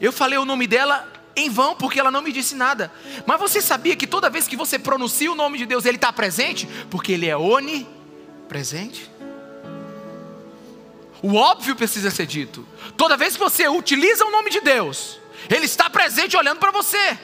Eu 0.00 0.12
falei 0.12 0.38
o 0.38 0.44
nome 0.44 0.66
dela 0.66 1.10
em 1.36 1.48
vão 1.48 1.76
porque 1.76 2.00
ela 2.00 2.10
não 2.10 2.20
me 2.20 2.32
disse 2.32 2.54
nada. 2.54 2.92
Mas 3.24 3.38
você 3.38 3.60
sabia 3.60 3.94
que 3.96 4.06
toda 4.06 4.28
vez 4.28 4.48
que 4.48 4.56
você 4.56 4.78
pronuncia 4.78 5.30
o 5.30 5.36
nome 5.36 5.58
de 5.58 5.66
Deus, 5.66 5.84
ele 5.84 5.96
está 5.96 6.12
presente? 6.12 6.66
Porque 6.90 7.12
ele 7.12 7.26
é 7.26 7.36
onipresente. 7.36 9.10
O 11.22 11.34
óbvio 11.34 11.74
precisa 11.74 12.10
ser 12.10 12.26
dito. 12.26 12.66
Toda 12.96 13.16
vez 13.16 13.34
que 13.34 13.40
você 13.40 13.68
utiliza 13.68 14.24
o 14.24 14.30
nome 14.30 14.50
de 14.50 14.60
Deus, 14.60 15.18
ele 15.48 15.64
está 15.64 15.88
presente 15.88 16.36
olhando 16.36 16.58
para 16.58 16.70
você. 16.70 17.18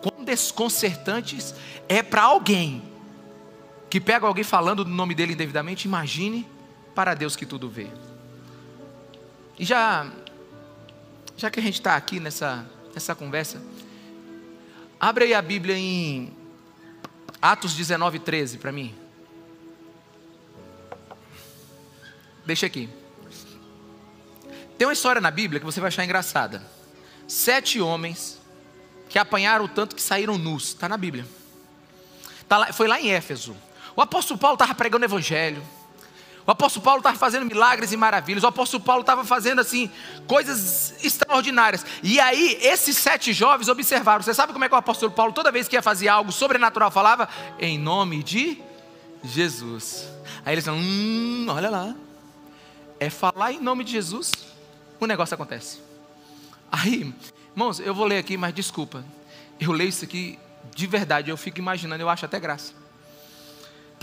Quão 0.00 0.24
desconcertantes 0.24 1.54
é 1.88 2.02
para 2.02 2.22
alguém 2.22 2.93
que 3.94 4.00
pega 4.00 4.26
alguém 4.26 4.42
falando 4.42 4.82
do 4.82 4.90
nome 4.90 5.14
dele 5.14 5.34
indevidamente, 5.34 5.86
imagine 5.86 6.44
para 6.96 7.14
Deus 7.14 7.36
que 7.36 7.46
tudo 7.46 7.70
vê. 7.70 7.86
E 9.56 9.64
já, 9.64 10.10
já 11.36 11.48
que 11.48 11.60
a 11.60 11.62
gente 11.62 11.74
está 11.74 11.94
aqui 11.94 12.18
nessa, 12.18 12.68
nessa 12.92 13.14
conversa, 13.14 13.62
abre 14.98 15.26
aí 15.26 15.34
a 15.34 15.40
Bíblia 15.40 15.78
em 15.78 16.36
Atos 17.40 17.72
19, 17.74 18.18
13 18.18 18.58
para 18.58 18.72
mim. 18.72 18.92
Deixa 22.44 22.66
aqui. 22.66 22.90
Tem 24.76 24.88
uma 24.88 24.92
história 24.92 25.20
na 25.20 25.30
Bíblia 25.30 25.60
que 25.60 25.66
você 25.66 25.78
vai 25.78 25.86
achar 25.86 26.02
engraçada. 26.02 26.66
Sete 27.28 27.80
homens 27.80 28.40
que 29.08 29.20
apanharam 29.20 29.68
tanto 29.68 29.94
que 29.94 30.02
saíram 30.02 30.36
nus. 30.36 30.70
Está 30.70 30.88
na 30.88 30.96
Bíblia. 30.96 31.24
Tá 32.48 32.58
lá, 32.58 32.72
foi 32.72 32.88
lá 32.88 33.00
em 33.00 33.12
Éfeso. 33.12 33.54
O 33.96 34.02
apóstolo 34.02 34.38
Paulo 34.38 34.54
estava 34.54 34.74
pregando 34.74 35.04
o 35.04 35.06
evangelho. 35.06 35.62
O 36.46 36.50
apóstolo 36.50 36.84
Paulo 36.84 36.98
estava 36.98 37.16
fazendo 37.16 37.46
milagres 37.46 37.92
e 37.92 37.96
maravilhas. 37.96 38.44
O 38.44 38.46
apóstolo 38.46 38.82
Paulo 38.82 39.00
estava 39.00 39.24
fazendo 39.24 39.60
assim 39.60 39.90
coisas 40.26 40.94
extraordinárias. 41.02 41.86
E 42.02 42.20
aí 42.20 42.58
esses 42.60 42.96
sete 42.98 43.32
jovens 43.32 43.68
observaram. 43.68 44.22
Você 44.22 44.34
sabe 44.34 44.52
como 44.52 44.64
é 44.64 44.68
que 44.68 44.74
o 44.74 44.78
apóstolo 44.78 45.10
Paulo 45.10 45.32
toda 45.32 45.50
vez 45.50 45.68
que 45.68 45.76
ia 45.76 45.82
fazer 45.82 46.08
algo 46.08 46.30
sobrenatural 46.30 46.90
falava 46.90 47.28
em 47.58 47.78
nome 47.78 48.22
de 48.22 48.60
Jesus. 49.22 50.06
Aí 50.44 50.54
eles 50.54 50.64
falam, 50.64 50.80
hum, 50.80 51.46
olha 51.48 51.70
lá. 51.70 51.94
É 53.00 53.08
falar 53.08 53.52
em 53.52 53.60
nome 53.60 53.82
de 53.82 53.92
Jesus, 53.92 54.30
o 55.00 55.06
negócio 55.06 55.34
acontece. 55.34 55.80
Aí, 56.70 57.14
irmãos, 57.52 57.80
eu 57.80 57.94
vou 57.94 58.06
ler 58.06 58.18
aqui, 58.18 58.36
mas 58.36 58.54
desculpa. 58.54 59.04
Eu 59.58 59.72
leio 59.72 59.88
isso 59.88 60.04
aqui 60.04 60.38
de 60.74 60.86
verdade, 60.86 61.30
eu 61.30 61.36
fico 61.36 61.58
imaginando, 61.58 62.02
eu 62.02 62.08
acho 62.08 62.24
até 62.24 62.38
graça. 62.38 62.83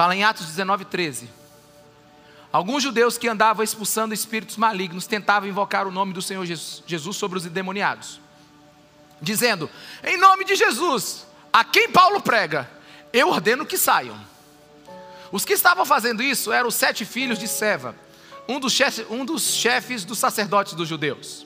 Está 0.01 0.07
lá 0.07 0.15
em 0.15 0.23
Atos 0.23 0.47
19, 0.47 0.85
13. 0.85 1.29
Alguns 2.51 2.81
judeus 2.81 3.19
que 3.19 3.27
andavam 3.27 3.63
expulsando 3.63 4.15
espíritos 4.15 4.57
malignos 4.57 5.05
tentavam 5.05 5.47
invocar 5.47 5.85
o 5.85 5.91
nome 5.91 6.11
do 6.11 6.23
Senhor 6.23 6.43
Jesus 6.43 7.15
sobre 7.15 7.37
os 7.37 7.45
endemoniados, 7.45 8.19
dizendo: 9.21 9.69
Em 10.03 10.17
nome 10.17 10.43
de 10.43 10.55
Jesus, 10.55 11.27
a 11.53 11.63
quem 11.63 11.91
Paulo 11.91 12.19
prega, 12.19 12.67
eu 13.13 13.29
ordeno 13.29 13.63
que 13.63 13.77
saiam. 13.77 14.19
Os 15.31 15.45
que 15.45 15.53
estavam 15.53 15.85
fazendo 15.85 16.23
isso 16.23 16.51
eram 16.51 16.69
os 16.69 16.75
sete 16.75 17.05
filhos 17.05 17.37
de 17.37 17.47
Seva, 17.47 17.95
um 18.49 18.59
dos, 18.59 18.73
chefes, 18.73 19.05
um 19.07 19.23
dos 19.23 19.53
chefes 19.53 20.03
dos 20.03 20.17
sacerdotes 20.17 20.73
dos 20.73 20.87
judeus. 20.87 21.45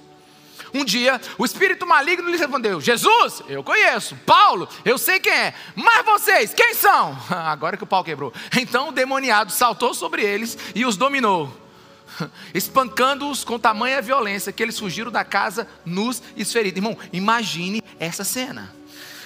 Um 0.76 0.84
dia, 0.84 1.22
o 1.38 1.46
espírito 1.46 1.88
maligno 1.88 2.30
lhe 2.30 2.36
respondeu: 2.36 2.82
Jesus, 2.82 3.42
eu 3.48 3.64
conheço. 3.64 4.14
Paulo, 4.26 4.68
eu 4.84 4.98
sei 4.98 5.22
quem 5.22 5.32
é. 5.32 5.54
Mas 5.74 6.06
vocês, 6.06 6.54
quem 6.54 6.74
são? 6.74 7.18
Agora 7.32 7.78
que 7.78 7.86
o 7.86 7.88
pau 7.88 8.04
quebrou. 8.04 8.34
Então 8.60 8.90
o 8.90 8.92
demoniado 8.92 9.54
saltou 9.54 9.94
sobre 9.94 10.22
eles 10.22 10.58
e 10.76 10.86
os 10.86 10.98
dominou, 10.98 11.50
espancando-os 12.54 13.46
com 13.46 13.58
tamanha 13.58 14.02
violência 14.02 14.52
que 14.52 14.62
eles 14.62 14.78
fugiram 14.78 15.10
da 15.10 15.24
casa 15.24 15.66
nus 15.86 16.22
e 16.36 16.44
feridos. 16.44 16.78
Irmão, 16.78 16.98
imagine 17.14 17.82
essa 17.98 18.26
cena. 18.26 18.76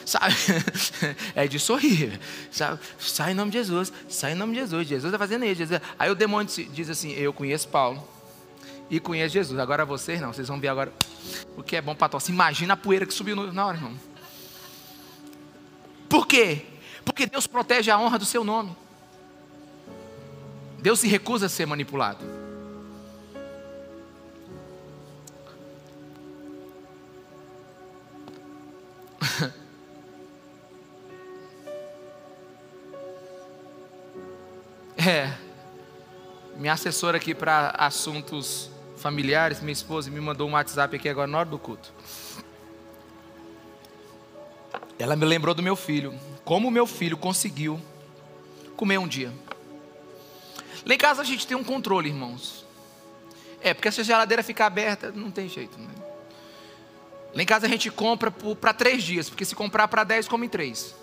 Sabe? 0.05 0.35
É 1.33 1.47
de 1.47 1.57
sorrir. 1.57 2.19
Sabe? 2.51 2.79
Sai 2.99 3.31
em 3.31 3.35
nome 3.35 3.49
de 3.49 3.57
Jesus, 3.57 3.91
sai 4.07 4.33
em 4.33 4.35
nome 4.35 4.53
de 4.53 4.59
Jesus. 4.59 4.87
Jesus 4.87 5.11
está 5.11 5.17
fazendo 5.17 5.45
isso. 5.45 5.63
Aí 5.97 6.11
o 6.11 6.15
demônio 6.15 6.47
diz 6.71 6.91
assim: 6.91 7.11
Eu 7.13 7.33
conheço 7.33 7.67
Paulo 7.69 8.07
e 8.89 8.99
conheço 8.99 9.33
Jesus. 9.33 9.59
Agora 9.59 9.85
vocês 9.85 10.19
não, 10.19 10.33
vocês 10.33 10.47
vão 10.47 10.59
ver 10.59 10.69
agora 10.69 10.91
o 11.55 11.63
que 11.63 11.75
é 11.75 11.81
bom 11.81 11.95
para 11.95 12.09
tosse. 12.09 12.31
Imagina 12.31 12.73
a 12.73 12.77
poeira 12.77 13.05
que 13.05 13.13
subiu 13.13 13.35
na 13.53 13.65
hora, 13.65 13.77
irmão. 13.77 13.93
Por 16.09 16.25
quê? 16.25 16.65
Porque 17.05 17.27
Deus 17.27 17.45
protege 17.45 17.91
a 17.91 17.99
honra 17.99 18.17
do 18.17 18.25
seu 18.25 18.43
nome. 18.43 18.75
Deus 20.79 20.99
se 20.99 21.07
recusa 21.07 21.45
a 21.45 21.49
ser 21.49 21.65
manipulado. 21.65 22.23
É. 35.01 35.33
Minha 36.57 36.73
assessora 36.73 37.15
aqui 37.15 37.33
para 37.33 37.69
assuntos 37.69 38.69
familiares, 38.99 39.61
minha 39.61 39.73
esposa 39.73 40.11
me 40.11 40.19
mandou 40.19 40.47
um 40.47 40.53
WhatsApp 40.53 40.95
aqui 40.95 41.09
agora 41.09 41.27
na 41.27 41.39
hora 41.39 41.49
do 41.49 41.57
culto. 41.57 41.91
Ela 44.97 45.15
me 45.15 45.25
lembrou 45.25 45.55
do 45.55 45.63
meu 45.63 45.75
filho, 45.75 46.13
como 46.43 46.67
o 46.67 46.71
meu 46.71 46.85
filho 46.85 47.17
conseguiu 47.17 47.79
comer 48.75 48.97
um 48.97 49.07
dia. 49.07 49.33
Lá 50.85 50.93
em 50.93 50.97
casa 50.97 51.21
a 51.21 51.25
gente 51.25 51.47
tem 51.47 51.55
um 51.55 51.63
controle, 51.63 52.09
irmãos. 52.09 52.65
É, 53.61 53.73
porque 53.73 53.91
se 53.91 54.01
a 54.01 54.03
geladeira 54.03 54.43
ficar 54.43 54.65
aberta, 54.65 55.11
não 55.11 55.31
tem 55.31 55.47
jeito. 55.47 55.77
Né? 55.79 55.89
Lá 57.33 57.41
em 57.41 57.45
casa 57.45 57.65
a 57.65 57.69
gente 57.69 57.89
compra 57.89 58.31
para 58.31 58.73
três 58.73 59.03
dias, 59.03 59.29
porque 59.29 59.45
se 59.45 59.55
comprar 59.55 59.87
para 59.87 60.03
dez, 60.03 60.27
come 60.27 60.49
três. 60.49 60.95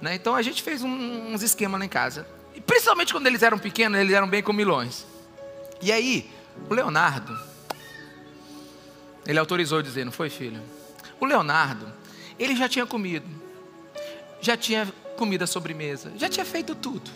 Né? 0.00 0.14
Então 0.14 0.34
a 0.34 0.42
gente 0.42 0.62
fez 0.62 0.82
um, 0.82 1.32
uns 1.32 1.42
esquemas 1.42 1.78
lá 1.78 1.84
em 1.84 1.88
casa. 1.88 2.26
E 2.54 2.60
principalmente 2.60 3.12
quando 3.12 3.26
eles 3.26 3.42
eram 3.42 3.58
pequenos, 3.58 4.00
eles 4.00 4.14
eram 4.14 4.28
bem 4.28 4.42
comilões. 4.42 5.04
E 5.82 5.92
aí, 5.92 6.30
o 6.68 6.74
Leonardo, 6.74 7.38
ele 9.26 9.38
autorizou 9.38 9.82
dizer, 9.82 10.04
não 10.04 10.12
foi, 10.12 10.30
filho? 10.30 10.62
O 11.20 11.26
Leonardo, 11.26 11.92
ele 12.38 12.54
já 12.54 12.68
tinha 12.68 12.86
comido, 12.86 13.26
já 14.40 14.56
tinha 14.56 14.86
comido 15.16 15.42
a 15.42 15.46
sobremesa, 15.46 16.12
já 16.16 16.28
tinha 16.28 16.44
feito 16.44 16.74
tudo, 16.74 17.10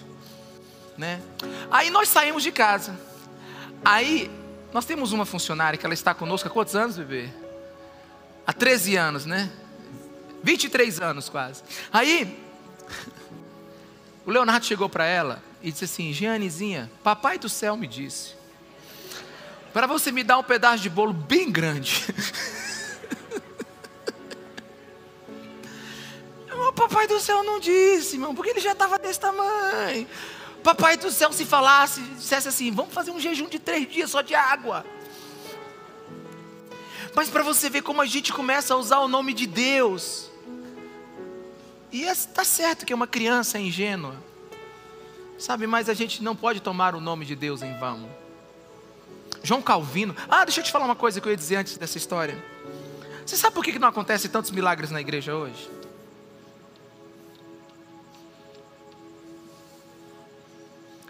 né? 0.97 1.21
Aí 1.71 1.91
nós 1.91 2.09
saímos 2.09 2.43
de 2.43 2.51
casa. 2.51 2.99
Aí 3.85 4.31
nós 4.73 4.85
temos 4.85 5.13
uma 5.13 5.25
funcionária 5.25 5.79
que 5.79 5.85
ela 5.85 5.95
está 5.95 6.15
conosco 6.15 6.49
há 6.49 6.51
quantos 6.51 6.75
anos, 6.75 6.97
bebê? 6.97 7.29
Há 8.47 8.53
13 8.53 8.97
anos, 8.97 9.27
né? 9.27 9.51
23 10.43 11.01
anos 11.01 11.29
quase. 11.29 11.63
Aí 11.93 12.39
o 14.27 14.31
Leonardo 14.31 14.65
chegou 14.65 14.89
para 14.89 15.05
ela 15.05 15.43
e 15.63 15.71
disse 15.71 15.85
assim: 15.85 16.13
Gianezinha, 16.13 16.91
papai 17.03 17.39
do 17.39 17.49
céu 17.49 17.77
me 17.77 17.87
disse 17.87 18.40
para 19.73 19.87
você 19.87 20.13
me 20.13 20.23
dar 20.23 20.39
um 20.39 20.43
pedaço 20.43 20.83
de 20.83 20.91
bolo 20.91 21.13
bem 21.13 21.51
grande. 21.51 22.07
o 26.69 26.73
papai 26.73 27.07
do 27.07 27.21
céu 27.21 27.43
não 27.43 27.61
disse, 27.61 28.17
irmão, 28.17 28.35
porque 28.35 28.51
ele 28.51 28.61
já 28.61 28.73
estava 28.73 28.99
desse 28.99 29.21
tamanho. 29.21 30.07
Papai 30.63 30.97
do 30.97 31.11
céu, 31.11 31.33
se 31.33 31.45
falasse, 31.45 32.01
dissesse 32.01 32.49
assim: 32.49 32.71
vamos 32.71 32.93
fazer 32.93 33.11
um 33.11 33.21
jejum 33.21 33.49
de 33.49 33.59
três 33.59 33.91
dias 33.91 34.11
só 34.11 34.21
de 34.21 34.35
água. 34.35 34.85
Mas 37.15 37.29
para 37.29 37.43
você 37.43 37.69
ver 37.69 37.83
como 37.83 38.01
a 38.01 38.07
gente 38.07 38.33
começa 38.33 38.75
a 38.75 38.77
usar 38.77 39.01
o 39.01 39.09
nome 39.09 39.33
de 39.33 39.47
Deus. 39.47 40.31
E 41.93 42.03
está 42.03 42.45
certo 42.45 42.87
que 42.87 42.93
é 42.93 42.97
uma 42.97 43.07
criança 43.07 43.59
ingênua. 43.59 44.15
Sabe, 45.39 45.67
mas 45.67 45.89
a 45.89 45.95
gente 45.95 46.23
não 46.23 46.37
pode 46.37 46.61
tomar 46.61 46.95
o 46.95 47.01
nome 47.01 47.25
de 47.25 47.35
Deus 47.35 47.63
em 47.63 47.77
vão. 47.79 48.09
João 49.43 49.63
Calvino. 49.63 50.15
Ah, 50.29 50.45
deixa 50.45 50.61
eu 50.61 50.65
te 50.65 50.71
falar 50.71 50.85
uma 50.85 50.97
coisa 50.97 51.21
que 51.21 51.27
eu 51.27 51.31
ia 51.31 51.37
dizer 51.37 51.57
antes 51.57 51.77
dessa 51.77 51.97
história. 51.97 52.37
Você 53.25 53.37
sabe 53.37 53.55
por 53.55 53.65
que 53.65 53.79
não 53.79 53.89
acontece 53.89 54.29
tantos 54.29 54.51
milagres 54.51 54.91
na 54.91 55.01
igreja 55.01 55.35
hoje? 55.35 55.71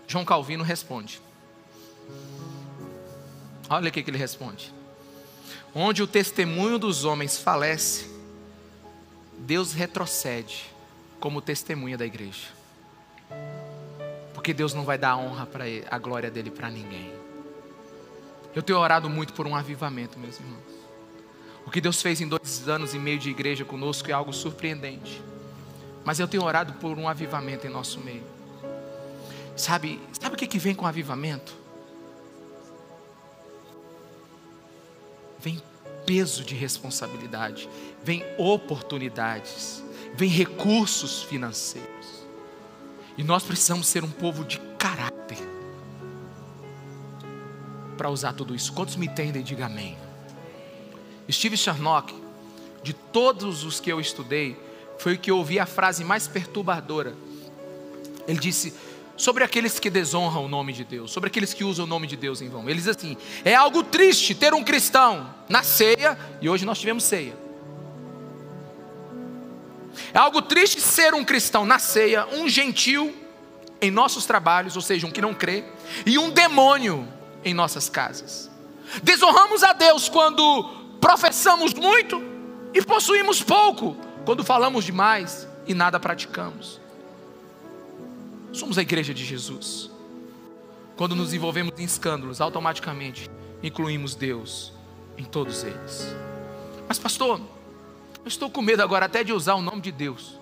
João 0.06 0.24
Calvino 0.24 0.64
responde. 0.64 1.20
Olha 3.68 3.88
o 3.88 3.92
que 3.92 4.00
ele 4.00 4.18
responde. 4.18 4.74
Onde 5.72 6.02
o 6.02 6.06
testemunho 6.06 6.78
dos 6.78 7.04
homens 7.04 7.38
falece, 7.38 8.10
Deus 9.38 9.72
retrocede 9.72 10.68
como 11.20 11.40
testemunha 11.40 11.96
da 11.96 12.04
igreja. 12.04 12.48
Porque 14.34 14.52
Deus 14.52 14.74
não 14.74 14.84
vai 14.84 14.98
dar 14.98 15.10
a 15.10 15.16
honra 15.16 15.46
para 15.46 15.64
a 15.88 15.98
glória 15.98 16.30
dele 16.30 16.50
para 16.50 16.68
ninguém. 16.68 17.19
Eu 18.54 18.62
tenho 18.62 18.78
orado 18.78 19.08
muito 19.08 19.32
por 19.32 19.46
um 19.46 19.54
avivamento, 19.54 20.18
meus 20.18 20.38
irmãos. 20.38 20.80
O 21.66 21.70
que 21.70 21.80
Deus 21.80 22.02
fez 22.02 22.20
em 22.20 22.28
dois 22.28 22.68
anos 22.68 22.94
e 22.94 22.98
meio 22.98 23.18
de 23.18 23.30
igreja 23.30 23.64
conosco 23.64 24.10
é 24.10 24.12
algo 24.12 24.32
surpreendente. 24.32 25.22
Mas 26.04 26.18
eu 26.18 26.26
tenho 26.26 26.42
orado 26.42 26.72
por 26.74 26.98
um 26.98 27.08
avivamento 27.08 27.66
em 27.66 27.70
nosso 27.70 28.00
meio. 28.00 28.24
Sabe, 29.56 30.00
sabe 30.18 30.34
o 30.34 30.38
que, 30.38 30.46
que 30.46 30.58
vem 30.58 30.74
com 30.74 30.86
avivamento? 30.86 31.54
Vem 35.38 35.62
peso 36.04 36.44
de 36.44 36.54
responsabilidade, 36.54 37.68
vem 38.02 38.24
oportunidades, 38.36 39.82
vem 40.14 40.28
recursos 40.28 41.22
financeiros. 41.22 42.26
E 43.16 43.22
nós 43.22 43.42
precisamos 43.42 43.86
ser 43.86 44.02
um 44.02 44.10
povo 44.10 44.44
de 44.44 44.58
caráter 44.78 45.59
para 48.00 48.08
usar 48.08 48.32
tudo 48.32 48.54
isso. 48.54 48.72
Quantos 48.72 48.96
me 48.96 49.04
entendem, 49.04 49.42
diga 49.42 49.66
amém. 49.66 49.94
Steve 51.30 51.54
Charnock, 51.54 52.14
de 52.82 52.94
todos 52.94 53.62
os 53.62 53.78
que 53.78 53.92
eu 53.92 54.00
estudei, 54.00 54.56
foi 54.98 55.16
o 55.16 55.18
que 55.18 55.30
eu 55.30 55.36
ouvi 55.36 55.58
a 55.58 55.66
frase 55.66 56.02
mais 56.02 56.26
perturbadora. 56.26 57.14
Ele 58.26 58.38
disse: 58.38 58.72
sobre 59.18 59.44
aqueles 59.44 59.78
que 59.78 59.90
desonram 59.90 60.46
o 60.46 60.48
nome 60.48 60.72
de 60.72 60.82
Deus, 60.82 61.10
sobre 61.10 61.28
aqueles 61.28 61.52
que 61.52 61.62
usam 61.62 61.84
o 61.84 61.86
nome 61.86 62.06
de 62.06 62.16
Deus 62.16 62.40
em 62.40 62.48
vão. 62.48 62.66
Ele 62.66 62.78
diz 62.78 62.88
assim: 62.88 63.18
é 63.44 63.54
algo 63.54 63.82
triste 63.82 64.34
ter 64.34 64.54
um 64.54 64.64
cristão 64.64 65.28
na 65.46 65.62
ceia, 65.62 66.18
e 66.40 66.48
hoje 66.48 66.64
nós 66.64 66.78
tivemos 66.78 67.04
ceia. 67.04 67.36
É 70.14 70.18
algo 70.18 70.40
triste 70.40 70.80
ser 70.80 71.12
um 71.12 71.22
cristão 71.22 71.66
na 71.66 71.78
ceia, 71.78 72.26
um 72.32 72.48
gentil 72.48 73.14
em 73.78 73.90
nossos 73.90 74.24
trabalhos, 74.24 74.74
ou 74.74 74.80
seja, 74.80 75.06
um 75.06 75.10
que 75.10 75.20
não 75.20 75.34
crê, 75.34 75.64
e 76.06 76.16
um 76.16 76.30
demônio 76.30 77.19
em 77.44 77.54
nossas 77.54 77.88
casas. 77.88 78.50
Desonramos 79.02 79.62
a 79.62 79.72
Deus 79.72 80.08
quando 80.08 80.64
professamos 81.00 81.74
muito 81.74 82.22
e 82.74 82.82
possuímos 82.82 83.42
pouco, 83.42 83.96
quando 84.24 84.44
falamos 84.44 84.84
demais 84.84 85.46
e 85.66 85.74
nada 85.74 85.98
praticamos. 85.98 86.80
Somos 88.52 88.78
a 88.78 88.82
igreja 88.82 89.14
de 89.14 89.24
Jesus. 89.24 89.90
Quando 90.96 91.14
nos 91.14 91.32
envolvemos 91.32 91.72
em 91.78 91.84
escândalos, 91.84 92.40
automaticamente 92.40 93.30
incluímos 93.62 94.14
Deus 94.14 94.72
em 95.16 95.24
todos 95.24 95.62
eles. 95.62 96.14
Mas, 96.88 96.98
pastor, 96.98 97.40
eu 98.22 98.28
estou 98.28 98.50
com 98.50 98.60
medo 98.60 98.82
agora 98.82 99.06
até 99.06 99.22
de 99.22 99.32
usar 99.32 99.54
o 99.54 99.62
nome 99.62 99.80
de 99.80 99.92
Deus. 99.92 100.38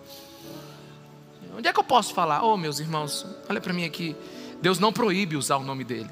Onde 1.57 1.69
é 1.69 1.73
que 1.73 1.79
eu 1.79 1.85
posso 1.85 2.15
falar? 2.15 2.43
Oh, 2.43 2.57
meus 2.57 2.79
irmãos, 2.79 3.27
olha 3.49 3.61
para 3.61 3.73
mim 3.73 3.85
aqui. 3.85 4.17
Deus 4.61 4.79
não 4.79 4.93
proíbe 4.93 5.37
usar 5.37 5.57
o 5.57 5.63
nome 5.63 5.85
dele. 5.85 6.11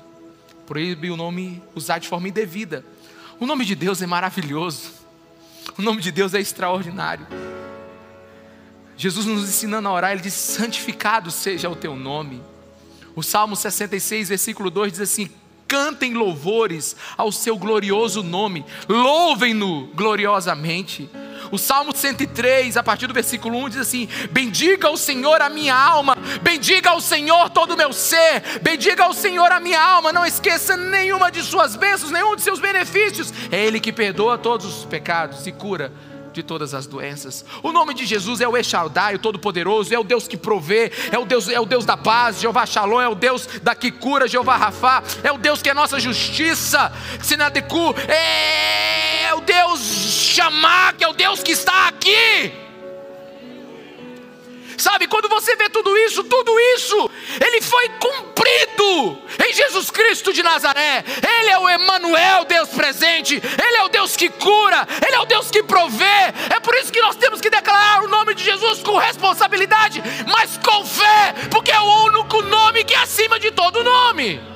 Proíbe 0.66 1.10
o 1.10 1.16
nome 1.16 1.62
usar 1.74 1.98
de 1.98 2.08
forma 2.08 2.28
indevida. 2.28 2.84
O 3.38 3.46
nome 3.46 3.64
de 3.64 3.74
Deus 3.74 4.02
é 4.02 4.06
maravilhoso. 4.06 4.90
O 5.78 5.82
nome 5.82 6.00
de 6.00 6.10
Deus 6.10 6.34
é 6.34 6.40
extraordinário. 6.40 7.26
Jesus 8.96 9.26
nos 9.26 9.44
ensinando 9.44 9.88
a 9.88 9.92
orar, 9.92 10.12
ele 10.12 10.22
diz: 10.22 10.34
santificado 10.34 11.30
seja 11.30 11.68
o 11.68 11.76
teu 11.76 11.94
nome. 11.94 12.42
O 13.14 13.22
Salmo 13.22 13.54
66, 13.54 14.28
versículo 14.30 14.70
2 14.70 14.92
diz 14.92 15.00
assim: 15.00 15.30
cantem 15.68 16.14
louvores 16.14 16.96
ao 17.16 17.30
seu 17.30 17.56
glorioso 17.56 18.22
nome, 18.22 18.64
louvem-no 18.88 19.88
gloriosamente. 19.94 21.08
O 21.50 21.58
Salmo 21.58 21.94
103, 21.94 22.76
a 22.76 22.82
partir 22.82 23.06
do 23.06 23.14
versículo 23.14 23.58
1, 23.64 23.68
diz 23.70 23.78
assim: 23.78 24.08
Bendiga 24.30 24.90
o 24.90 24.96
Senhor 24.96 25.40
a 25.40 25.48
minha 25.48 25.74
alma, 25.74 26.16
bendiga 26.42 26.94
o 26.94 27.00
Senhor 27.00 27.50
todo 27.50 27.74
o 27.74 27.76
meu 27.76 27.92
ser, 27.92 28.42
bendiga 28.62 29.08
o 29.08 29.14
Senhor 29.14 29.50
a 29.52 29.60
minha 29.60 29.80
alma, 29.80 30.12
não 30.12 30.24
esqueça 30.24 30.76
nenhuma 30.76 31.30
de 31.30 31.42
suas 31.42 31.76
bênçãos, 31.76 32.10
nenhum 32.10 32.36
de 32.36 32.42
seus 32.42 32.58
benefícios. 32.58 33.32
É 33.50 33.64
Ele 33.64 33.80
que 33.80 33.92
perdoa 33.92 34.38
todos 34.38 34.66
os 34.66 34.84
pecados 34.84 35.46
e 35.46 35.52
cura 35.52 35.92
de 36.36 36.42
todas 36.42 36.74
as 36.74 36.86
doenças. 36.86 37.44
O 37.62 37.72
nome 37.72 37.94
de 37.94 38.04
Jesus 38.04 38.42
é 38.42 38.48
o 38.48 38.56
Echaldai, 38.56 39.14
o 39.14 39.18
Todo-Poderoso, 39.18 39.94
é 39.94 39.98
o 39.98 40.04
Deus 40.04 40.28
que 40.28 40.36
provê, 40.36 40.92
é 41.10 41.18
o 41.18 41.24
Deus, 41.24 41.48
é 41.48 41.58
o 41.58 41.64
Deus 41.64 41.86
da 41.86 41.96
paz, 41.96 42.40
Jeová 42.40 42.66
Shalom, 42.66 43.00
é 43.00 43.08
o 43.08 43.14
Deus 43.14 43.46
da 43.62 43.74
que 43.74 43.90
cura, 43.90 44.28
Jeová 44.28 44.56
Rafá, 44.56 45.02
é 45.24 45.32
o 45.32 45.38
Deus 45.38 45.62
que 45.62 45.70
é 45.70 45.74
nossa 45.74 45.98
justiça, 45.98 46.92
Sinadeku, 47.22 47.94
é 48.06 49.34
o 49.34 49.40
Deus 49.40 49.80
chamar, 49.80 50.92
que 50.92 51.04
é 51.04 51.08
o 51.08 51.14
Deus 51.14 51.42
que 51.42 51.52
está 51.52 51.88
aqui. 51.88 52.65
Sabe, 54.78 55.06
quando 55.06 55.28
você 55.28 55.56
vê 55.56 55.68
tudo 55.68 55.96
isso, 55.98 56.22
tudo 56.24 56.58
isso, 56.76 57.10
ele 57.44 57.60
foi 57.60 57.88
cumprido 58.00 59.18
em 59.44 59.52
Jesus 59.52 59.90
Cristo 59.90 60.32
de 60.32 60.42
Nazaré. 60.42 61.04
Ele 61.38 61.50
é 61.50 61.58
o 61.58 61.68
Emanuel, 61.68 62.44
Deus 62.44 62.68
presente. 62.70 63.34
Ele 63.34 63.76
é 63.76 63.84
o 63.84 63.88
Deus 63.88 64.16
que 64.16 64.28
cura, 64.28 64.86
ele 65.06 65.16
é 65.16 65.20
o 65.20 65.26
Deus 65.26 65.50
que 65.50 65.62
provê. 65.62 66.04
É 66.54 66.60
por 66.60 66.74
isso 66.74 66.92
que 66.92 67.00
nós 67.00 67.16
temos 67.16 67.40
que 67.40 67.50
declarar 67.50 68.04
o 68.04 68.08
nome 68.08 68.34
de 68.34 68.44
Jesus 68.44 68.82
com 68.82 68.96
responsabilidade, 68.96 70.02
mas 70.26 70.58
com 70.58 70.84
fé, 70.84 71.34
porque 71.50 71.70
é 71.70 71.80
o 71.80 72.04
único 72.04 72.42
nome 72.42 72.84
que 72.84 72.94
é 72.94 72.98
acima 72.98 73.38
de 73.38 73.50
todo 73.50 73.82
nome. 73.82 74.55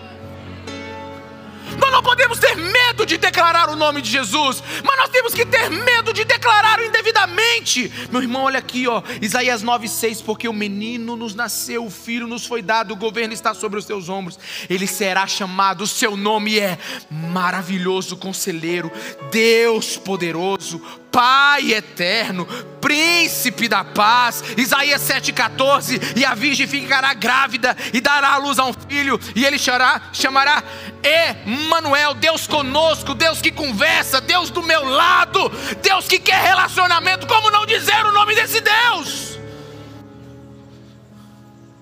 Nós 1.81 1.91
não 1.91 2.03
podemos 2.03 2.39
ter 2.39 2.57
medo 2.57 3.07
de 3.07 3.17
declarar 3.17 3.69
o 3.71 3.77
nome 3.77 4.03
de 4.03 4.11
Jesus, 4.11 4.63
mas 4.85 4.97
nós 4.97 5.09
temos 5.09 5.35
que 5.35 5.45
ter 5.47 5.71
medo 5.71 6.13
de 6.13 6.25
declarar 6.25 6.83
indevidamente. 6.83 7.91
Meu 8.11 8.23
irmão, 8.23 8.45
olha 8.45 8.59
aqui, 8.59 8.87
ó, 8.87 9.03
Isaías 9.21 9.63
9:6, 9.63 10.23
porque 10.23 10.49
o 10.49 10.53
menino 10.53 11.17
nos 11.17 11.35
nasceu, 11.35 11.85
o 11.85 11.91
filho 11.91 12.27
nos 12.27 12.47
foi 12.47 12.63
dado, 12.63 12.93
o 12.93 12.97
governo 12.97 13.33
está 13.33 13.55
sobre 13.55 13.79
os 13.79 13.85
seus 13.85 14.09
ombros. 14.09 14.39
Ele 14.69 14.87
será 14.87 15.27
chamado, 15.27 15.85
o 15.85 15.87
seu 15.87 16.17
nome 16.17 16.59
é 16.59 16.79
maravilhoso 17.11 18.17
conselheiro, 18.17 18.91
Deus 19.31 19.97
poderoso, 19.97 20.81
Pai 21.11 21.73
eterno, 21.73 22.47
príncipe 22.81 23.69
da 23.69 23.85
paz. 23.85 24.43
Isaías 24.57 25.03
7,14: 25.03 26.17
E 26.17 26.25
a 26.25 26.35
virgem 26.35 26.67
ficará 26.67 27.13
grávida 27.15 27.77
e 27.93 28.01
dará 28.01 28.35
à 28.35 28.37
luz 28.37 28.59
a 28.59 28.65
um 28.65 28.73
filho, 28.73 29.19
e 29.35 29.45
ele 29.45 29.59
chamará, 29.59 30.11
chamará 30.13 30.63
Emanuel, 31.03 32.15
Deus 32.15 32.47
conosco, 32.47 33.15
Deus 33.15 33.41
que 33.41 33.51
conversa, 33.51 34.21
Deus 34.21 34.51
do 34.51 34.63
meu 34.63 34.85
lado, 34.85 35.49
Deus 35.83 36.07
que 36.07 36.19
quer 36.19 36.43
relacionamento. 36.43 37.27
Como 37.27 37.51
não 37.51 37.67
dizer 37.67 38.05
o 38.07 38.13
nome 38.13 38.35
desse 38.35 38.61
Deus? 38.61 39.39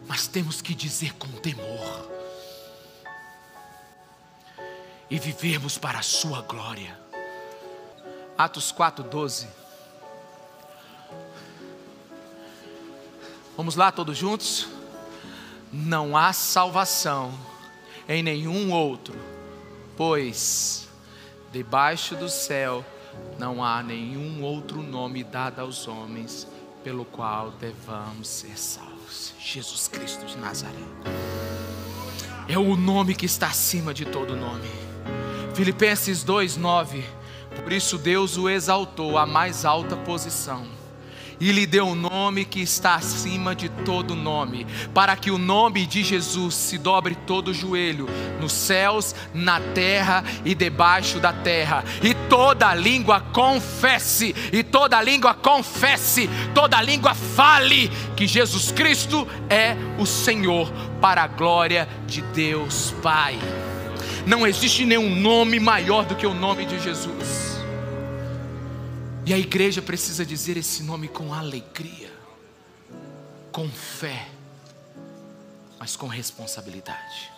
Mas 0.07 0.27
temos 0.27 0.63
que 0.63 0.75
dizer 0.75 1.13
com 1.15 1.29
temor 1.29 2.09
e 5.11 5.19
vivermos 5.19 5.77
para 5.77 5.99
a 5.99 6.03
sua 6.03 6.43
glória. 6.43 7.08
Atos 8.39 8.71
4:12. 8.71 9.49
Vamos 13.57 13.75
lá 13.75 13.91
todos 13.91 14.17
juntos? 14.17 14.69
Não 15.73 16.17
há 16.17 16.33
salvação 16.33 17.35
em 18.09 18.23
nenhum 18.23 18.71
outro, 18.73 19.19
pois 19.97 20.89
debaixo 21.51 22.15
do 22.15 22.29
céu 22.29 22.85
não 23.41 23.65
há 23.65 23.83
nenhum 23.83 24.41
outro 24.45 24.85
nome 24.85 25.25
dado 25.25 25.59
aos 25.59 25.89
homens 25.89 26.47
pelo 26.85 27.05
qual 27.05 27.51
devamos 27.51 28.29
ser 28.29 28.57
salvos. 28.57 29.35
Jesus 29.41 29.89
Cristo 29.89 30.25
de 30.25 30.37
Nazaré. 30.39 30.79
É 32.49 32.57
o 32.57 32.77
nome 32.77 33.17
que 33.17 33.27
está 33.27 33.49
acima 33.49 33.93
de 33.93 34.05
todo 34.05 34.37
nome. 34.37 34.71
Filipenses 35.57 36.23
2:9 36.23 37.18
por 37.63 37.73
isso 37.73 37.99
Deus 37.99 38.37
o 38.37 38.49
exaltou 38.49 39.19
à 39.19 39.27
mais 39.27 39.65
alta 39.65 39.97
posição 39.97 40.79
e 41.41 41.53
lhe 41.53 41.67
deu 41.67 41.87
um 41.87 41.95
nome 41.95 42.45
que 42.45 42.61
está 42.61 42.95
acima 42.97 43.55
de 43.55 43.69
todo 43.69 44.15
nome, 44.15 44.67
para 44.93 45.17
que 45.17 45.31
o 45.31 45.39
nome 45.39 45.87
de 45.87 46.03
Jesus 46.03 46.55
se 46.55 46.79
dobre 46.79 47.15
todo 47.15 47.49
o 47.49 47.55
joelho, 47.55 48.09
nos 48.41 48.53
céus, 48.53 49.15
na 49.33 49.61
terra 49.61 50.25
e 50.45 50.55
debaixo 50.55 51.21
da 51.21 51.33
terra, 51.33 51.85
e 52.03 52.15
toda 52.29 52.75
língua 52.75 53.21
confesse, 53.21 54.35
e 54.53 54.63
toda 54.63 55.03
língua 55.03 55.35
confesse, 55.35 56.29
toda 56.55 56.83
língua 56.83 57.15
fale 57.15 57.89
que 58.17 58.27
Jesus 58.27 58.73
Cristo 58.73 59.27
é 59.49 59.77
o 59.99 60.07
Senhor, 60.07 60.71
para 61.01 61.23
a 61.23 61.29
glória 61.29 61.89
de 62.07 62.21
Deus 62.21 62.93
Pai. 63.03 63.39
Não 64.27 64.47
existe 64.47 64.85
nenhum 64.85 65.15
nome 65.15 65.61
maior 65.61 66.05
do 66.05 66.17
que 66.17 66.27
o 66.27 66.35
nome 66.35 66.67
de 66.67 66.79
Jesus. 66.81 67.48
E 69.29 69.35
a 69.35 69.39
igreja 69.39 69.83
precisa 69.83 70.25
dizer 70.25 70.57
esse 70.57 70.83
nome 70.83 71.07
com 71.07 71.35
alegria, 71.35 72.11
com 73.53 73.69
fé, 73.69 74.27
mas 75.79 75.95
com 75.97 76.07
responsabilidade. 76.07 77.31